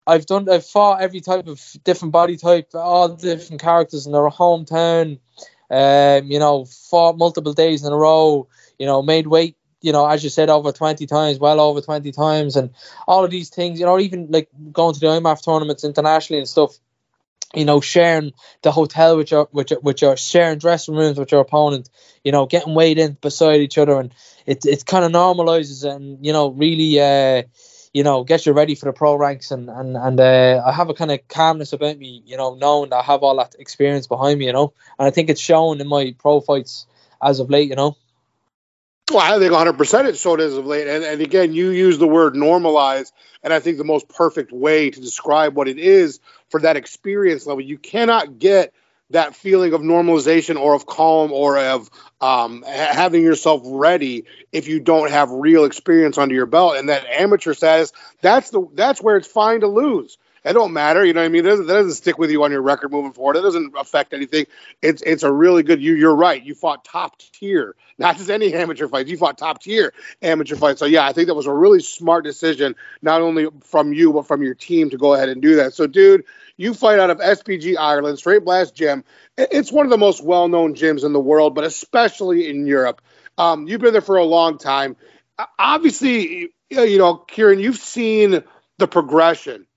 I've 0.07 0.25
done 0.25 0.49
I've 0.49 0.65
fought 0.65 1.01
every 1.01 1.19
type 1.19 1.47
of 1.47 1.61
different 1.83 2.13
body 2.13 2.37
type, 2.37 2.69
all 2.73 3.09
different 3.09 3.61
characters 3.61 4.05
in 4.05 4.13
their 4.13 4.29
hometown. 4.29 5.19
Um, 5.69 6.31
you 6.31 6.39
know, 6.39 6.63
fought 6.65 7.17
multiple 7.17 7.53
days 7.53 7.83
in 7.83 7.91
a 7.91 7.97
row. 7.97 8.47
You 8.79 8.85
know, 8.85 9.01
made 9.01 9.27
weight. 9.27 9.57
You 9.81 9.91
know, 9.91 10.07
as 10.07 10.23
you 10.23 10.29
said, 10.29 10.49
over 10.49 10.71
twenty 10.71 11.05
times, 11.07 11.39
well 11.39 11.59
over 11.59 11.81
twenty 11.81 12.11
times, 12.11 12.55
and 12.55 12.71
all 13.07 13.25
of 13.25 13.31
these 13.31 13.49
things. 13.49 13.79
You 13.79 13.85
know, 13.85 13.99
even 13.99 14.27
like 14.31 14.49
going 14.71 14.93
to 14.93 14.99
the 14.99 15.07
IMMAF 15.07 15.43
tournaments 15.43 15.83
internationally 15.83 16.39
and 16.39 16.49
stuff. 16.49 16.77
You 17.55 17.65
know, 17.65 17.79
sharing 17.81 18.33
the 18.61 18.71
hotel 18.71 19.17
with 19.17 19.31
your 19.31 19.49
with 19.51 19.71
your, 19.71 19.79
with 19.81 20.01
your 20.01 20.17
sharing 20.17 20.57
dressing 20.59 20.95
rooms 20.95 21.19
with 21.19 21.31
your 21.31 21.41
opponent. 21.41 21.89
You 22.23 22.31
know, 22.31 22.45
getting 22.45 22.75
weighed 22.75 22.97
in 22.97 23.17
beside 23.21 23.59
each 23.61 23.77
other, 23.77 23.99
and 23.99 24.13
it 24.45 24.65
it 24.65 24.85
kind 24.85 25.03
of 25.05 25.11
normalizes 25.11 25.83
and 25.89 26.25
you 26.25 26.31
know 26.33 26.49
really. 26.49 26.99
Uh, 26.99 27.43
you 27.93 28.03
know, 28.03 28.23
get 28.23 28.45
you 28.45 28.53
ready 28.53 28.75
for 28.75 28.85
the 28.85 28.93
pro 28.93 29.15
ranks, 29.15 29.51
and 29.51 29.69
and 29.69 29.95
and 29.95 30.19
uh, 30.19 30.63
I 30.65 30.71
have 30.71 30.89
a 30.89 30.93
kind 30.93 31.11
of 31.11 31.27
calmness 31.27 31.73
about 31.73 31.97
me, 31.97 32.21
you 32.25 32.37
know, 32.37 32.55
knowing 32.55 32.89
that 32.89 32.97
I 32.97 33.03
have 33.03 33.23
all 33.23 33.37
that 33.37 33.55
experience 33.59 34.07
behind 34.07 34.39
me, 34.39 34.45
you 34.45 34.53
know, 34.53 34.73
and 34.99 35.07
I 35.07 35.11
think 35.11 35.29
it's 35.29 35.41
shown 35.41 35.81
in 35.81 35.87
my 35.87 36.15
pro 36.17 36.41
fights 36.41 36.85
as 37.21 37.39
of 37.39 37.49
late, 37.49 37.69
you 37.69 37.75
know. 37.75 37.95
Well, 39.09 39.19
I 39.19 39.39
think 39.39 39.53
100% 39.53 40.09
it 40.09 40.17
showed 40.17 40.41
as 40.41 40.57
of 40.57 40.65
late, 40.65 40.87
and 40.87 41.03
and 41.03 41.21
again, 41.21 41.53
you 41.53 41.69
use 41.69 41.97
the 41.97 42.07
word 42.07 42.33
normalize, 42.33 43.11
and 43.41 43.53
I 43.53 43.59
think 43.59 43.77
the 43.77 43.85
most 43.85 44.09
perfect 44.09 44.51
way 44.51 44.89
to 44.89 44.99
describe 44.99 45.55
what 45.55 45.67
it 45.67 45.79
is 45.79 46.19
for 46.49 46.59
that 46.61 46.75
experience 46.75 47.45
level. 47.45 47.61
You 47.61 47.77
cannot 47.77 48.39
get 48.39 48.73
that 49.11 49.35
feeling 49.35 49.73
of 49.73 49.81
normalization 49.81 50.59
or 50.59 50.73
of 50.73 50.85
calm 50.85 51.31
or 51.31 51.57
of 51.57 51.89
um, 52.19 52.63
having 52.63 53.23
yourself 53.23 53.61
ready 53.65 54.25
if 54.51 54.67
you 54.67 54.79
don't 54.79 55.11
have 55.11 55.31
real 55.31 55.65
experience 55.65 56.17
under 56.17 56.35
your 56.35 56.45
belt. 56.45 56.75
And 56.77 56.89
that 56.89 57.05
amateur 57.05 57.53
status 57.53 57.93
that's 58.21 58.49
the 58.49 58.67
that's 58.73 59.01
where 59.01 59.17
it's 59.17 59.27
fine 59.27 59.61
to 59.61 59.67
lose 59.67 60.17
it 60.49 60.53
don't 60.53 60.73
matter 60.73 61.03
you 61.05 61.13
know 61.13 61.21
what 61.21 61.25
i 61.25 61.29
mean? 61.29 61.43
That 61.43 61.51
doesn't, 61.51 61.67
that 61.67 61.73
doesn't 61.73 61.93
stick 61.93 62.17
with 62.17 62.31
you 62.31 62.43
on 62.43 62.51
your 62.51 62.61
record 62.61 62.91
moving 62.91 63.13
forward. 63.13 63.37
It 63.37 63.41
doesn't 63.41 63.73
affect 63.77 64.13
anything. 64.13 64.45
It's 64.81 65.01
it's 65.01 65.23
a 65.23 65.31
really 65.31 65.63
good 65.63 65.81
you 65.81 65.95
you're 65.95 66.15
right. 66.15 66.43
You 66.43 66.55
fought 66.55 66.83
top 66.83 67.17
tier. 67.19 67.75
Not 67.97 68.17
just 68.17 68.29
any 68.29 68.53
amateur 68.53 68.87
fights. 68.87 69.09
You 69.09 69.17
fought 69.17 69.37
top 69.37 69.61
tier 69.61 69.93
amateur 70.21 70.55
fights. 70.55 70.79
So 70.79 70.85
yeah 70.85 71.05
i 71.05 71.13
think 71.13 71.27
that 71.27 71.35
was 71.35 71.47
a 71.47 71.53
really 71.53 71.79
smart 71.79 72.23
decision 72.23 72.75
not 73.01 73.21
only 73.21 73.47
from 73.61 73.93
you 73.93 74.13
but 74.13 74.27
from 74.27 74.41
your 74.43 74.55
team 74.55 74.89
to 74.91 74.97
go 74.97 75.13
ahead 75.13 75.29
and 75.29 75.41
do 75.41 75.57
that. 75.57 75.73
So 75.73 75.87
dude 75.87 76.23
you 76.57 76.73
fight 76.73 76.99
out 76.99 77.11
of 77.11 77.19
SBG 77.19 77.77
Ireland, 77.77 78.17
Straight 78.17 78.43
Blast 78.43 78.75
Gym. 78.75 79.03
It's 79.37 79.71
one 79.71 79.85
of 79.85 79.91
the 79.91 79.97
most 79.97 80.23
well 80.23 80.47
known 80.47 80.73
gyms 80.73 81.05
in 81.05 81.13
the 81.13 81.19
world, 81.19 81.53
but 81.55 81.63
especially 81.63 82.49
in 82.49 82.65
Europe. 82.65 83.01
Um, 83.37 83.67
you've 83.67 83.79
been 83.79 83.93
there 83.93 84.01
for 84.01 84.17
a 84.17 84.25
long 84.25 84.57
time. 84.57 84.97
Obviously, 85.59 86.49
you 86.71 86.97
know, 86.97 87.15
Kieran, 87.15 87.59
you've 87.59 87.77
seen 87.77 88.43
the 88.79 88.87
progression 88.87 89.67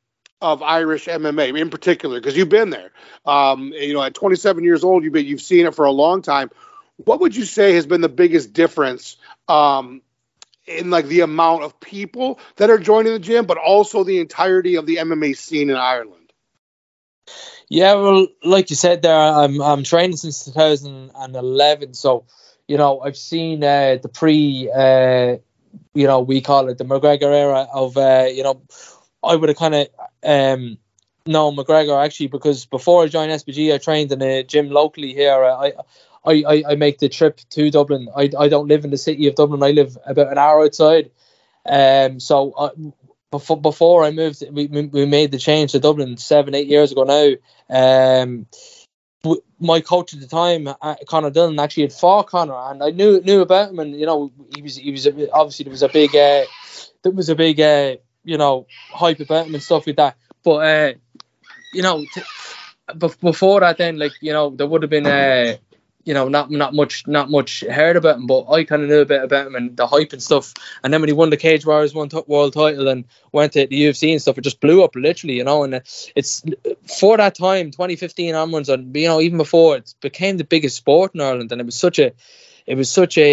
of 0.41 0.62
Irish 0.62 1.07
MMA 1.07 1.59
in 1.59 1.70
particular 1.70 2.20
because 2.20 2.36
you've 2.36 2.49
been 2.49 2.70
there. 2.70 2.91
Um, 3.26 3.72
you 3.72 3.95
know, 3.95 4.03
at 4.03 4.14
27 4.14 4.64
years 4.64 4.84
old, 4.84 5.05
you've 5.05 5.12
been, 5.12 5.26
you've 5.26 5.43
seen 5.43 5.66
it 5.66 5.74
for 5.74 5.84
a 5.84 5.91
long 5.91 6.22
time. 6.22 6.51
What 6.97 7.20
would 7.20 7.36
you 7.36 7.45
say 7.45 7.74
has 7.74 7.86
been 7.86 8.01
the 8.01 8.09
biggest 8.09 8.53
difference 8.53 9.16
um, 9.49 10.03
in 10.66 10.91
like 10.91 11.07
the 11.07 11.20
amount 11.20 11.64
of 11.64 11.80
people 11.80 12.38
that 12.57 12.70
are 12.70 12.78
joining 12.78 13.12
the 13.12 13.18
gym, 13.18 13.47
but 13.47 13.59
also 13.59 14.05
the 14.05 14.20
entirety 14.20 14.76
of 14.76 14.86
the 14.86 14.97
MMA 14.97 15.36
scene 15.36 15.70
in 15.70 15.76
Ireland? 15.76 16.16
Yeah, 17.68 17.95
well, 17.95 18.26
like 18.43 18.70
you 18.70 18.76
said 18.76 19.03
there, 19.03 19.16
I'm 19.16 19.62
I'm 19.62 19.84
training 19.84 20.16
since 20.16 20.45
2011, 20.45 21.95
so 21.95 22.24
you 22.66 22.76
know 22.78 23.01
I've 23.01 23.16
seen 23.16 23.62
uh, 23.62 23.99
the 24.03 24.09
pre, 24.09 24.68
uh, 24.74 25.36
you 25.95 26.07
know, 26.07 26.20
we 26.20 26.41
call 26.41 26.68
it 26.68 26.78
the 26.78 26.84
McGregor 26.84 27.32
era 27.32 27.66
of, 27.72 27.97
uh, 27.97 28.26
you 28.32 28.43
know, 28.43 28.62
I 29.22 29.36
would 29.36 29.48
have 29.48 29.58
kind 29.58 29.74
of 29.74 29.88
um, 30.24 30.78
known 31.26 31.56
McGregor 31.56 32.02
actually 32.02 32.28
because 32.28 32.66
before 32.66 33.02
I 33.02 33.08
joined 33.08 33.32
SBG, 33.32 33.74
I 33.74 33.78
trained 33.78 34.12
in 34.12 34.22
a 34.22 34.42
gym 34.42 34.70
locally 34.70 35.12
here. 35.12 35.44
I 35.44 35.72
I, 36.24 36.44
I, 36.46 36.64
I 36.70 36.74
make 36.74 36.98
the 36.98 37.08
trip 37.08 37.40
to 37.50 37.70
Dublin. 37.70 38.08
I, 38.14 38.30
I 38.38 38.48
don't 38.48 38.68
live 38.68 38.84
in 38.84 38.90
the 38.90 38.98
city 38.98 39.26
of 39.26 39.34
Dublin. 39.34 39.62
I 39.62 39.70
live 39.70 39.96
about 40.04 40.30
an 40.30 40.38
hour 40.38 40.64
outside. 40.64 41.10
Um, 41.64 42.20
so 42.20 42.52
I, 42.58 42.70
before 43.30 43.60
before 43.60 44.04
I 44.04 44.10
moved, 44.10 44.42
we, 44.50 44.66
we 44.66 45.06
made 45.06 45.30
the 45.30 45.38
change 45.38 45.72
to 45.72 45.80
Dublin 45.80 46.16
seven 46.16 46.54
eight 46.54 46.66
years 46.66 46.92
ago 46.92 47.04
now. 47.04 47.34
Um, 48.22 48.46
my 49.60 49.80
coach 49.80 50.14
at 50.14 50.20
the 50.20 50.26
time, 50.26 50.66
uh, 50.66 50.94
Conor 51.06 51.30
Dillon, 51.30 51.58
actually 51.58 51.84
had 51.84 51.92
fought 51.92 52.28
Conor, 52.28 52.70
and 52.70 52.82
I 52.82 52.90
knew 52.90 53.20
knew 53.20 53.42
about 53.42 53.70
him, 53.70 53.78
and 53.78 53.98
you 53.98 54.06
know 54.06 54.32
he 54.54 54.62
was 54.62 54.76
he 54.76 54.90
was 54.90 55.06
obviously 55.32 55.64
there 55.64 55.70
was 55.70 55.82
a 55.82 55.88
big 55.88 56.10
uh, 56.16 56.44
there 57.02 57.12
was 57.12 57.28
a 57.28 57.34
big 57.34 57.60
uh, 57.60 57.96
you 58.24 58.38
know 58.38 58.66
hype 58.92 59.20
about 59.20 59.46
him 59.46 59.54
and 59.54 59.62
stuff 59.62 59.86
like 59.86 59.96
that. 59.96 60.16
But 60.42 60.56
uh, 60.56 60.92
you 61.72 61.82
know, 61.82 62.04
before 62.96 63.60
that, 63.60 63.78
then 63.78 63.98
like 63.98 64.12
you 64.20 64.32
know 64.32 64.50
there 64.50 64.66
would 64.66 64.82
have 64.82 64.90
been 64.90 65.06
uh, 65.06 65.56
you 66.04 66.14
know, 66.14 66.28
not 66.28 66.50
not 66.50 66.74
much 66.74 67.06
not 67.06 67.30
much 67.30 67.60
heard 67.60 67.96
about 67.96 68.16
him, 68.16 68.26
but 68.26 68.50
I 68.50 68.64
kind 68.64 68.82
of 68.82 68.88
knew 68.88 69.00
a 69.00 69.06
bit 69.06 69.22
about 69.22 69.46
him 69.46 69.54
and 69.54 69.76
the 69.76 69.86
hype 69.86 70.12
and 70.12 70.22
stuff. 70.22 70.54
And 70.82 70.92
then 70.92 71.00
when 71.00 71.08
he 71.08 71.12
won 71.12 71.30
the 71.30 71.36
Cage 71.36 71.66
Warriors 71.66 71.94
one 71.94 72.08
t- 72.08 72.22
world 72.26 72.54
title 72.54 72.88
and 72.88 73.04
went 73.32 73.52
to 73.52 73.66
the 73.66 73.82
UFC 73.82 74.10
and 74.10 74.20
stuff, 74.20 74.38
it 74.38 74.42
just 74.42 74.60
blew 74.60 74.82
up 74.82 74.96
literally, 74.96 75.36
you 75.36 75.44
know. 75.44 75.62
And 75.62 75.82
it's 76.16 76.42
for 76.98 77.16
that 77.18 77.34
time, 77.34 77.70
2015 77.70 78.34
onwards, 78.34 78.70
and 78.70 78.96
you 78.96 79.08
know 79.08 79.20
even 79.20 79.36
before, 79.36 79.76
it 79.76 79.94
became 80.00 80.38
the 80.38 80.44
biggest 80.44 80.76
sport 80.76 81.14
in 81.14 81.20
Ireland, 81.20 81.52
and 81.52 81.60
it 81.60 81.64
was 81.64 81.76
such 81.76 81.98
a, 81.98 82.12
it 82.70 82.76
was 82.76 82.88
such 82.88 83.18
a, 83.18 83.30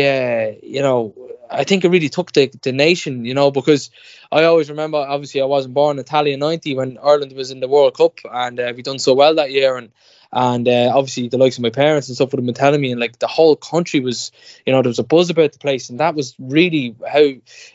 uh, 0.50 0.56
you 0.64 0.82
know, 0.82 1.14
I 1.52 1.64
think 1.64 1.86
it 1.86 1.90
really 1.90 2.10
took 2.10 2.32
the, 2.34 2.52
the 2.64 2.72
nation, 2.72 3.24
you 3.24 3.36
know, 3.36 3.52
because 3.52 3.92
I 4.32 4.46
always 4.46 4.68
remember, 4.68 4.98
obviously, 4.98 5.42
I 5.42 5.46
wasn't 5.46 5.76
born 5.76 5.98
in 5.98 6.06
Italy 6.06 6.34
in 6.34 6.40
90 6.40 6.74
when 6.74 6.98
Ireland 6.98 7.34
was 7.34 7.52
in 7.52 7.60
the 7.60 7.68
World 7.68 7.96
Cup 7.96 8.18
and 8.34 8.60
uh, 8.60 8.74
we 8.76 8.82
done 8.82 8.98
so 8.98 9.14
well 9.14 9.36
that 9.36 9.52
year. 9.52 9.78
And 9.78 9.92
and 10.32 10.68
uh, 10.68 10.92
obviously 10.94 11.30
the 11.30 11.38
likes 11.38 11.58
of 11.58 11.64
my 11.64 11.70
parents 11.70 12.08
and 12.08 12.16
stuff 12.16 12.32
would 12.32 12.40
have 12.40 12.46
been 12.46 12.54
telling 12.54 12.82
me, 12.82 12.92
and 12.92 13.00
like 13.00 13.20
the 13.20 13.28
whole 13.28 13.56
country 13.56 14.00
was, 14.00 14.32
you 14.66 14.74
know, 14.74 14.82
there 14.82 14.90
was 14.90 15.00
a 15.00 15.04
buzz 15.04 15.30
about 15.30 15.54
the 15.54 15.60
place, 15.60 15.90
and 15.90 16.00
that 16.00 16.16
was 16.16 16.36
really 16.40 16.96
how 17.10 17.30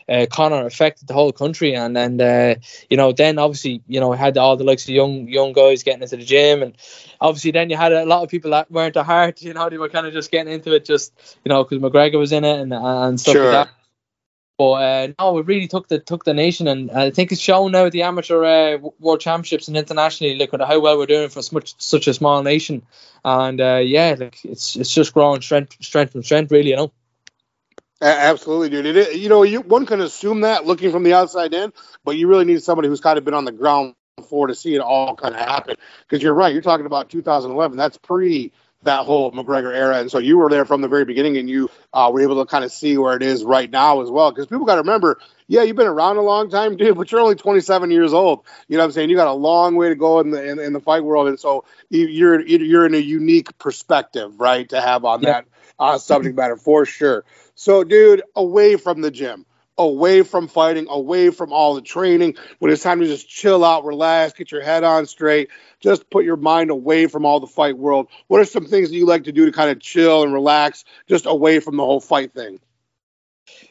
uh, 0.07 0.25
Conor 0.29 0.65
affected 0.65 1.07
the 1.07 1.13
whole 1.13 1.31
country. 1.31 1.75
And 1.75 1.97
and 1.97 2.21
uh, 2.21 2.55
you 2.89 2.97
know, 2.97 3.11
then 3.11 3.39
obviously, 3.39 3.81
you 3.87 3.99
know, 3.99 4.11
had 4.11 4.37
all 4.37 4.57
the 4.57 4.63
likes 4.63 4.83
of 4.83 4.89
young 4.89 5.27
young 5.27 5.53
guys 5.53 5.83
getting 5.83 6.03
into 6.03 6.17
the 6.17 6.25
gym, 6.25 6.63
and 6.63 6.77
obviously 7.19 7.51
then 7.51 7.69
you 7.69 7.77
had 7.77 7.93
a 7.93 8.05
lot 8.05 8.23
of 8.23 8.29
people 8.29 8.51
that 8.51 8.71
weren't 8.71 8.95
a 8.95 9.03
heart, 9.03 9.41
you 9.41 9.53
know, 9.53 9.69
they 9.69 9.77
were 9.77 9.89
kind 9.89 10.07
of 10.07 10.13
just 10.13 10.31
getting 10.31 10.53
into 10.53 10.73
it, 10.73 10.85
just 10.85 11.13
you 11.43 11.49
know, 11.49 11.63
because 11.63 11.79
McGregor 11.79 12.19
was 12.19 12.31
in 12.31 12.43
it 12.43 12.59
and 12.59 12.73
and 12.73 13.19
stuff 13.19 13.33
sure. 13.33 13.51
like 13.51 13.67
that. 13.67 13.82
But 14.57 14.71
uh, 14.71 15.07
no, 15.19 15.39
it 15.39 15.47
really 15.47 15.67
took 15.67 15.87
the 15.87 15.99
took 15.99 16.25
the 16.25 16.33
nation, 16.33 16.67
and 16.67 16.91
I 16.91 17.09
think 17.09 17.31
it's 17.31 17.41
shown 17.41 17.71
now 17.71 17.85
at 17.87 17.91
the 17.91 18.03
amateur 18.03 18.43
uh, 18.43 18.77
world 18.99 19.19
championships 19.19 19.67
and 19.67 19.75
internationally. 19.75 20.35
Look 20.35 20.53
at 20.53 20.61
how 20.61 20.79
well 20.79 20.97
we're 20.97 21.07
doing 21.07 21.29
for 21.29 21.41
such 21.41 21.73
such 21.81 22.07
a 22.07 22.13
small 22.13 22.43
nation, 22.43 22.83
and 23.25 23.59
uh, 23.59 23.81
yeah, 23.83 24.15
like 24.19 24.45
it's 24.45 24.75
it's 24.75 24.93
just 24.93 25.13
growing 25.13 25.41
strength 25.41 25.77
strength 25.81 26.11
from 26.11 26.23
strength, 26.23 26.51
really, 26.51 26.69
you 26.69 26.75
know. 26.75 26.91
Absolutely, 27.99 28.69
dude. 28.69 28.85
It, 28.97 29.15
you 29.15 29.29
know, 29.29 29.43
you, 29.43 29.61
one 29.61 29.85
can 29.85 30.01
assume 30.01 30.41
that 30.41 30.65
looking 30.65 30.91
from 30.91 31.03
the 31.03 31.13
outside 31.13 31.53
in, 31.53 31.71
but 32.03 32.17
you 32.17 32.27
really 32.27 32.45
need 32.45 32.61
somebody 32.61 32.89
who's 32.89 32.99
kind 33.01 33.17
of 33.17 33.23
been 33.23 33.33
on 33.33 33.45
the 33.45 33.51
ground 33.51 33.95
floor 34.27 34.47
to 34.47 34.55
see 34.55 34.75
it 34.75 34.81
all 34.81 35.15
kind 35.15 35.33
of 35.33 35.39
happen. 35.39 35.77
Because 36.01 36.21
you're 36.21 36.33
right, 36.33 36.53
you're 36.53 36.61
talking 36.61 36.85
about 36.85 37.09
2011. 37.09 37.77
That's 37.77 37.97
pre 37.97 38.51
that 38.83 39.05
whole 39.05 39.31
McGregor 39.31 39.73
era. 39.73 39.97
And 39.99 40.11
so 40.11 40.17
you 40.17 40.37
were 40.37 40.49
there 40.49 40.65
from 40.65 40.81
the 40.81 40.87
very 40.87 41.05
beginning 41.05 41.37
and 41.37 41.49
you 41.49 41.69
uh, 41.93 42.09
were 42.13 42.21
able 42.21 42.43
to 42.43 42.49
kind 42.49 42.63
of 42.63 42.71
see 42.71 42.97
where 42.97 43.15
it 43.15 43.23
is 43.23 43.43
right 43.43 43.69
now 43.69 44.01
as 44.01 44.09
well. 44.09 44.31
Because 44.31 44.47
people 44.47 44.65
got 44.65 44.75
to 44.75 44.81
remember, 44.81 45.19
yeah, 45.47 45.63
you've 45.63 45.75
been 45.75 45.87
around 45.87 46.17
a 46.17 46.21
long 46.21 46.49
time, 46.49 46.75
dude, 46.77 46.97
but 46.97 47.11
you're 47.11 47.21
only 47.21 47.35
27 47.35 47.91
years 47.91 48.13
old. 48.13 48.43
You 48.67 48.77
know 48.77 48.83
what 48.83 48.87
I'm 48.87 48.91
saying? 48.93 49.09
You 49.09 49.15
got 49.15 49.27
a 49.27 49.33
long 49.33 49.75
way 49.75 49.89
to 49.89 49.95
go 49.95 50.19
in 50.19 50.31
the 50.31 50.43
in, 50.43 50.59
in 50.59 50.73
the 50.73 50.81
fight 50.81 51.03
world. 51.03 51.27
And 51.27 51.39
so 51.39 51.65
you're 51.89 52.41
you're 52.41 52.85
in 52.85 52.93
a 52.93 52.99
unique 52.99 53.57
perspective, 53.57 54.39
right, 54.39 54.67
to 54.69 54.81
have 54.81 55.05
on 55.05 55.21
yeah. 55.21 55.31
that 55.31 55.45
uh, 55.79 55.97
subject 55.97 56.35
matter 56.35 56.57
for 56.57 56.85
sure. 56.85 57.25
So, 57.55 57.83
dude, 57.83 58.23
away 58.35 58.77
from 58.77 59.01
the 59.01 59.11
gym 59.11 59.45
away 59.77 60.21
from 60.21 60.47
fighting, 60.47 60.87
away 60.89 61.29
from 61.29 61.51
all 61.51 61.75
the 61.75 61.81
training, 61.81 62.35
when 62.59 62.71
it's 62.71 62.83
time 62.83 62.99
to 62.99 63.07
just 63.07 63.27
chill 63.27 63.65
out, 63.65 63.85
relax, 63.85 64.33
get 64.33 64.51
your 64.51 64.61
head 64.61 64.83
on 64.83 65.05
straight, 65.05 65.49
just 65.79 66.09
put 66.09 66.25
your 66.25 66.37
mind 66.37 66.69
away 66.69 67.07
from 67.07 67.25
all 67.25 67.39
the 67.39 67.47
fight 67.47 67.77
world. 67.77 68.07
What 68.27 68.41
are 68.41 68.45
some 68.45 68.65
things 68.65 68.89
that 68.89 68.95
you 68.95 69.05
like 69.05 69.23
to 69.25 69.31
do 69.31 69.45
to 69.45 69.51
kind 69.51 69.69
of 69.69 69.79
chill 69.79 70.23
and 70.23 70.33
relax, 70.33 70.85
just 71.07 71.25
away 71.25 71.59
from 71.59 71.77
the 71.77 71.83
whole 71.83 72.01
fight 72.01 72.33
thing? 72.33 72.59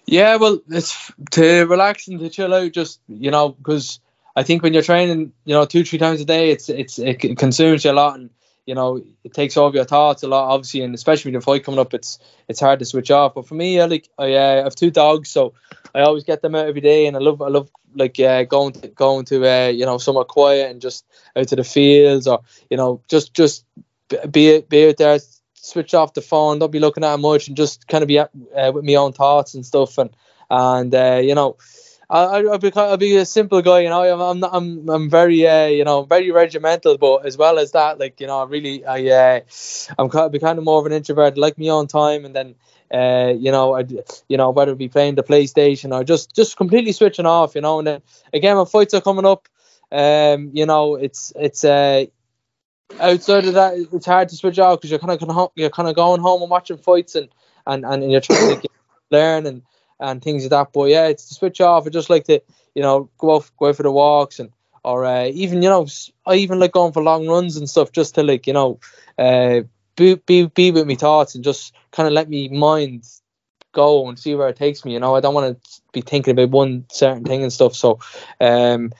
Yeah, 0.06 0.36
well, 0.36 0.60
it's 0.68 1.12
to 1.32 1.64
relax 1.66 2.08
and 2.08 2.18
to 2.20 2.28
chill 2.28 2.52
out, 2.52 2.72
just 2.72 3.00
you 3.08 3.30
know, 3.30 3.50
because 3.50 4.00
I 4.34 4.42
think 4.42 4.62
when 4.62 4.72
you're 4.72 4.82
training, 4.82 5.32
you 5.44 5.54
know, 5.54 5.64
two 5.64 5.84
three 5.84 5.98
times 5.98 6.20
a 6.20 6.24
day, 6.24 6.50
it's 6.50 6.68
it's 6.68 6.98
it 6.98 7.38
consumes 7.38 7.84
you 7.84 7.92
a 7.92 7.92
lot, 7.92 8.18
and 8.18 8.30
you 8.66 8.74
know, 8.74 9.02
it 9.24 9.34
takes 9.34 9.56
over 9.56 9.74
your 9.74 9.84
thoughts 9.84 10.22
a 10.22 10.28
lot, 10.28 10.52
obviously, 10.52 10.82
and 10.82 10.94
especially 10.94 11.32
with 11.32 11.40
the 11.40 11.44
fight 11.44 11.64
coming 11.64 11.80
up, 11.80 11.94
it's 11.94 12.18
it's 12.48 12.60
hard 12.60 12.78
to 12.78 12.84
switch 12.84 13.10
off. 13.10 13.34
But 13.34 13.46
for 13.46 13.54
me, 13.54 13.80
I 13.80 13.86
like 13.86 14.08
I 14.18 14.34
uh, 14.34 14.64
have 14.64 14.74
two 14.74 14.90
dogs, 14.90 15.30
so 15.30 15.54
I 15.94 16.00
always 16.02 16.24
get 16.24 16.42
them 16.42 16.54
out 16.54 16.66
every 16.66 16.80
day, 16.80 17.06
and 17.06 17.16
I 17.16 17.20
love 17.20 17.42
I 17.42 17.48
love 17.48 17.70
like 17.94 18.18
uh, 18.20 18.44
going 18.44 18.72
to 18.74 18.88
going 18.88 19.24
to 19.26 19.46
uh, 19.46 19.68
you 19.68 19.84
know 19.84 19.98
somewhere 19.98 20.24
quiet 20.24 20.70
and 20.70 20.80
just 20.80 21.04
out 21.36 21.48
to 21.48 21.56
the 21.56 21.64
fields, 21.64 22.26
or 22.28 22.42
you 22.70 22.76
know 22.76 23.00
just 23.08 23.34
just 23.34 23.64
be 24.30 24.60
be 24.60 24.88
out 24.88 24.96
there, 24.96 25.18
switch 25.54 25.94
off 25.94 26.14
the 26.14 26.22
phone, 26.22 26.58
don't 26.58 26.72
be 26.72 26.78
looking 26.80 27.04
at 27.04 27.18
much, 27.18 27.48
and 27.48 27.56
just 27.56 27.88
kind 27.88 28.02
of 28.02 28.08
be 28.08 28.18
uh, 28.18 28.28
with 28.72 28.84
my 28.84 28.94
own 28.94 29.12
thoughts 29.12 29.54
and 29.54 29.66
stuff, 29.66 29.98
and 29.98 30.10
and 30.50 30.94
uh, 30.94 31.20
you 31.22 31.34
know 31.34 31.56
I, 32.12 32.42
will 32.42 32.58
be 32.58 32.70
I'll 32.74 32.96
be 32.98 33.16
a 33.16 33.24
simple 33.24 33.62
guy, 33.62 33.80
you 33.80 33.88
know. 33.88 34.02
I'm 34.02 34.42
I'm 34.42 34.44
I'm, 34.44 34.88
I'm 34.90 35.10
very 35.10 35.46
uh, 35.46 35.66
you 35.66 35.84
know 35.84 36.02
very 36.02 36.30
regimental, 36.30 36.98
but 36.98 37.24
as 37.24 37.38
well 37.38 37.58
as 37.58 37.72
that, 37.72 37.98
like 37.98 38.20
you 38.20 38.26
know, 38.26 38.44
really 38.44 38.84
I 38.84 39.06
uh, 39.06 39.40
I'm 39.98 40.10
kind 40.10 40.26
of, 40.26 40.32
be 40.32 40.38
kind 40.38 40.58
of 40.58 40.64
more 40.64 40.78
of 40.78 40.86
an 40.86 40.92
introvert, 40.92 41.38
like 41.38 41.56
me 41.56 41.70
on 41.70 41.86
time, 41.86 42.26
and 42.26 42.36
then 42.36 42.54
uh, 42.92 43.32
you 43.32 43.50
know, 43.50 43.74
I 43.74 43.86
you 44.28 44.36
know 44.36 44.50
whether 44.50 44.72
it 44.72 44.78
be 44.78 44.88
playing 44.88 45.14
the 45.14 45.22
PlayStation 45.22 45.94
or 45.94 46.04
just 46.04 46.34
just 46.36 46.58
completely 46.58 46.92
switching 46.92 47.24
off, 47.24 47.54
you 47.54 47.62
know. 47.62 47.78
And 47.78 47.86
then 47.86 48.02
again, 48.32 48.58
when 48.58 48.66
fights 48.66 48.92
are 48.92 49.00
coming 49.00 49.24
up, 49.24 49.48
um, 49.90 50.50
you 50.52 50.66
know, 50.66 50.96
it's 50.96 51.32
it's 51.34 51.64
uh 51.64 52.04
outside 53.00 53.46
of 53.46 53.54
that, 53.54 53.74
it's 53.90 54.06
hard 54.06 54.28
to 54.28 54.36
switch 54.36 54.58
off 54.58 54.78
because 54.78 54.90
you're 54.90 54.98
kind 54.98 55.18
of 55.18 55.50
you're 55.54 55.70
kind 55.70 55.88
of 55.88 55.94
going 55.94 56.20
home 56.20 56.42
and 56.42 56.50
watching 56.50 56.76
fights 56.76 57.14
and 57.14 57.30
and 57.66 57.86
and 57.86 58.12
you're 58.12 58.20
trying 58.20 58.60
to 58.60 58.68
learn 59.10 59.46
and 59.46 59.62
and 60.02 60.22
things 60.22 60.42
like 60.42 60.50
that. 60.50 60.72
But 60.72 60.84
yeah, 60.84 61.06
it's 61.06 61.28
to 61.28 61.34
switch 61.34 61.60
off. 61.60 61.86
I 61.86 61.90
just 61.90 62.10
like 62.10 62.24
to, 62.24 62.40
you 62.74 62.82
know, 62.82 63.08
go 63.18 63.36
out 63.36 63.50
go 63.58 63.68
out 63.68 63.76
for 63.76 63.82
the 63.82 63.92
walks 63.92 64.38
and 64.38 64.50
or 64.84 65.04
uh, 65.04 65.26
even 65.26 65.62
you 65.62 65.68
know 65.68 65.86
I 66.26 66.36
even 66.36 66.58
like 66.58 66.72
going 66.72 66.92
for 66.92 67.02
long 67.02 67.26
runs 67.28 67.56
and 67.56 67.70
stuff 67.70 67.92
just 67.92 68.16
to 68.16 68.22
like 68.22 68.46
you 68.46 68.52
know 68.52 68.80
uh, 69.18 69.60
be 69.96 70.14
be 70.14 70.46
be 70.46 70.70
with 70.70 70.86
my 70.86 70.96
thoughts 70.96 71.34
and 71.34 71.44
just 71.44 71.74
kind 71.92 72.06
of 72.06 72.12
let 72.12 72.28
me 72.28 72.48
mind 72.48 73.08
go 73.72 74.06
and 74.08 74.18
see 74.18 74.34
where 74.34 74.48
it 74.48 74.56
takes 74.56 74.84
me. 74.84 74.92
You 74.92 75.00
know, 75.00 75.14
I 75.14 75.20
don't 75.20 75.34
want 75.34 75.62
to 75.62 75.80
be 75.92 76.02
thinking 76.02 76.32
about 76.32 76.50
one 76.50 76.84
certain 76.90 77.24
thing 77.24 77.42
and 77.42 77.52
stuff. 77.52 77.74
So, 77.74 78.00
um, 78.40 78.92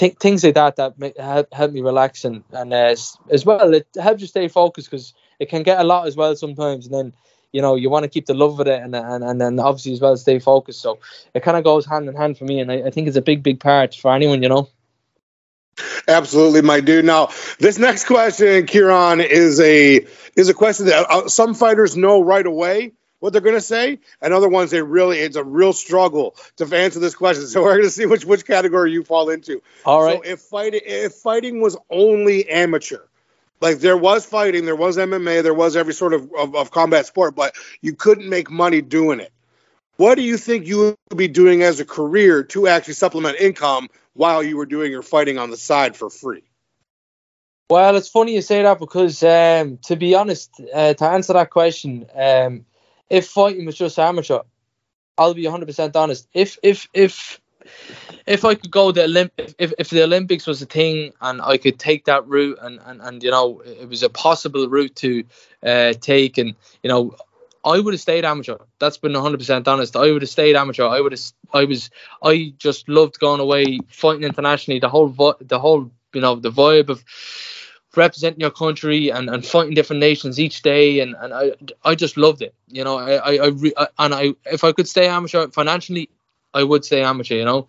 th- 0.00 0.16
things 0.16 0.42
like 0.42 0.54
that 0.54 0.76
that 0.76 0.94
help, 1.18 1.52
help 1.52 1.72
me 1.72 1.80
relax 1.80 2.24
and 2.24 2.42
and 2.52 2.72
uh, 2.72 2.96
as 3.30 3.44
well 3.44 3.74
it 3.74 3.86
helps 4.00 4.20
you 4.20 4.26
stay 4.26 4.48
focused 4.48 4.90
because 4.90 5.14
it 5.38 5.48
can 5.48 5.62
get 5.62 5.80
a 5.80 5.84
lot 5.84 6.06
as 6.06 6.16
well 6.16 6.34
sometimes 6.34 6.86
and 6.86 6.94
then 6.94 7.12
you 7.52 7.62
know 7.62 7.74
you 7.74 7.90
want 7.90 8.04
to 8.04 8.08
keep 8.08 8.26
the 8.26 8.34
love 8.34 8.58
of 8.58 8.66
it 8.66 8.82
and 8.82 8.94
and, 8.94 9.24
and 9.24 9.40
then 9.40 9.58
obviously 9.58 9.92
as 9.92 10.00
well 10.00 10.16
stay 10.16 10.38
focused 10.38 10.80
so 10.80 10.98
it 11.34 11.42
kind 11.42 11.56
of 11.56 11.64
goes 11.64 11.86
hand 11.86 12.08
in 12.08 12.14
hand 12.14 12.36
for 12.38 12.44
me 12.44 12.60
and 12.60 12.70
I, 12.70 12.82
I 12.86 12.90
think 12.90 13.08
it's 13.08 13.16
a 13.16 13.22
big 13.22 13.42
big 13.42 13.60
part 13.60 13.94
for 13.94 14.12
anyone 14.12 14.42
you 14.42 14.48
know 14.48 14.68
Absolutely, 16.08 16.62
my 16.62 16.80
dude. 16.80 17.04
Now, 17.04 17.30
this 17.58 17.78
next 17.78 18.04
question, 18.04 18.66
Kieran, 18.66 19.20
is 19.20 19.60
a 19.60 20.06
is 20.36 20.48
a 20.48 20.54
question 20.54 20.86
that 20.86 21.06
uh, 21.08 21.28
some 21.28 21.54
fighters 21.54 21.96
know 21.96 22.22
right 22.22 22.44
away 22.44 22.92
what 23.18 23.32
they're 23.32 23.42
going 23.42 23.54
to 23.54 23.60
say, 23.60 24.00
and 24.20 24.34
other 24.34 24.48
ones 24.48 24.70
they 24.70 24.82
really 24.82 25.18
it's 25.18 25.36
a 25.36 25.44
real 25.44 25.72
struggle 25.72 26.36
to 26.56 26.64
answer 26.74 26.98
this 26.98 27.14
question. 27.14 27.46
So 27.46 27.62
we're 27.62 27.74
going 27.74 27.84
to 27.84 27.90
see 27.90 28.06
which 28.06 28.24
which 28.24 28.46
category 28.46 28.92
you 28.92 29.04
fall 29.04 29.30
into. 29.30 29.62
All 29.84 30.02
right. 30.02 30.16
So 30.16 30.30
if 30.30 30.40
fighting 30.40 30.80
if 30.84 31.14
fighting 31.14 31.60
was 31.60 31.76
only 31.88 32.48
amateur, 32.48 33.04
like 33.60 33.78
there 33.78 33.96
was 33.96 34.24
fighting, 34.24 34.64
there 34.64 34.76
was 34.76 34.96
MMA, 34.96 35.42
there 35.42 35.54
was 35.54 35.76
every 35.76 35.94
sort 35.94 36.14
of, 36.14 36.32
of, 36.34 36.54
of, 36.54 36.70
combat 36.70 37.06
sport, 37.06 37.34
but 37.34 37.54
you 37.82 37.94
couldn't 37.94 38.28
make 38.28 38.50
money 38.50 38.80
doing 38.80 39.20
it. 39.20 39.32
What 39.96 40.14
do 40.14 40.22
you 40.22 40.38
think 40.38 40.66
you 40.66 40.96
would 41.10 41.16
be 41.16 41.28
doing 41.28 41.62
as 41.62 41.78
a 41.78 41.84
career 41.84 42.42
to 42.44 42.66
actually 42.68 42.94
supplement 42.94 43.38
income 43.38 43.88
while 44.14 44.42
you 44.42 44.56
were 44.56 44.66
doing 44.66 44.90
your 44.90 45.02
fighting 45.02 45.38
on 45.38 45.50
the 45.50 45.58
side 45.58 45.94
for 45.94 46.08
free? 46.08 46.42
Well, 47.68 47.96
it's 47.96 48.08
funny 48.08 48.34
you 48.34 48.42
say 48.42 48.62
that 48.62 48.78
because, 48.78 49.22
um, 49.22 49.78
to 49.84 49.94
be 49.94 50.14
honest, 50.14 50.50
uh, 50.74 50.94
to 50.94 51.04
answer 51.04 51.34
that 51.34 51.50
question, 51.50 52.06
um, 52.16 52.64
if 53.08 53.28
fighting 53.28 53.66
was 53.66 53.76
just 53.76 53.98
amateur, 53.98 54.40
I'll 55.18 55.34
be 55.34 55.44
100% 55.44 55.94
honest. 55.94 56.26
If 56.32 56.58
if 56.62 56.88
if 56.94 57.40
if 58.26 58.44
I 58.44 58.54
could 58.54 58.70
go 58.70 58.92
the 58.92 59.02
Olymp- 59.02 59.54
if, 59.58 59.72
if 59.78 59.90
the 59.90 60.02
Olympics 60.02 60.46
was 60.46 60.62
a 60.62 60.66
thing 60.66 61.12
and 61.20 61.40
I 61.42 61.56
could 61.56 61.78
take 61.78 62.04
that 62.04 62.26
route 62.26 62.58
and, 62.62 62.80
and, 62.86 63.00
and 63.00 63.22
you 63.22 63.30
know 63.30 63.60
it 63.64 63.88
was 63.88 64.02
a 64.02 64.08
possible 64.08 64.68
route 64.68 64.94
to 64.96 65.24
uh, 65.64 65.92
take 66.00 66.38
and 66.38 66.54
you 66.82 66.88
know 66.88 67.16
I 67.64 67.78
would 67.78 67.92
have 67.92 68.00
stayed 68.00 68.24
amateur. 68.24 68.56
That's 68.78 68.96
been 68.96 69.12
100% 69.12 69.68
honest. 69.68 69.94
I 69.94 70.10
would 70.10 70.22
have 70.22 70.30
stayed 70.30 70.56
amateur. 70.56 70.86
I 70.86 71.00
would 71.00 71.12
have 71.12 71.20
I 71.52 71.64
was 71.64 71.90
I 72.22 72.54
just 72.58 72.88
loved 72.88 73.18
going 73.18 73.40
away 73.40 73.80
fighting 73.88 74.24
internationally. 74.24 74.80
The 74.80 74.88
whole 74.88 75.08
the 75.40 75.58
whole 75.58 75.90
you 76.14 76.20
know 76.20 76.36
the 76.36 76.50
vibe 76.50 76.88
of 76.88 77.04
representing 77.96 78.40
your 78.40 78.52
country 78.52 79.10
and, 79.10 79.28
and 79.28 79.44
fighting 79.44 79.74
different 79.74 79.98
nations 79.98 80.38
each 80.38 80.62
day 80.62 81.00
and, 81.00 81.16
and 81.20 81.34
I 81.34 81.52
I 81.84 81.94
just 81.94 82.16
loved 82.16 82.42
it. 82.42 82.54
You 82.68 82.84
know 82.84 82.96
I 82.96 83.14
I, 83.14 83.34
I, 83.34 83.46
re, 83.48 83.72
I 83.76 83.88
and 83.98 84.14
I 84.14 84.34
if 84.46 84.64
I 84.64 84.72
could 84.72 84.88
stay 84.88 85.08
amateur 85.08 85.48
financially 85.48 86.08
I 86.52 86.62
would 86.62 86.84
say 86.84 87.02
amateur, 87.02 87.36
you 87.36 87.44
know. 87.44 87.68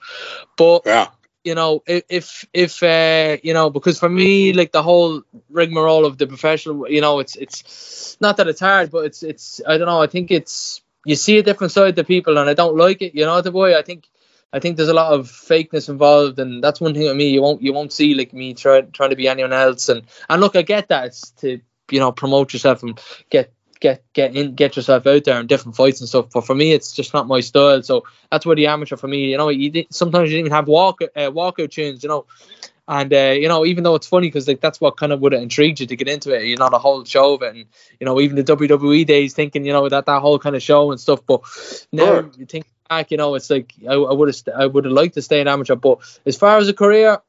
But 0.58 0.84
yeah. 0.86 1.08
you 1.44 1.56
know, 1.56 1.84
if 1.88 2.46
if 2.54 2.82
uh, 2.84 3.38
you 3.44 3.54
know, 3.54 3.70
because 3.70 4.00
for 4.00 4.10
me, 4.10 4.54
like 4.54 4.72
the 4.72 4.84
whole 4.84 5.24
rigmarole 5.50 6.06
of 6.06 6.18
the 6.18 6.28
professional, 6.28 6.90
you 6.90 7.02
know, 7.02 7.20
it's 7.20 7.36
it's 7.36 8.18
not 8.22 8.38
that 8.38 8.48
it's 8.48 8.60
hard, 8.60 8.92
but 8.92 9.06
it's 9.06 9.24
it's 9.24 9.62
I 9.68 9.78
don't 9.78 9.88
know. 9.88 10.02
I 10.02 10.08
think 10.08 10.32
it's 10.32 10.82
you 11.06 11.16
see 11.16 11.38
a 11.38 11.44
different 11.44 11.72
side 11.72 11.96
to 11.96 12.04
people, 12.04 12.38
and 12.38 12.50
I 12.50 12.54
don't 12.54 12.78
like 12.78 13.02
it. 13.02 13.16
You 13.16 13.26
know, 13.26 13.42
the 13.42 13.52
boy. 13.52 13.78
I 13.78 13.82
think 13.82 14.08
I 14.54 14.60
think 14.60 14.76
there's 14.78 14.90
a 14.90 14.94
lot 14.94 15.14
of 15.14 15.28
fakeness 15.28 15.90
involved, 15.90 16.40
and 16.40 16.64
that's 16.64 16.82
one 16.82 16.94
thing 16.94 17.04
with 17.04 17.16
me. 17.16 17.30
You 17.30 17.42
won't 17.42 17.62
you 17.62 17.74
won't 17.74 17.94
see 17.94 18.14
like 18.14 18.34
me 18.34 18.54
try, 18.54 18.82
trying 18.82 19.12
to 19.12 19.16
be 19.16 19.28
anyone 19.28 19.54
else, 19.54 19.90
and 19.90 20.04
and 20.30 20.42
look, 20.42 20.56
I 20.56 20.62
get 20.62 20.90
that 20.90 21.06
it's 21.08 21.32
to 21.42 21.62
you 21.90 22.00
know 22.00 22.12
promote 22.12 22.54
yourself 22.54 22.84
and 22.84 23.00
get 23.30 23.54
get 23.82 24.04
get 24.14 24.36
in 24.36 24.56
get 24.56 24.78
yourself 24.78 25.06
out 25.06 25.26
there 25.26 25.40
in 25.40 25.48
different 25.48 25.76
fights 25.76 26.00
and 26.00 26.08
stuff. 26.08 26.28
But 26.34 26.46
for 26.46 26.56
me, 26.56 26.72
it's 26.72 26.94
just 26.94 27.14
not 27.14 27.28
my 27.28 27.42
style. 27.42 27.84
So 27.84 28.06
that's 28.32 28.46
where 28.46 28.56
the 28.56 28.68
amateur 28.68 28.96
for 28.96 29.08
me. 29.10 29.32
You 29.32 29.38
know, 29.38 29.50
you 29.50 29.70
did, 29.70 29.88
sometimes 29.94 30.30
you 30.30 30.38
didn't 30.38 30.48
even 30.48 30.56
have 30.56 30.68
walk 30.68 31.02
uh, 31.02 31.32
walkout 31.32 31.72
tunes. 31.72 32.04
You 32.04 32.10
know. 32.10 32.26
And 32.88 33.14
uh, 33.14 33.36
you 33.38 33.48
know, 33.48 33.66
even 33.66 33.84
though 33.84 33.96
it's 33.96 34.08
funny 34.08 34.28
because 34.28 34.48
like 34.48 34.60
that's 34.60 34.82
what 34.82 34.98
kind 34.98 35.12
of 35.14 35.22
would 35.22 35.34
have 35.34 35.42
intrigued 35.42 35.80
you 35.80 35.88
to 35.88 35.96
get 35.96 36.10
into 36.10 36.34
it, 36.34 36.46
you 36.46 36.58
know, 36.58 36.70
the 36.70 36.80
whole 36.80 37.06
show 37.06 37.36
of 37.36 37.42
it, 37.42 37.56
and 37.56 37.66
you 38.00 38.06
know, 38.06 38.20
even 38.20 38.36
the 38.36 38.44
WWE 38.44 39.06
days, 39.06 39.34
thinking 39.34 39.66
you 39.66 39.72
know 39.72 39.88
that 39.88 40.08
that 40.08 40.22
whole 40.22 40.40
kind 40.40 40.56
of 40.56 40.64
show 40.64 40.92
and 40.92 41.00
stuff. 41.00 41.22
But 41.26 41.42
now 41.92 42.06
sure. 42.06 42.32
you 42.38 42.46
think 42.46 42.66
back, 42.90 43.12
you 43.12 43.18
know, 43.18 43.36
it's 43.36 43.50
like 43.50 43.74
I, 43.88 43.94
I 43.94 44.14
would 44.14 44.28
have 44.28 44.56
I 44.56 44.66
would 44.66 44.86
have 44.86 44.94
liked 44.94 45.14
to 45.14 45.22
stay 45.22 45.40
in 45.40 45.48
amateur, 45.48 45.76
but 45.76 46.00
as 46.26 46.36
far 46.36 46.58
as 46.58 46.68
a 46.68 46.74
career, 46.74 47.20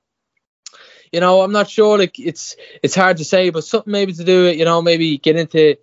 you 1.13 1.21
know, 1.21 1.43
I'm 1.43 1.53
not 1.53 1.71
sure. 1.71 1.99
Like 1.99 2.19
it's 2.19 2.57
it's 2.83 2.97
hard 2.97 3.19
to 3.19 3.25
say, 3.25 3.51
but 3.51 3.63
something 3.63 3.93
maybe 3.93 4.15
to 4.15 4.25
do 4.25 4.47
it. 4.47 4.57
You 4.57 4.65
know, 4.65 4.83
maybe 4.83 5.19
get 5.19 5.37
into 5.37 5.77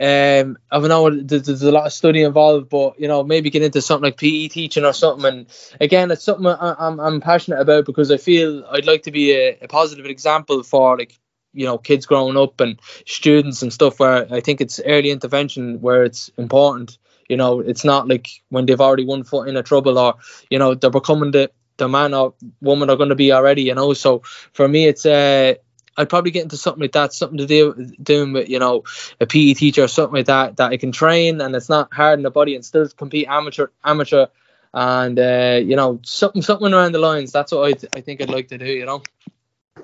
um, 0.00 0.56
I 0.70 0.78
don't 0.78 0.88
know 0.88 1.10
there's, 1.10 1.62
a 1.62 1.72
lot 1.72 1.86
of 1.86 1.92
study 1.92 2.22
involved, 2.22 2.68
but 2.68 3.00
you 3.00 3.08
know 3.08 3.24
maybe 3.24 3.50
get 3.50 3.62
into 3.62 3.82
something 3.82 4.04
like 4.04 4.16
PE 4.16 4.46
teaching 4.46 4.84
or 4.84 4.92
something. 4.92 5.26
And 5.26 5.46
again, 5.80 6.12
it's 6.12 6.22
something 6.22 6.46
I, 6.46 6.52
am 6.52 6.76
I'm, 6.78 7.00
I'm 7.00 7.20
passionate 7.20 7.60
about 7.60 7.84
because 7.84 8.12
I 8.12 8.16
feel 8.16 8.64
I'd 8.70 8.86
like 8.86 9.02
to 9.02 9.10
be 9.10 9.32
a, 9.32 9.58
a, 9.60 9.66
positive 9.66 10.06
example 10.06 10.62
for 10.62 10.96
like 10.96 11.18
you 11.52 11.66
know 11.66 11.78
kids 11.78 12.06
growing 12.06 12.36
up 12.36 12.60
and 12.60 12.78
students 13.06 13.62
and 13.62 13.72
stuff. 13.72 13.98
Where 13.98 14.32
I 14.32 14.40
think 14.40 14.60
it's 14.60 14.80
early 14.86 15.10
intervention 15.10 15.80
where 15.80 16.04
it's 16.04 16.30
important. 16.38 16.96
You 17.28 17.36
know, 17.36 17.58
it's 17.58 17.84
not 17.84 18.06
like 18.06 18.28
when 18.50 18.66
they've 18.66 18.80
already 18.80 19.04
one 19.04 19.24
foot 19.24 19.48
in 19.48 19.56
a 19.56 19.64
trouble 19.64 19.98
or 19.98 20.14
you 20.48 20.60
know 20.60 20.74
they're 20.74 20.90
becoming 20.90 21.32
the 21.32 21.50
the 21.76 21.88
man 21.88 22.14
or 22.14 22.34
woman 22.60 22.88
are 22.88 22.96
going 22.96 23.08
to 23.08 23.16
be 23.16 23.32
already. 23.32 23.62
You 23.62 23.74
know, 23.74 23.94
so 23.94 24.22
for 24.52 24.68
me, 24.68 24.86
it's 24.86 25.06
a 25.06 25.50
uh, 25.50 25.54
I'd 25.98 26.08
probably 26.08 26.30
get 26.30 26.44
into 26.44 26.56
something 26.56 26.80
like 26.80 26.92
that, 26.92 27.12
something 27.12 27.38
to 27.38 27.46
do 27.46 27.92
doing 28.02 28.32
with 28.32 28.48
you 28.48 28.60
know 28.60 28.84
a 29.20 29.26
PE 29.26 29.54
teacher 29.54 29.84
or 29.84 29.88
something 29.88 30.14
like 30.14 30.26
that 30.26 30.56
that 30.56 30.70
I 30.70 30.76
can 30.76 30.92
train 30.92 31.40
and 31.40 31.54
it's 31.54 31.68
not 31.68 31.92
hard 31.92 32.18
in 32.18 32.22
the 32.22 32.30
body 32.30 32.54
and 32.54 32.64
still 32.64 32.88
compete 32.88 33.26
amateur 33.28 33.66
amateur 33.84 34.26
and 34.72 35.18
uh, 35.18 35.60
you 35.62 35.76
know 35.76 36.00
something 36.04 36.42
something 36.42 36.72
around 36.72 36.92
the 36.92 36.98
lines. 36.98 37.32
That's 37.32 37.52
what 37.52 37.64
I, 37.64 37.72
th- 37.72 37.92
I 37.94 38.00
think 38.00 38.22
I'd 38.22 38.30
like 38.30 38.48
to 38.48 38.58
do. 38.58 38.66
You 38.66 38.86
know. 38.86 39.02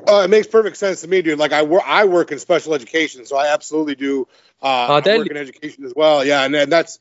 Oh, 0.07 0.23
it 0.23 0.29
makes 0.29 0.47
perfect 0.47 0.77
sense 0.77 1.01
to 1.03 1.09
me, 1.09 1.23
dude. 1.23 1.39
Like 1.39 1.53
I 1.53 1.63
work, 1.63 1.83
I 1.87 2.05
work 2.05 2.33
in 2.33 2.39
special 2.39 2.75
education, 2.75 3.27
so 3.27 3.37
I 3.37 3.53
absolutely 3.53 3.95
do 3.95 4.29
uh, 4.63 5.03
oh, 5.05 5.19
work 5.19 5.29
in 5.29 5.37
education 5.37 5.85
as 5.85 5.95
well. 5.97 6.25
Yeah, 6.25 6.45
and, 6.45 6.55
and 6.55 6.71
that's 6.71 7.01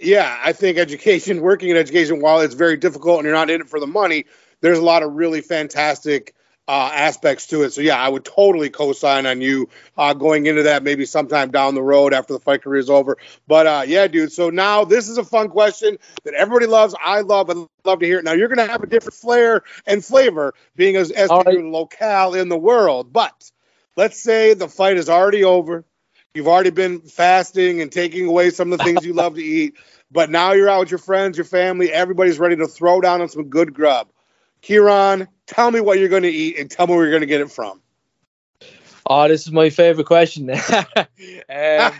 yeah. 0.00 0.38
I 0.42 0.52
think 0.52 0.78
education, 0.78 1.40
working 1.42 1.70
in 1.70 1.76
education, 1.76 2.20
while 2.20 2.40
it's 2.40 2.54
very 2.54 2.76
difficult 2.76 3.18
and 3.18 3.24
you're 3.24 3.34
not 3.34 3.50
in 3.50 3.60
it 3.60 3.68
for 3.68 3.80
the 3.80 3.86
money, 3.86 4.26
there's 4.60 4.78
a 4.78 4.84
lot 4.84 5.02
of 5.02 5.12
really 5.14 5.40
fantastic 5.40 6.34
uh, 6.68 6.90
aspects 6.94 7.48
to 7.48 7.62
it. 7.62 7.72
So 7.72 7.80
yeah, 7.80 7.96
I 7.96 8.08
would 8.08 8.24
totally 8.24 8.70
co-sign 8.70 9.26
on 9.26 9.40
you 9.40 9.68
uh, 9.96 10.14
going 10.14 10.46
into 10.46 10.64
that 10.64 10.82
maybe 10.82 11.04
sometime 11.06 11.50
down 11.50 11.74
the 11.74 11.82
road 11.82 12.14
after 12.14 12.32
the 12.32 12.40
fight 12.40 12.62
career 12.62 12.80
is 12.80 12.90
over. 12.90 13.18
But 13.46 13.66
uh, 13.66 13.84
yeah, 13.86 14.06
dude. 14.06 14.32
So 14.32 14.50
now 14.50 14.84
this 14.84 15.08
is 15.08 15.18
a 15.18 15.24
fun 15.24 15.48
question 15.48 15.98
that 16.24 16.34
everybody 16.34 16.66
loves. 16.66 16.94
I 17.02 17.22
love 17.22 17.50
and 17.50 17.66
love 17.84 18.00
to 18.00 18.06
hear 18.06 18.18
it. 18.18 18.24
Now 18.24 18.32
you're 18.32 18.48
gonna 18.48 18.66
have 18.66 18.82
a 18.82 18.86
different 18.86 19.14
flair 19.14 19.62
and 19.86 20.04
flavor 20.04 20.54
being 20.76 20.96
as 20.96 21.10
as 21.10 21.30
right. 21.30 21.64
locale 21.64 22.34
in 22.34 22.48
the 22.48 22.58
world. 22.58 23.12
But 23.12 23.50
let's 23.96 24.22
say 24.22 24.54
the 24.54 24.68
fight 24.68 24.96
is 24.96 25.08
already 25.08 25.44
over. 25.44 25.84
You've 26.34 26.48
already 26.48 26.70
been 26.70 27.00
fasting 27.00 27.82
and 27.82 27.92
taking 27.92 28.26
away 28.26 28.50
some 28.50 28.72
of 28.72 28.78
the 28.78 28.84
things 28.84 29.04
you 29.04 29.12
love 29.12 29.34
to 29.34 29.42
eat. 29.42 29.74
But 30.10 30.30
now 30.30 30.52
you're 30.52 30.68
out 30.68 30.80
with 30.80 30.90
your 30.90 30.98
friends, 30.98 31.36
your 31.36 31.44
family. 31.44 31.92
Everybody's 31.92 32.38
ready 32.38 32.56
to 32.56 32.68
throw 32.68 33.00
down 33.00 33.20
on 33.20 33.28
some 33.28 33.48
good 33.50 33.74
grub. 33.74 34.08
Kieran, 34.62 35.28
tell 35.52 35.70
me 35.70 35.80
what 35.80 35.98
you're 35.98 36.08
going 36.08 36.22
to 36.22 36.30
eat 36.30 36.58
and 36.58 36.70
tell 36.70 36.86
me 36.86 36.94
where 36.94 37.04
you're 37.04 37.12
going 37.12 37.22
to 37.22 37.26
get 37.26 37.40
it 37.40 37.50
from. 37.50 37.80
Oh, 39.04 39.26
this 39.26 39.46
is 39.46 39.52
my 39.52 39.70
favorite 39.70 40.06
question. 40.06 40.48
um, 40.50 40.56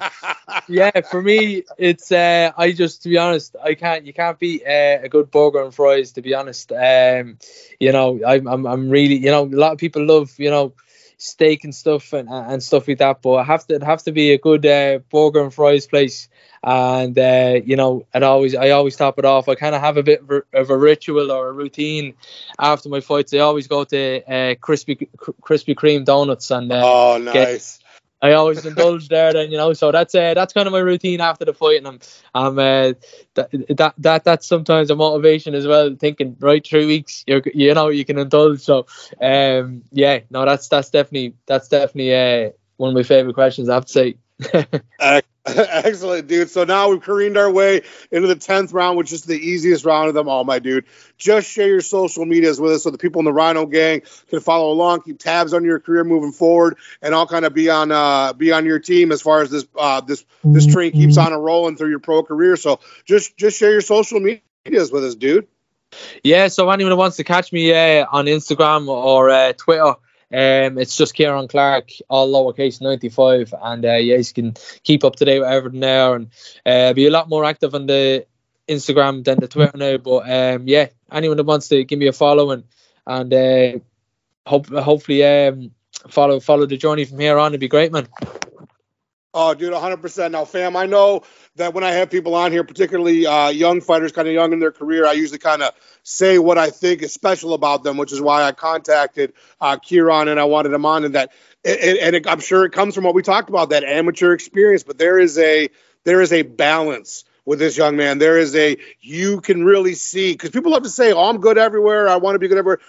yeah, 0.68 1.00
for 1.10 1.20
me, 1.20 1.64
it's 1.76 2.12
uh, 2.12 2.52
I 2.56 2.72
just 2.72 3.02
to 3.02 3.08
be 3.08 3.18
honest, 3.18 3.56
I 3.62 3.74
can't 3.74 4.06
you 4.06 4.12
can't 4.12 4.38
beat 4.38 4.62
uh, 4.64 5.00
a 5.02 5.08
good 5.08 5.30
burger 5.30 5.62
and 5.62 5.74
fries. 5.74 6.12
To 6.12 6.22
be 6.22 6.34
honest, 6.34 6.70
um, 6.72 7.38
you 7.80 7.90
know, 7.90 8.20
I'm, 8.24 8.46
I'm 8.46 8.66
I'm 8.66 8.88
really 8.88 9.16
you 9.16 9.30
know 9.30 9.44
a 9.44 9.46
lot 9.46 9.72
of 9.72 9.78
people 9.78 10.06
love 10.06 10.32
you 10.38 10.50
know 10.50 10.74
steak 11.16 11.64
and 11.64 11.74
stuff 11.74 12.12
and, 12.12 12.28
and 12.28 12.62
stuff 12.62 12.86
like 12.86 12.98
that, 12.98 13.20
but 13.20 13.34
I 13.34 13.44
have 13.44 13.66
to 13.66 13.74
it 13.74 13.82
have 13.82 14.04
to 14.04 14.12
be 14.12 14.32
a 14.32 14.38
good 14.38 14.64
uh, 14.64 15.00
burger 15.10 15.42
and 15.42 15.52
fries 15.52 15.86
place 15.86 16.28
and 16.64 17.18
uh, 17.18 17.60
you 17.64 17.76
know, 17.76 18.06
and 18.14 18.24
always 18.24 18.54
I 18.54 18.70
always 18.70 18.96
top 18.96 19.18
it 19.18 19.24
off. 19.24 19.48
I 19.48 19.54
kind 19.54 19.74
of 19.74 19.80
have 19.80 19.96
a 19.96 20.02
bit 20.02 20.22
of 20.52 20.70
a 20.70 20.76
ritual 20.76 21.32
or 21.32 21.48
a 21.48 21.52
routine 21.52 22.14
after 22.58 22.88
my 22.88 23.00
fights. 23.00 23.34
I 23.34 23.38
always 23.38 23.66
go 23.66 23.84
to 23.84 24.22
uh, 24.24 24.54
Krispy 24.54 25.08
Krispy 25.16 25.74
Kreme 25.74 26.04
donuts 26.04 26.50
and 26.50 26.70
uh, 26.70 26.82
oh, 26.84 27.18
nice. 27.18 27.78
Get, 27.78 27.82
I 28.22 28.34
always 28.34 28.64
indulge 28.64 29.08
there, 29.08 29.32
then 29.32 29.50
you 29.50 29.56
know. 29.56 29.72
So 29.72 29.90
that's 29.90 30.14
uh, 30.14 30.34
that's 30.34 30.52
kind 30.52 30.68
of 30.68 30.72
my 30.72 30.78
routine 30.78 31.20
after 31.20 31.44
the 31.44 31.52
fight, 31.52 31.78
and 31.78 31.88
I'm, 31.88 32.00
I'm 32.32 32.58
uh, 32.58 32.92
that, 33.34 33.50
that 33.76 33.94
that 33.98 34.24
that's 34.24 34.46
sometimes 34.46 34.90
a 34.90 34.96
motivation 34.96 35.56
as 35.56 35.66
well. 35.66 35.96
Thinking 35.98 36.36
right, 36.38 36.64
three 36.64 36.86
weeks, 36.86 37.24
you 37.26 37.42
you 37.52 37.74
know, 37.74 37.88
you 37.88 38.04
can 38.04 38.18
indulge. 38.18 38.60
So, 38.60 38.86
um, 39.20 39.82
yeah, 39.90 40.20
no, 40.30 40.44
that's 40.44 40.68
that's 40.68 40.90
definitely 40.90 41.34
that's 41.46 41.66
definitely 41.66 42.14
uh, 42.14 42.50
one 42.76 42.90
of 42.90 42.94
my 42.94 43.02
favorite 43.02 43.34
questions. 43.34 43.68
I 43.68 43.74
have 43.74 43.86
to 43.86 43.92
say. 43.92 44.14
Excellent, 45.46 46.28
dude. 46.28 46.50
So 46.50 46.62
now 46.62 46.90
we've 46.90 47.02
careened 47.02 47.36
our 47.36 47.50
way 47.50 47.82
into 48.12 48.28
the 48.28 48.36
10th 48.36 48.72
round, 48.72 48.96
which 48.96 49.12
is 49.12 49.22
the 49.22 49.34
easiest 49.34 49.84
round 49.84 50.06
of 50.06 50.14
them 50.14 50.28
all, 50.28 50.44
my 50.44 50.60
dude. 50.60 50.84
Just 51.18 51.50
share 51.50 51.66
your 51.66 51.80
social 51.80 52.24
medias 52.24 52.60
with 52.60 52.72
us 52.72 52.84
so 52.84 52.90
the 52.90 52.98
people 52.98 53.18
in 53.18 53.24
the 53.24 53.32
Rhino 53.32 53.66
gang 53.66 54.02
can 54.30 54.38
follow 54.38 54.70
along, 54.70 55.02
keep 55.02 55.18
tabs 55.18 55.52
on 55.52 55.64
your 55.64 55.80
career 55.80 56.04
moving 56.04 56.30
forward, 56.30 56.78
and 57.00 57.12
all 57.12 57.26
kind 57.26 57.44
of 57.44 57.54
be 57.54 57.68
on 57.70 57.90
uh, 57.90 58.32
be 58.34 58.52
on 58.52 58.64
your 58.64 58.78
team 58.78 59.10
as 59.10 59.20
far 59.20 59.42
as 59.42 59.50
this 59.50 59.66
uh, 59.76 60.00
this 60.00 60.24
this 60.44 60.66
train 60.66 60.92
keeps 60.92 61.18
on 61.18 61.32
a 61.32 61.38
rolling 61.38 61.76
through 61.76 61.90
your 61.90 61.98
pro 61.98 62.22
career. 62.22 62.56
So 62.56 62.78
just 63.04 63.36
just 63.36 63.58
share 63.58 63.72
your 63.72 63.80
social 63.80 64.20
medias 64.20 64.92
with 64.92 65.04
us, 65.04 65.16
dude. 65.16 65.48
Yeah, 66.22 66.48
so 66.48 66.70
anyone 66.70 66.92
who 66.92 66.98
wants 66.98 67.16
to 67.16 67.24
catch 67.24 67.52
me 67.52 67.72
uh, 67.72 68.06
on 68.10 68.26
Instagram 68.26 68.86
or 68.88 69.28
uh, 69.28 69.52
Twitter, 69.54 69.94
um, 70.32 70.78
it's 70.78 70.96
just 70.96 71.14
Kieran 71.14 71.48
Clark, 71.48 71.90
all 72.08 72.32
lowercase 72.32 72.80
95. 72.80 73.54
And 73.60 73.84
uh, 73.84 73.94
yeah, 73.94 74.16
you 74.16 74.24
can 74.34 74.54
keep 74.82 75.04
up 75.04 75.16
to 75.16 75.24
date 75.24 75.40
with 75.40 75.48
everything 75.48 75.80
there 75.80 76.14
and 76.14 76.30
uh, 76.64 76.92
be 76.94 77.06
a 77.06 77.10
lot 77.10 77.28
more 77.28 77.44
active 77.44 77.74
on 77.74 77.86
the 77.86 78.26
Instagram 78.66 79.24
than 79.24 79.40
the 79.40 79.48
Twitter 79.48 79.76
now. 79.76 79.96
But 79.98 80.30
um, 80.30 80.66
yeah, 80.66 80.88
anyone 81.10 81.36
that 81.36 81.44
wants 81.44 81.68
to 81.68 81.84
give 81.84 81.98
me 81.98 82.06
a 82.06 82.12
follow 82.12 82.50
and, 82.50 82.64
and 83.06 83.34
uh, 83.34 83.78
hope, 84.46 84.68
hopefully 84.68 85.24
um, 85.24 85.72
follow 86.08 86.40
follow 86.40 86.66
the 86.66 86.76
journey 86.76 87.04
from 87.04 87.18
here 87.18 87.38
on, 87.38 87.52
it'd 87.52 87.60
be 87.60 87.68
great, 87.68 87.92
man. 87.92 88.08
Oh, 89.34 89.54
dude, 89.54 89.72
100%. 89.72 90.30
Now, 90.30 90.44
fam, 90.44 90.76
I 90.76 90.84
know 90.84 91.22
that 91.56 91.72
when 91.72 91.84
I 91.84 91.92
have 91.92 92.10
people 92.10 92.34
on 92.34 92.52
here, 92.52 92.64
particularly 92.64 93.26
uh, 93.26 93.48
young 93.48 93.80
fighters, 93.80 94.12
kind 94.12 94.28
of 94.28 94.34
young 94.34 94.52
in 94.52 94.58
their 94.58 94.72
career, 94.72 95.06
I 95.06 95.12
usually 95.12 95.38
kind 95.38 95.62
of 95.62 95.72
say 96.02 96.38
what 96.38 96.58
I 96.58 96.68
think 96.68 97.02
is 97.02 97.14
special 97.14 97.54
about 97.54 97.82
them, 97.82 97.96
which 97.96 98.12
is 98.12 98.20
why 98.20 98.42
I 98.42 98.52
contacted 98.52 99.32
uh, 99.58 99.78
Kieran 99.78 100.28
and 100.28 100.38
I 100.38 100.44
wanted 100.44 100.72
him 100.72 100.84
on. 100.84 101.04
And 101.04 101.14
that, 101.14 101.32
and, 101.64 101.98
and 101.98 102.16
it, 102.16 102.26
I'm 102.28 102.40
sure 102.40 102.66
it 102.66 102.72
comes 102.72 102.94
from 102.94 103.04
what 103.04 103.14
we 103.14 103.22
talked 103.22 103.48
about, 103.48 103.70
that 103.70 103.84
amateur 103.84 104.34
experience. 104.34 104.82
But 104.82 104.98
there 104.98 105.18
is 105.18 105.38
a 105.38 105.70
there 106.04 106.20
is 106.20 106.32
a 106.32 106.42
balance 106.42 107.24
with 107.46 107.58
this 107.58 107.78
young 107.78 107.96
man. 107.96 108.18
There 108.18 108.38
is 108.38 108.54
a 108.54 108.76
you 109.00 109.40
can 109.40 109.64
really 109.64 109.94
see 109.94 110.32
because 110.32 110.50
people 110.50 110.72
love 110.72 110.82
to 110.82 110.90
say, 110.90 111.12
"Oh, 111.12 111.30
I'm 111.30 111.40
good 111.40 111.56
everywhere. 111.56 112.06
I 112.08 112.16
want 112.16 112.34
to 112.34 112.38
be 112.38 112.48
good 112.48 112.58
everywhere." 112.58 112.80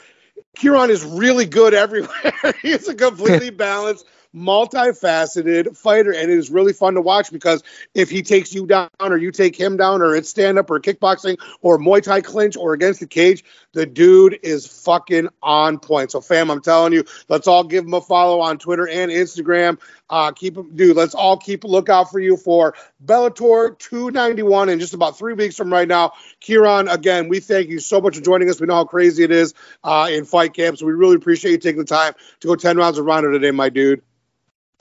Kieran 0.56 0.90
is 0.90 1.06
really 1.06 1.46
good 1.46 1.74
everywhere. 1.74 2.54
He's 2.62 2.88
a 2.88 2.96
completely 2.96 3.50
balanced 3.50 4.06
multifaceted 4.36 5.78
fighter, 5.78 6.12
and 6.12 6.32
it 6.32 6.38
is 6.38 6.50
really 6.50 6.74
fun 6.74 6.96
to 6.96 7.02
watch 7.02 7.32
because 7.32 7.64
if 7.94 8.10
he 8.10 8.22
takes 8.22 8.54
you 8.54 8.66
down 8.66 8.90
or 9.00 9.18
you 9.18 9.32
take 9.32 9.56
him 9.56 9.78
down, 9.78 10.02
or 10.02 10.16
it's 10.16 10.30
stand 10.30 10.58
up 10.58 10.70
or 10.70 10.80
kickboxing 10.80 11.38
or 11.62 11.78
Muay 11.78 12.02
Thai 12.02 12.22
clinch 12.22 12.58
or 12.58 12.74
against 12.74 13.00
the 13.00 13.08
cage, 13.08 13.44
the 13.74 13.86
dude 13.86 14.40
is 14.44 14.66
fucking 14.66 15.30
on 15.42 15.80
point. 15.80 16.12
So, 16.12 16.22
fam, 16.22 16.50
I'm 16.50 16.62
telling 16.62 16.94
you, 16.94 17.06
let's 17.30 17.48
all 17.48 17.64
give 17.64 17.86
him 17.86 17.94
a 17.94 18.02
follow 18.02 18.40
on 18.40 18.58
Twitter 18.58 18.88
and 18.88 19.12
Instagram. 19.12 19.80
Uh, 20.10 20.32
keep 20.32 20.58
him, 20.58 20.76
dude. 20.76 20.96
Let's 20.96 21.16
all 21.16 21.38
keep 21.38 21.64
a 21.64 21.68
lookout 21.68 22.12
for 22.12 22.20
you 22.20 22.38
for 22.38 22.76
Bellator 23.04 23.78
291 23.80 24.70
in 24.70 24.80
just 24.80 24.94
about 24.94 25.18
three 25.18 25.34
weeks 25.34 25.56
from 25.56 25.72
right 25.72 25.88
now. 25.88 26.14
Kieran, 26.40 26.88
again, 26.88 27.30
we 27.30 27.40
thank 27.40 27.70
you 27.70 27.80
so 27.80 28.00
much 28.02 28.16
for 28.16 28.22
joining 28.22 28.50
us. 28.50 28.60
We 28.60 28.68
know 28.68 28.76
how 28.76 28.86
crazy 28.86 29.24
it 29.24 29.32
is 29.32 29.54
uh, 29.84 30.10
in 30.12 30.26
fight 30.26 30.54
camp, 30.54 30.78
so 30.78 30.86
we 30.86 30.94
really 30.94 31.16
appreciate 31.16 31.52
you 31.52 31.58
taking 31.58 31.80
the 31.80 31.86
time 31.86 32.14
to 32.42 32.48
go 32.48 32.56
10 32.56 32.78
rounds 32.78 32.98
of 32.98 33.06
Rhino 33.06 33.32
today, 33.32 33.52
my 33.52 33.70
dude. 33.70 34.04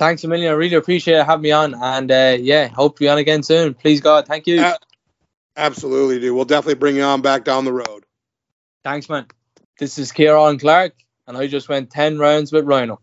Thanks 0.03 0.25
a 0.25 0.27
million. 0.27 0.51
I 0.51 0.57
really 0.57 0.75
appreciate 0.75 1.25
having 1.25 1.43
me 1.43 1.53
on. 1.53 1.77
And 1.81 2.11
uh, 2.11 2.37
yeah, 2.41 2.67
hope 2.67 2.97
to 2.97 3.05
be 3.05 3.09
on 3.09 3.19
again 3.19 3.45
soon. 3.45 3.73
Please, 3.73 4.01
God. 4.01 4.27
Thank 4.27 4.49
you. 4.49 4.61
Uh, 4.61 4.75
absolutely, 5.57 6.19
dude. 6.19 6.35
We'll 6.35 6.45
definitely 6.45 6.75
bring 6.75 6.97
you 6.97 7.05
on 7.05 7.23
back 7.23 7.45
down 7.45 7.65
the 7.65 7.73
road. 7.73 8.05
Thanks, 8.83 9.09
man. 9.09 9.29
This 9.79 9.99
is 9.99 10.11
Kieran 10.11 10.59
Clark, 10.59 10.95
and 11.29 11.37
I 11.37 11.47
just 11.47 11.69
went 11.69 11.93
10 11.93 12.19
rounds 12.19 12.51
with 12.51 12.65
Rhino. 12.65 13.01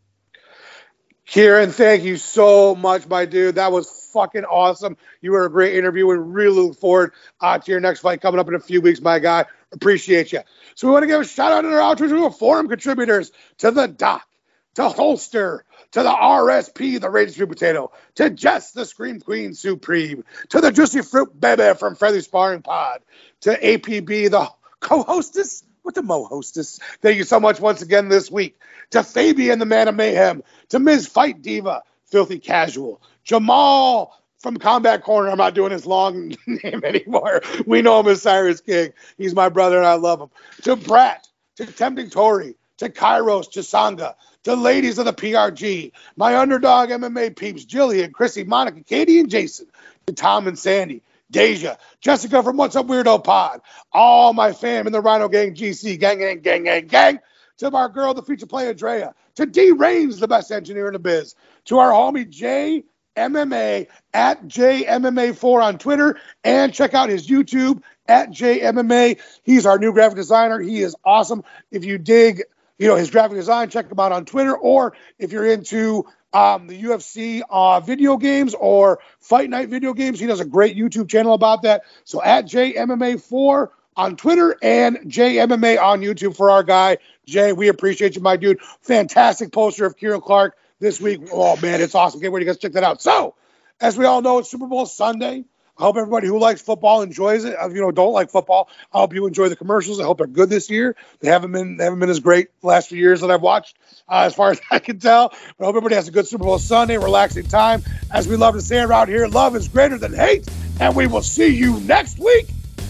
Kieran, 1.26 1.72
thank 1.72 2.04
you 2.04 2.18
so 2.18 2.76
much, 2.76 3.08
my 3.08 3.24
dude. 3.24 3.56
That 3.56 3.72
was 3.72 3.89
fucking 4.12 4.43
awesome. 4.43 4.97
You 5.22 5.32
were 5.32 5.45
a 5.45 5.50
great 5.50 5.76
interview 5.76 6.10
and 6.12 6.34
really 6.34 6.64
look 6.64 6.78
forward 6.78 7.14
uh, 7.39 7.60
to 7.60 7.72
your 7.72 7.80
next 7.80 8.02
fight 8.02 8.20
coming 8.20 8.41
up 8.41 8.50
in 8.50 8.56
a 8.56 8.60
few 8.60 8.82
weeks, 8.82 9.00
my 9.00 9.20
guy. 9.20 9.45
Appreciate 9.72 10.34
you. 10.34 10.41
So 10.76 10.88
we 10.88 10.91
want 10.91 11.04
to 11.04 11.08
give 11.08 11.22
a 11.22 11.26
shout 11.26 11.54
out 11.54 11.62
to 11.62 11.70
our 11.70 11.80
outreach 11.80 12.10
to 12.10 12.30
forum 12.30 12.68
contributors, 12.68 13.32
to 13.60 13.72
the 13.72 13.88
Doc, 13.88 14.28
to 14.76 14.89
Holster, 14.89 15.64
to 15.92 16.04
the 16.04 16.10
RSP, 16.10 17.00
the 17.00 17.10
Raging 17.10 17.34
Sweet 17.34 17.50
Potato, 17.50 17.92
to 18.16 18.30
Jess, 18.30 18.72
the 18.72 18.86
Scream 18.86 19.20
Queen 19.20 19.54
Supreme, 19.54 20.24
to 20.50 20.62
the 20.62 20.72
Juicy 20.72 21.02
Fruit 21.02 21.40
Bebe 21.40 21.74
from 21.76 21.96
Friendly 21.96 22.22
Sparring 22.22 22.62
Pod, 22.62 23.02
to 23.42 23.58
APB, 23.58 24.30
the 24.30 24.50
co-hostess 24.80 25.64
with 25.84 25.96
the 25.96 26.04
Mo 26.04 26.26
hostess. 26.26 26.80
Thank 27.02 27.18
you 27.18 27.24
so 27.24 27.40
much 27.40 27.60
once 27.60 27.82
again 27.82 28.10
this 28.10 28.30
week. 28.30 28.60
To 28.92 29.04
Fabian, 29.04 29.60
the 29.60 29.66
man 29.66 29.88
of 29.88 29.96
mayhem, 29.96 30.44
to 30.70 30.80
Ms. 30.80 31.08
Fight 31.08 31.42
Diva, 31.42 31.84
Filthy 32.06 32.40
Casual, 32.40 33.02
Jamal 33.24 34.16
from 34.40 34.58
Combat 34.58 35.04
Corner. 35.04 35.30
I'm 35.30 35.38
not 35.38 35.54
doing 35.54 35.72
his 35.72 35.86
long 35.86 36.36
name 36.48 36.84
anymore. 36.84 37.42
We 37.66 37.82
know 37.82 38.00
him 38.00 38.08
as 38.08 38.22
Cyrus 38.22 38.62
King. 38.62 38.94
He's 39.18 39.36
my 39.36 39.50
brother 39.50 39.78
and 39.78 39.86
I 39.86 39.96
love 39.96 40.22
him. 40.22 40.30
To 40.64 40.76
Brat, 40.76 41.28
to 41.58 41.66
Tempting 41.66 42.10
Tory, 42.10 42.56
to 42.80 42.89
Kairos, 42.89 43.51
to 43.51 43.59
Sangha, 43.59 44.15
the 44.43 44.55
ladies 44.55 44.97
of 44.97 45.05
the 45.05 45.13
PRG, 45.13 45.91
my 46.15 46.38
underdog 46.38 46.89
MMA 46.89 47.36
peeps, 47.36 47.65
Jillian, 47.65 48.11
Chrissy, 48.11 48.43
Monica, 48.43 48.84
Katie, 48.84 49.19
and 49.19 49.30
Jason, 49.30 49.67
to 50.07 50.13
Tom 50.13 50.47
and 50.47 50.57
Sandy, 50.57 51.01
Deja, 51.30 51.77
Jessica 52.01 52.41
from 52.41 52.57
What's 52.57 52.75
Up 52.75 52.88
Weirdo 52.88 53.23
Pod, 53.23 53.61
all 53.91 54.34
my 54.34 54.53
fam 54.53 54.88
in 54.88 54.93
the 54.93 55.01
Rhino 55.01 55.30
Gang 55.30 55.53
GC, 55.53 55.99
gang, 55.99 56.19
gang, 56.19 56.39
gang, 56.39 56.63
gang, 56.63 56.88
gang, 56.88 57.19
to 57.57 57.69
our 57.71 57.89
girl, 57.89 58.13
the 58.13 58.23
future 58.23 58.47
player, 58.47 58.73
Drea, 58.73 59.13
to 59.36 59.45
D 59.45 59.71
Reigns, 59.71 60.19
the 60.19 60.27
best 60.27 60.51
engineer 60.51 60.88
in 60.88 60.93
the 60.93 60.99
biz, 60.99 61.36
to 61.65 61.77
our 61.80 61.91
homie 61.91 62.30
Jay 62.30 62.84
MMA 63.17 63.88
at 64.13 64.47
JMMA4 64.47 65.63
on 65.63 65.77
Twitter 65.77 66.17
and 66.43 66.73
check 66.73 66.93
out 66.93 67.09
his 67.09 67.27
YouTube 67.27 67.84
at 68.07 68.30
JMMA. 68.30 69.19
He's 69.43 69.65
our 69.65 69.77
new 69.77 69.91
graphic 69.91 70.15
designer. 70.15 70.59
He 70.59 70.82
is 70.82 70.95
awesome. 71.03 71.43
If 71.69 71.84
you 71.84 71.97
dig 71.97 72.43
you 72.80 72.88
know 72.88 72.95
his 72.95 73.11
graphic 73.11 73.38
design. 73.38 73.69
Check 73.69 73.91
him 73.91 73.99
out 73.99 74.11
on 74.11 74.25
Twitter, 74.25 74.57
or 74.57 74.93
if 75.19 75.32
you're 75.32 75.45
into 75.45 76.05
um, 76.34 76.67
the 76.67 76.82
UFC 76.82 77.41
uh, 77.49 77.80
video 77.82 78.17
games 78.17 78.55
or 78.55 78.99
Fight 79.19 79.49
Night 79.49 79.69
video 79.69 79.93
games, 79.93 80.19
he 80.19 80.25
does 80.25 80.39
a 80.39 80.45
great 80.45 80.75
YouTube 80.75 81.09
channel 81.09 81.34
about 81.34 81.63
that. 81.63 81.84
So 82.03 82.23
at 82.23 82.45
JMMA4 82.45 83.69
on 83.95 84.15
Twitter 84.15 84.55
and 84.61 84.97
JMMA 84.99 85.82
on 85.82 86.01
YouTube 86.01 86.36
for 86.36 86.49
our 86.51 86.63
guy. 86.63 86.97
Jay, 87.25 87.51
we 87.51 87.67
appreciate 87.67 88.15
you, 88.15 88.21
my 88.21 88.38
dude. 88.38 88.59
Fantastic 88.82 89.51
poster 89.51 89.86
of 89.86 89.97
Kieran 89.97 90.21
Clark 90.21 90.55
this 90.80 91.01
week. 91.01 91.27
Oh, 91.34 91.57
man, 91.57 91.82
it's 91.82 91.95
awesome. 91.95 92.21
Get 92.21 92.32
ready, 92.32 92.45
guys, 92.45 92.57
check 92.57 92.71
that 92.73 92.84
out. 92.84 93.01
So, 93.01 93.36
as 93.82 93.97
we 93.97 94.05
all 94.05 94.21
know, 94.21 94.39
it's 94.39 94.49
Super 94.49 94.67
Bowl 94.67 94.86
Sunday. 94.86 95.43
I 95.80 95.84
hope 95.84 95.95
everybody 95.95 96.27
who 96.27 96.38
likes 96.39 96.61
football 96.61 97.01
enjoys 97.01 97.45
it. 97.45 97.55
If 97.59 97.73
you 97.73 97.80
know 97.80 97.91
don't 97.91 98.11
like 98.11 98.30
football, 98.30 98.69
I 98.93 98.99
hope 98.99 99.13
you 99.13 99.25
enjoy 99.25 99.47
the 99.47 99.55
commercials. 99.55 100.01
I 100.01 100.03
hope 100.03 100.17
they're 100.17 100.27
good 100.27 100.49
this 100.49 100.69
year. 100.69 100.97
They 101.21 101.30
haven't 101.30 101.53
been 101.53 101.77
they 101.77 101.86
haven't 101.86 101.99
been 101.99 102.09
as 102.09 102.19
great 102.19 102.49
last 102.61 102.89
few 102.89 102.97
years 102.97 103.21
that 103.21 103.32
I've 103.32 103.41
watched, 103.41 103.77
uh, 104.09 104.23
as 104.25 104.36
far 104.36 104.51
as 104.51 104.59
I 104.69 104.80
can 104.80 104.99
tell. 104.99 105.30
But 105.30 105.63
I 105.63 105.65
hope 105.65 105.75
everybody 105.75 105.95
has 105.95 106.09
a 106.09 106.11
good 106.11 106.27
Super 106.27 106.43
Bowl 106.43 106.59
Sunday, 106.59 106.97
relaxing 106.97 107.45
time. 107.45 107.84
As 108.11 108.27
we 108.27 108.36
love 108.36 108.55
to 108.55 108.61
say 108.61 108.82
around 108.82 109.07
here, 109.07 109.25
love 109.27 109.55
is 109.55 109.69
greater 109.69 109.97
than 109.97 110.13
hate, 110.13 110.49
and 110.82 110.95
we 110.95 111.07
will 111.07 111.23
see 111.23 111.47
you 111.47 111.80
next 111.82 112.19
week. 112.19 112.47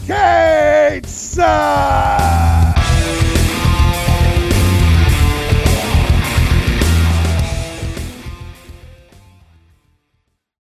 Kate. 0.08 1.06